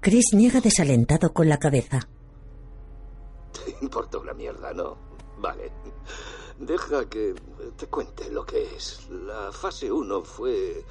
[0.00, 2.08] Chris niega desalentado con la cabeza.
[3.64, 4.96] Te importa una mierda, ¿no?
[5.38, 5.72] Vale.
[6.58, 7.34] Deja que
[7.76, 9.08] te cuente lo que es.
[9.10, 10.84] La fase 1 fue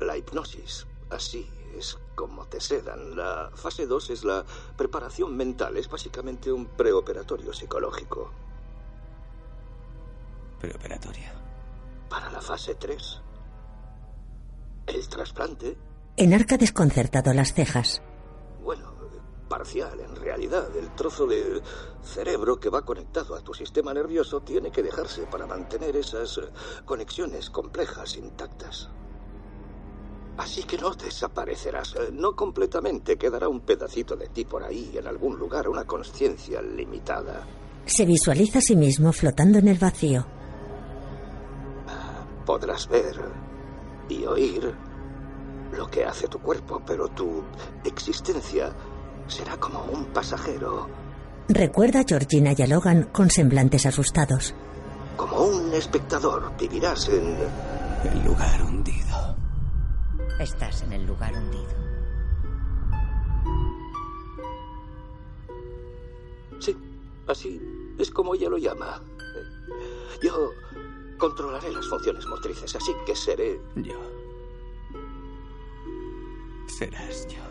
[0.00, 0.86] la hipnosis.
[1.10, 3.16] Así es como te sedan.
[3.16, 4.44] La fase 2 es la
[4.76, 5.76] preparación mental.
[5.76, 8.32] Es básicamente un preoperatorio psicológico.
[10.58, 11.28] Preoperatorio.
[12.08, 13.20] Para la fase 3,
[14.86, 15.76] el trasplante,
[16.18, 18.00] Enarca desconcertado las cejas.
[19.48, 20.68] Parcial en realidad.
[20.76, 21.62] El trozo de
[22.02, 26.40] cerebro que va conectado a tu sistema nervioso tiene que dejarse para mantener esas
[26.84, 28.88] conexiones complejas intactas.
[30.36, 35.06] Así que no desaparecerás, eh, no completamente, quedará un pedacito de ti por ahí, en
[35.06, 37.46] algún lugar, una conciencia limitada.
[37.86, 40.26] Se visualiza a sí mismo flotando en el vacío.
[42.44, 43.16] Podrás ver
[44.08, 44.74] y oír
[45.72, 47.42] lo que hace tu cuerpo, pero tu
[47.84, 48.72] existencia
[49.28, 50.88] será como un pasajero,
[51.48, 54.52] Recuerda a Georgina y a Logan con semblantes asustados.
[55.16, 56.50] como un espectador.
[56.58, 57.36] Vivirás en
[58.04, 59.36] El lugar hundido.
[60.40, 61.76] Estás en el lugar hundido.
[66.58, 66.76] Sí,
[67.28, 67.60] así
[67.98, 69.00] es como ella lo llama.
[70.22, 70.50] Yo
[71.18, 73.60] controlaré las funciones motrices, así que seré...
[73.76, 73.94] Yo.
[76.66, 77.45] Serás yo.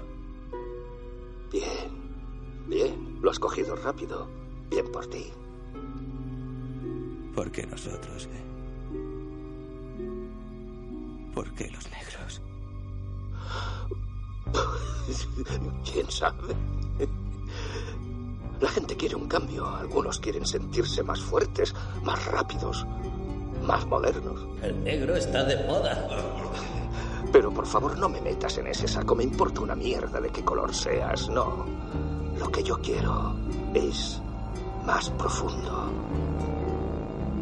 [1.55, 1.87] Bien,
[2.67, 3.17] bien.
[3.21, 4.27] Lo has cogido rápido.
[4.69, 5.31] Bien por ti.
[7.33, 8.27] ¿Por qué nosotros?
[8.29, 8.43] eh?
[11.33, 12.41] ¿Por qué los negros?
[15.89, 16.53] ¿Quién sabe?
[18.59, 19.65] La gente quiere un cambio.
[19.65, 21.73] Algunos quieren sentirse más fuertes,
[22.03, 22.85] más rápidos,
[23.63, 24.45] más modernos.
[24.61, 26.05] El negro está de moda.
[27.31, 29.15] Pero por favor no me metas en ese saco.
[29.15, 31.29] Me importa una mierda de qué color seas.
[31.29, 31.65] No.
[32.37, 33.35] Lo que yo quiero
[33.73, 34.21] es
[34.85, 35.89] más profundo.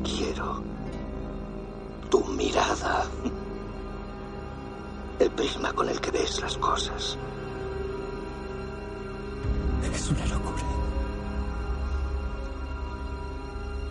[0.04, 0.62] Quiero
[2.10, 3.06] tu mirada.
[5.20, 7.18] El prisma con el que ves las cosas.
[9.94, 10.64] Es una locura.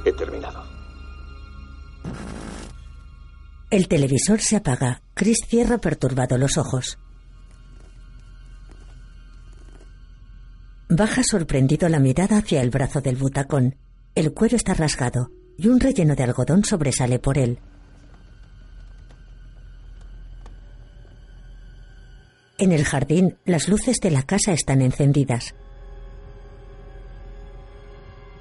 [0.05, 0.71] He terminado.
[3.72, 5.00] El televisor se apaga.
[5.14, 6.98] Chris cierra perturbado los ojos.
[10.90, 13.76] Baja sorprendido la mirada hacia el brazo del butacón.
[14.14, 17.60] El cuero está rasgado y un relleno de algodón sobresale por él.
[22.58, 25.54] En el jardín, las luces de la casa están encendidas.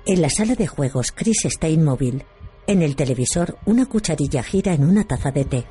[0.05, 2.25] En la sala de juegos, Chris está inmóvil.
[2.67, 5.65] En el televisor, una cucharilla gira en una taza de té.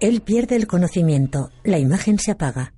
[0.00, 1.50] Él pierde el conocimiento.
[1.64, 2.72] La imagen se apaga.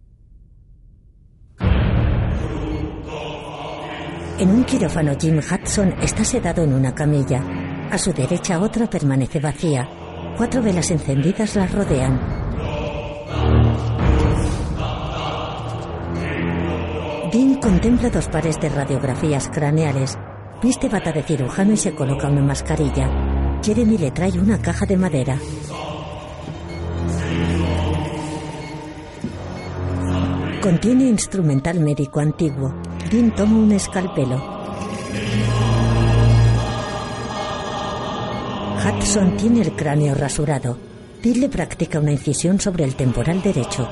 [4.38, 7.44] En un quirófano, Jim Hudson está sedado en una camilla.
[7.90, 9.86] A su derecha otra permanece vacía.
[10.38, 12.39] Cuatro velas encendidas la rodean.
[17.32, 20.19] Dean contempla dos pares de radiografías craneales.
[20.61, 23.61] Viste bata de cirujano y se coloca una mascarilla.
[23.62, 25.39] Jeremy le trae una caja de madera.
[30.61, 32.74] Contiene instrumental médico antiguo.
[33.09, 34.43] Dean toma un escalpelo.
[38.85, 40.77] Hudson tiene el cráneo rasurado.
[41.23, 43.89] Dean le practica una incisión sobre el temporal derecho.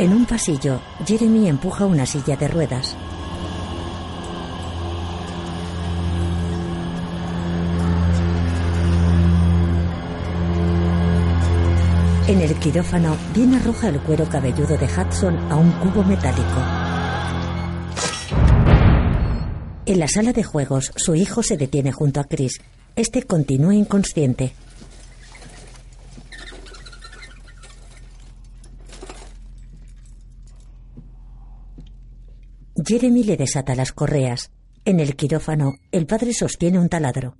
[0.00, 2.96] En un pasillo, Jeremy empuja una silla de ruedas.
[12.26, 16.60] En el quirófano, Dean arroja el cuero cabelludo de Hudson a un cubo metálico.
[19.84, 22.62] En la sala de juegos, su hijo se detiene junto a Chris.
[22.96, 24.54] Este continúa inconsciente.
[32.82, 34.50] Jeremy le desata las correas.
[34.84, 37.36] En el quirófano, el padre sostiene un taladro.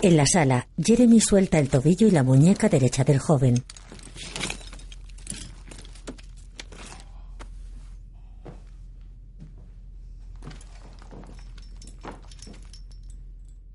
[0.00, 3.64] En la sala, Jeremy suelta el tobillo y la muñeca derecha del joven.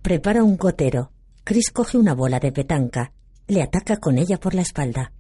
[0.02, 1.12] Prepara un gotero.
[1.46, 3.14] Chris coge una bola de petanca.
[3.48, 5.12] Le ataca con ella por la espalda.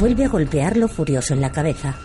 [0.00, 1.96] Vuelve a golpearlo furioso en la cabeza.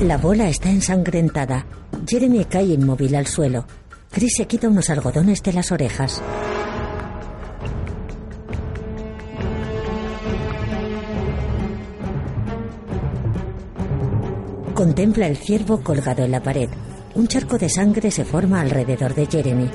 [0.00, 1.64] La bola está ensangrentada.
[2.06, 3.66] Jeremy cae inmóvil al suelo.
[4.10, 6.22] Chris se quita unos algodones de las orejas.
[14.86, 16.70] Contempla el ciervo colgado en la pared.
[17.16, 19.68] Un charco de sangre se forma alrededor de Jeremy.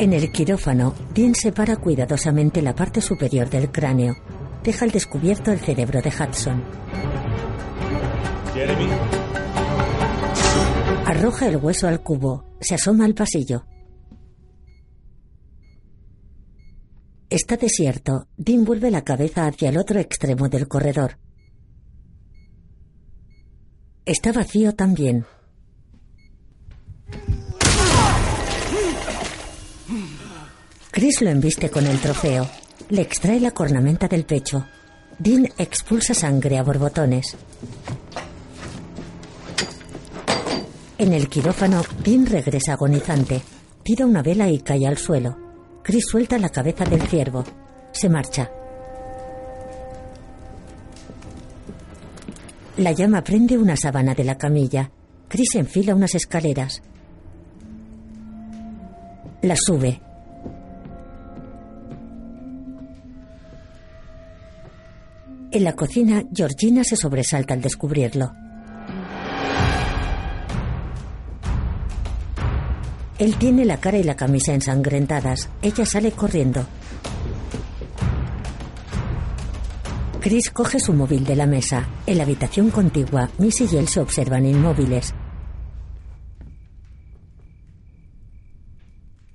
[0.00, 4.16] En el quirófano, Dean separa cuidadosamente la parte superior del cráneo.
[4.64, 6.64] Deja al descubierto el cerebro de Hudson.
[8.52, 8.88] Jeremy.
[11.06, 12.46] Arroja el hueso al cubo.
[12.60, 13.64] Se asoma al pasillo.
[17.30, 18.26] Está desierto.
[18.36, 21.16] Dean vuelve la cabeza hacia el otro extremo del corredor.
[24.08, 25.26] Está vacío también.
[30.90, 32.48] Chris lo embiste con el trofeo.
[32.88, 34.64] Le extrae la cornamenta del pecho.
[35.18, 37.36] Dean expulsa sangre a borbotones.
[40.96, 43.42] En el quirófano, Dean regresa agonizante.
[43.82, 45.36] Tira una vela y cae al suelo.
[45.82, 47.44] Chris suelta la cabeza del ciervo.
[47.92, 48.50] Se marcha.
[52.78, 54.88] La llama prende una sábana de la camilla.
[55.26, 56.80] Chris enfila unas escaleras.
[59.42, 60.00] La sube.
[65.50, 68.32] En la cocina, Georgina se sobresalta al descubrirlo.
[73.18, 75.48] Él tiene la cara y la camisa ensangrentadas.
[75.62, 76.64] Ella sale corriendo.
[80.28, 81.88] Chris coge su móvil de la mesa.
[82.04, 85.14] En la habitación contigua, Missy y él se observan inmóviles.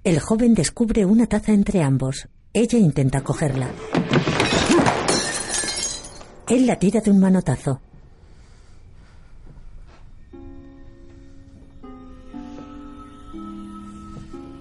[0.03, 2.28] El joven descubre una taza entre ambos.
[2.53, 3.72] Ella intenta cogerla.
[6.48, 7.82] Él la tira de un manotazo.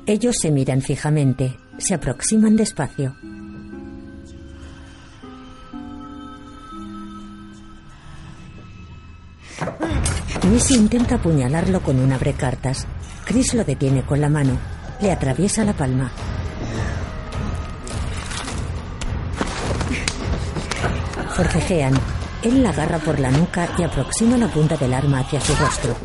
[0.07, 3.15] Ellos se miran fijamente, se aproximan despacio.
[10.51, 12.87] Missy intenta apuñalarlo con un abrecartas.
[13.25, 14.59] Chris lo detiene con la mano.
[15.01, 16.11] Le atraviesa la palma.
[21.37, 21.95] Forcejean.
[22.43, 25.97] Él la agarra por la nuca y aproxima la punta del arma hacia su rostro.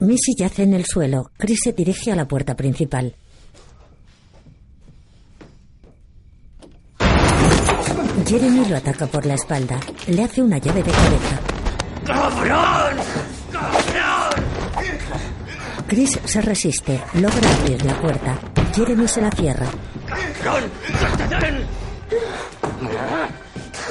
[0.00, 1.30] Missy yace en el suelo.
[1.36, 3.14] Chris se dirige a la puerta principal.
[8.30, 9.80] Jeremy lo ataca por la espalda.
[10.06, 11.40] Le hace una llave de cabeza.
[12.06, 12.96] ¡Cabrón!
[13.50, 14.44] ¡Cabrón!
[15.88, 17.00] Chris se resiste.
[17.14, 18.38] Logra abrir la puerta.
[18.72, 19.66] Jeremy se la cierra.
[20.44, 20.70] ¡Cabrón!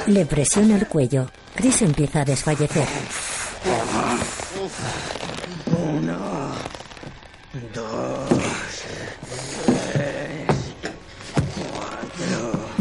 [0.06, 1.26] Le presiona el cuello.
[1.54, 2.86] Chris empieza a desfallecer.
[5.66, 6.18] Uno,
[7.74, 8.39] dos,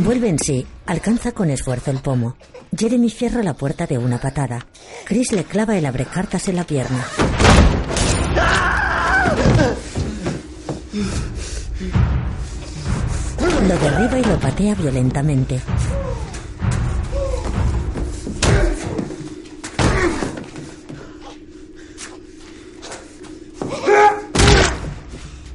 [0.03, 0.65] Vuelve en sí.
[0.85, 2.35] Alcanza con esfuerzo el pomo.
[2.75, 4.65] Jeremy cierra la puerta de una patada.
[5.05, 7.05] Chris le clava el abrecartas en la pierna.
[13.67, 15.59] Lo derriba y lo patea violentamente.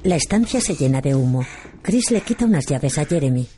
[0.03, 1.47] La estancia se llena de humo.
[1.81, 3.49] Chris le quita unas llaves a Jeremy.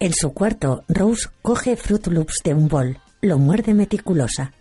[0.00, 2.98] En su cuarto, Rose coge Fruit Loops de un bol.
[3.20, 4.52] Lo muerde meticulosa.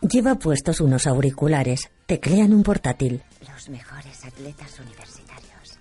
[0.00, 1.90] Lleva puestos unos auriculares.
[2.06, 3.22] Teclean un portátil.
[3.48, 5.78] Los mejores atletas universitarios.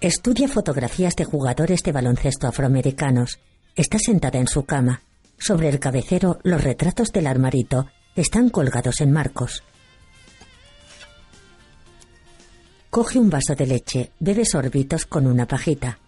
[0.00, 3.40] Estudia fotografías de jugadores de baloncesto afroamericanos.
[3.74, 5.02] Está sentada en su cama.
[5.38, 9.64] Sobre el cabecero, los retratos del armarito están colgados en marcos.
[12.96, 15.98] Coge un vaso de leche, bebe sorbitos con una pajita.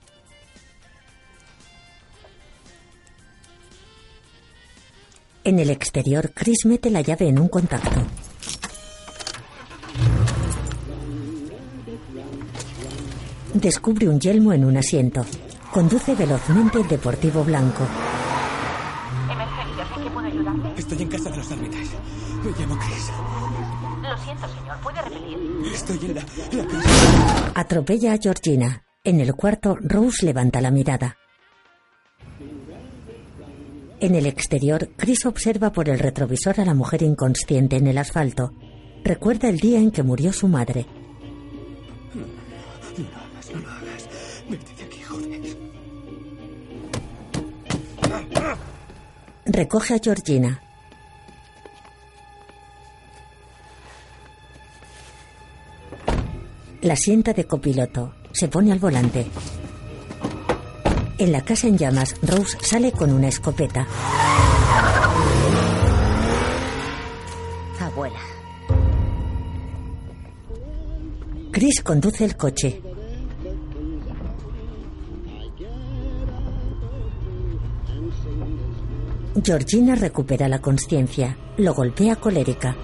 [5.45, 8.01] En el exterior, Chris mete la llave en un contacto.
[13.53, 15.27] Descubre un yelmo en un asiento.
[15.71, 17.87] Conduce velozmente el deportivo blanco.
[19.31, 20.75] Emergencias, ¿en qué puedo?
[20.75, 21.89] Estoy en casa de los ermitas.
[22.43, 23.11] Me llamo Chris.
[24.09, 24.77] Lo siento, señor.
[24.83, 25.39] ¿Puede repetir?
[25.75, 28.85] Estoy en la, la Atropella a Georgina.
[29.05, 31.17] En el cuarto, Rose levanta la mirada.
[34.01, 38.53] En el exterior, Chris observa por el retrovisor a la mujer inconsciente en el asfalto.
[39.05, 40.87] Recuerda el día en que murió su madre.
[42.15, 44.09] No lo hagas, no lo hagas.
[44.49, 45.57] Vete de aquí, joder.
[49.47, 50.63] Recoge a Georgina.
[56.83, 58.15] La sienta de copiloto.
[58.31, 59.27] Se pone al volante.
[61.19, 63.87] En la casa en llamas, Rose sale con una escopeta.
[67.81, 68.21] Abuela.
[71.51, 72.81] Chris conduce el coche.
[79.43, 81.37] Georgina recupera la conciencia.
[81.57, 82.77] Lo golpea colérica.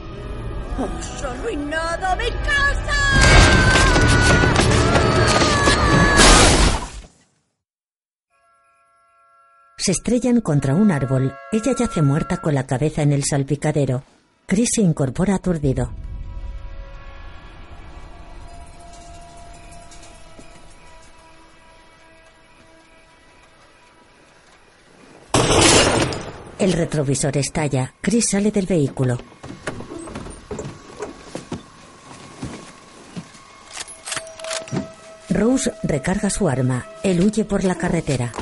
[0.79, 3.74] ¡Has arruinado mi casa!
[9.85, 11.35] Se estrellan contra un árbol.
[11.53, 14.03] Ella yace muerta con la cabeza en el salpicadero.
[14.47, 15.93] Chris se incorpora aturdido.
[26.59, 27.93] El retrovisor estalla.
[28.01, 29.19] Chris sale del vehículo.
[35.29, 36.87] Rose recarga su arma.
[37.03, 38.33] Él huye por la carretera.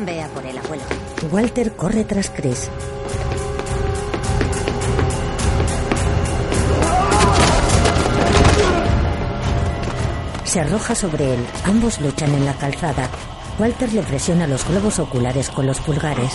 [0.00, 0.82] Vea por el abuelo.
[1.30, 2.68] Walter corre tras Chris.
[10.44, 11.46] Se arroja sobre él.
[11.64, 13.08] Ambos luchan en la calzada.
[13.58, 16.32] Walter le presiona los globos oculares con los pulgares.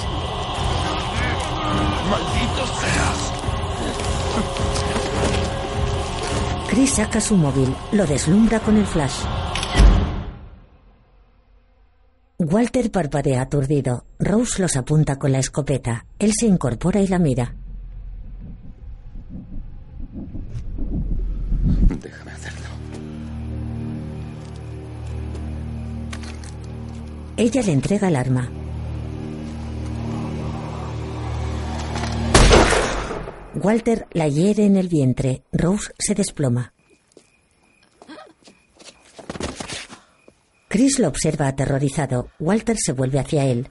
[6.80, 7.76] Chris saca su móvil.
[7.92, 9.26] Lo deslumbra con el flash.
[12.38, 14.06] Walter parpadea aturdido.
[14.18, 16.06] Rose los apunta con la escopeta.
[16.20, 17.54] Él se incorpora y la mira.
[22.02, 22.70] Déjame hacerlo.
[27.36, 28.50] Ella le entrega el arma.
[33.56, 35.44] Walter la hiere en el vientre.
[35.52, 36.74] Rose se desploma.
[40.68, 42.30] Chris lo observa aterrorizado.
[42.40, 43.70] Walter se vuelve hacia él.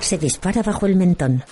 [0.00, 1.44] Se dispara bajo el mentón.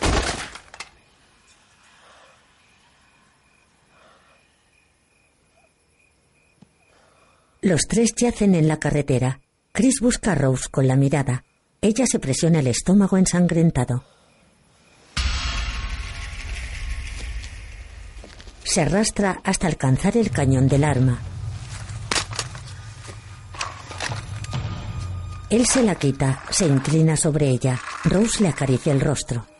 [7.64, 9.40] Los tres yacen en la carretera.
[9.70, 11.44] Chris busca a Rose con la mirada.
[11.80, 14.02] Ella se presiona el estómago ensangrentado.
[18.64, 21.20] Se arrastra hasta alcanzar el cañón del arma.
[25.48, 27.80] Él se la quita, se inclina sobre ella.
[28.02, 29.51] Rose le acaricia el rostro.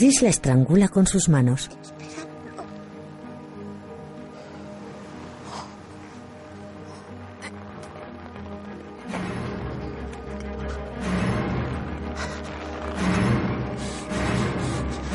[0.00, 1.68] Chris la estrangula con sus manos.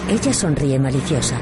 [0.07, 1.39] Ella sonríe maliciosa.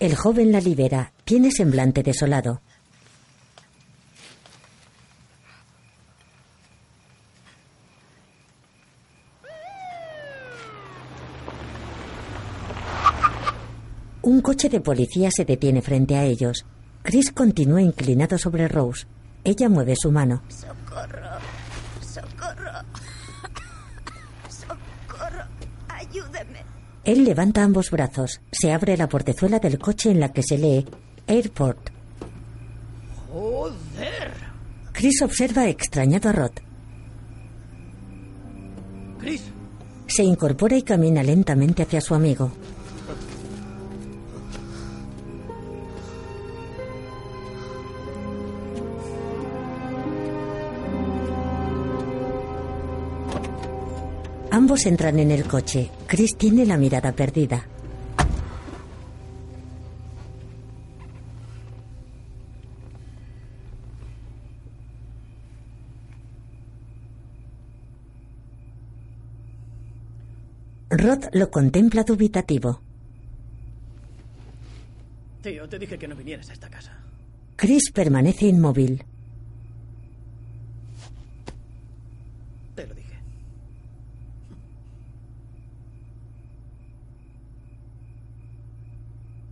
[0.00, 1.12] El joven la libera.
[1.24, 2.60] Tiene semblante desolado.
[14.26, 16.64] Un coche de policía se detiene frente a ellos.
[17.02, 19.06] Chris continúa inclinado sobre Rose.
[19.44, 20.42] Ella mueve su mano.
[20.48, 21.20] Socorro.
[22.00, 22.72] Socorro.
[24.48, 25.44] Socorro.
[25.88, 26.64] Ayúdeme.
[27.04, 28.40] Él levanta ambos brazos.
[28.50, 30.86] Se abre la portezuela del coche en la que se lee
[31.26, 31.90] Airport.
[33.30, 34.32] ¡Joder!
[34.92, 36.52] Chris observa extrañado a Rod.
[39.20, 39.42] Chris,
[40.06, 42.52] Se incorpora y camina lentamente hacia su amigo.
[54.64, 55.90] Ambos entran en el coche.
[56.06, 57.68] Chris tiene la mirada perdida.
[70.88, 72.80] Rod lo contempla dubitativo.
[75.42, 76.96] tío, te dije que no vinieras a esta casa.
[77.56, 79.04] Chris permanece inmóvil.
[82.74, 83.04] Te lo dije.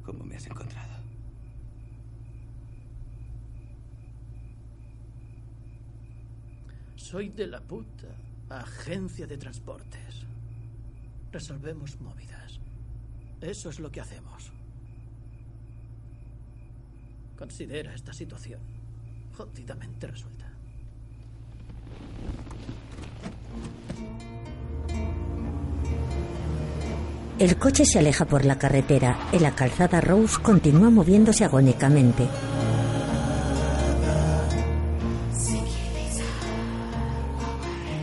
[0.05, 0.93] ¿Cómo me has encontrado?
[7.13, 8.07] Soy de la puta
[8.49, 10.25] agencia de transportes.
[11.31, 12.59] Resolvemos movidas.
[13.39, 14.51] Eso es lo que hacemos.
[17.37, 18.61] Considera esta situación
[19.37, 20.51] jodidamente resuelta.
[27.39, 29.29] El coche se aleja por la carretera.
[29.33, 32.27] En la calzada Rose continúa moviéndose agónicamente.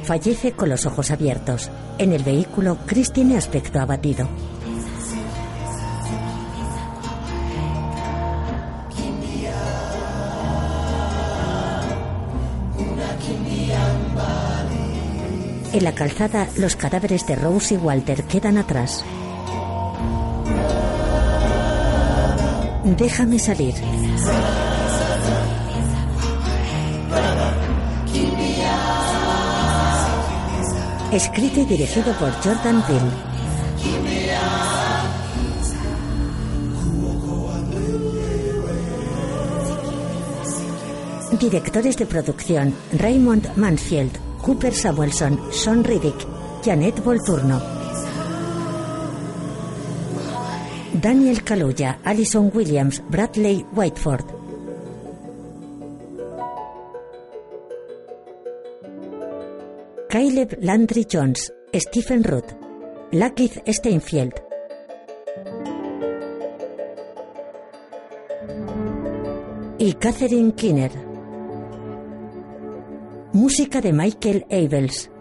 [0.10, 1.70] Fallece con los ojos abiertos.
[2.00, 4.28] En el vehículo, Chris tiene aspecto abatido.
[15.74, 19.04] En la calzada, los cadáveres de Rose y Walter quedan atrás.
[22.84, 23.76] Déjame salir.
[31.12, 33.10] Escrito y dirigido por Jordan Peele.
[41.40, 44.12] Directores de producción: Raymond Mansfield,
[44.44, 46.28] Cooper Samuelson, Sean Riddick,
[46.64, 47.60] Janet Volturno.
[50.94, 54.39] Daniel Kaluuya, Alison Williams, Bradley Whiteford.
[60.10, 62.46] Caleb Landry Jones, Stephen Root,
[63.12, 64.42] Lakeith Steinfeld.
[69.78, 70.92] Y Catherine Kinner.
[73.34, 75.12] Música de Michael Abels.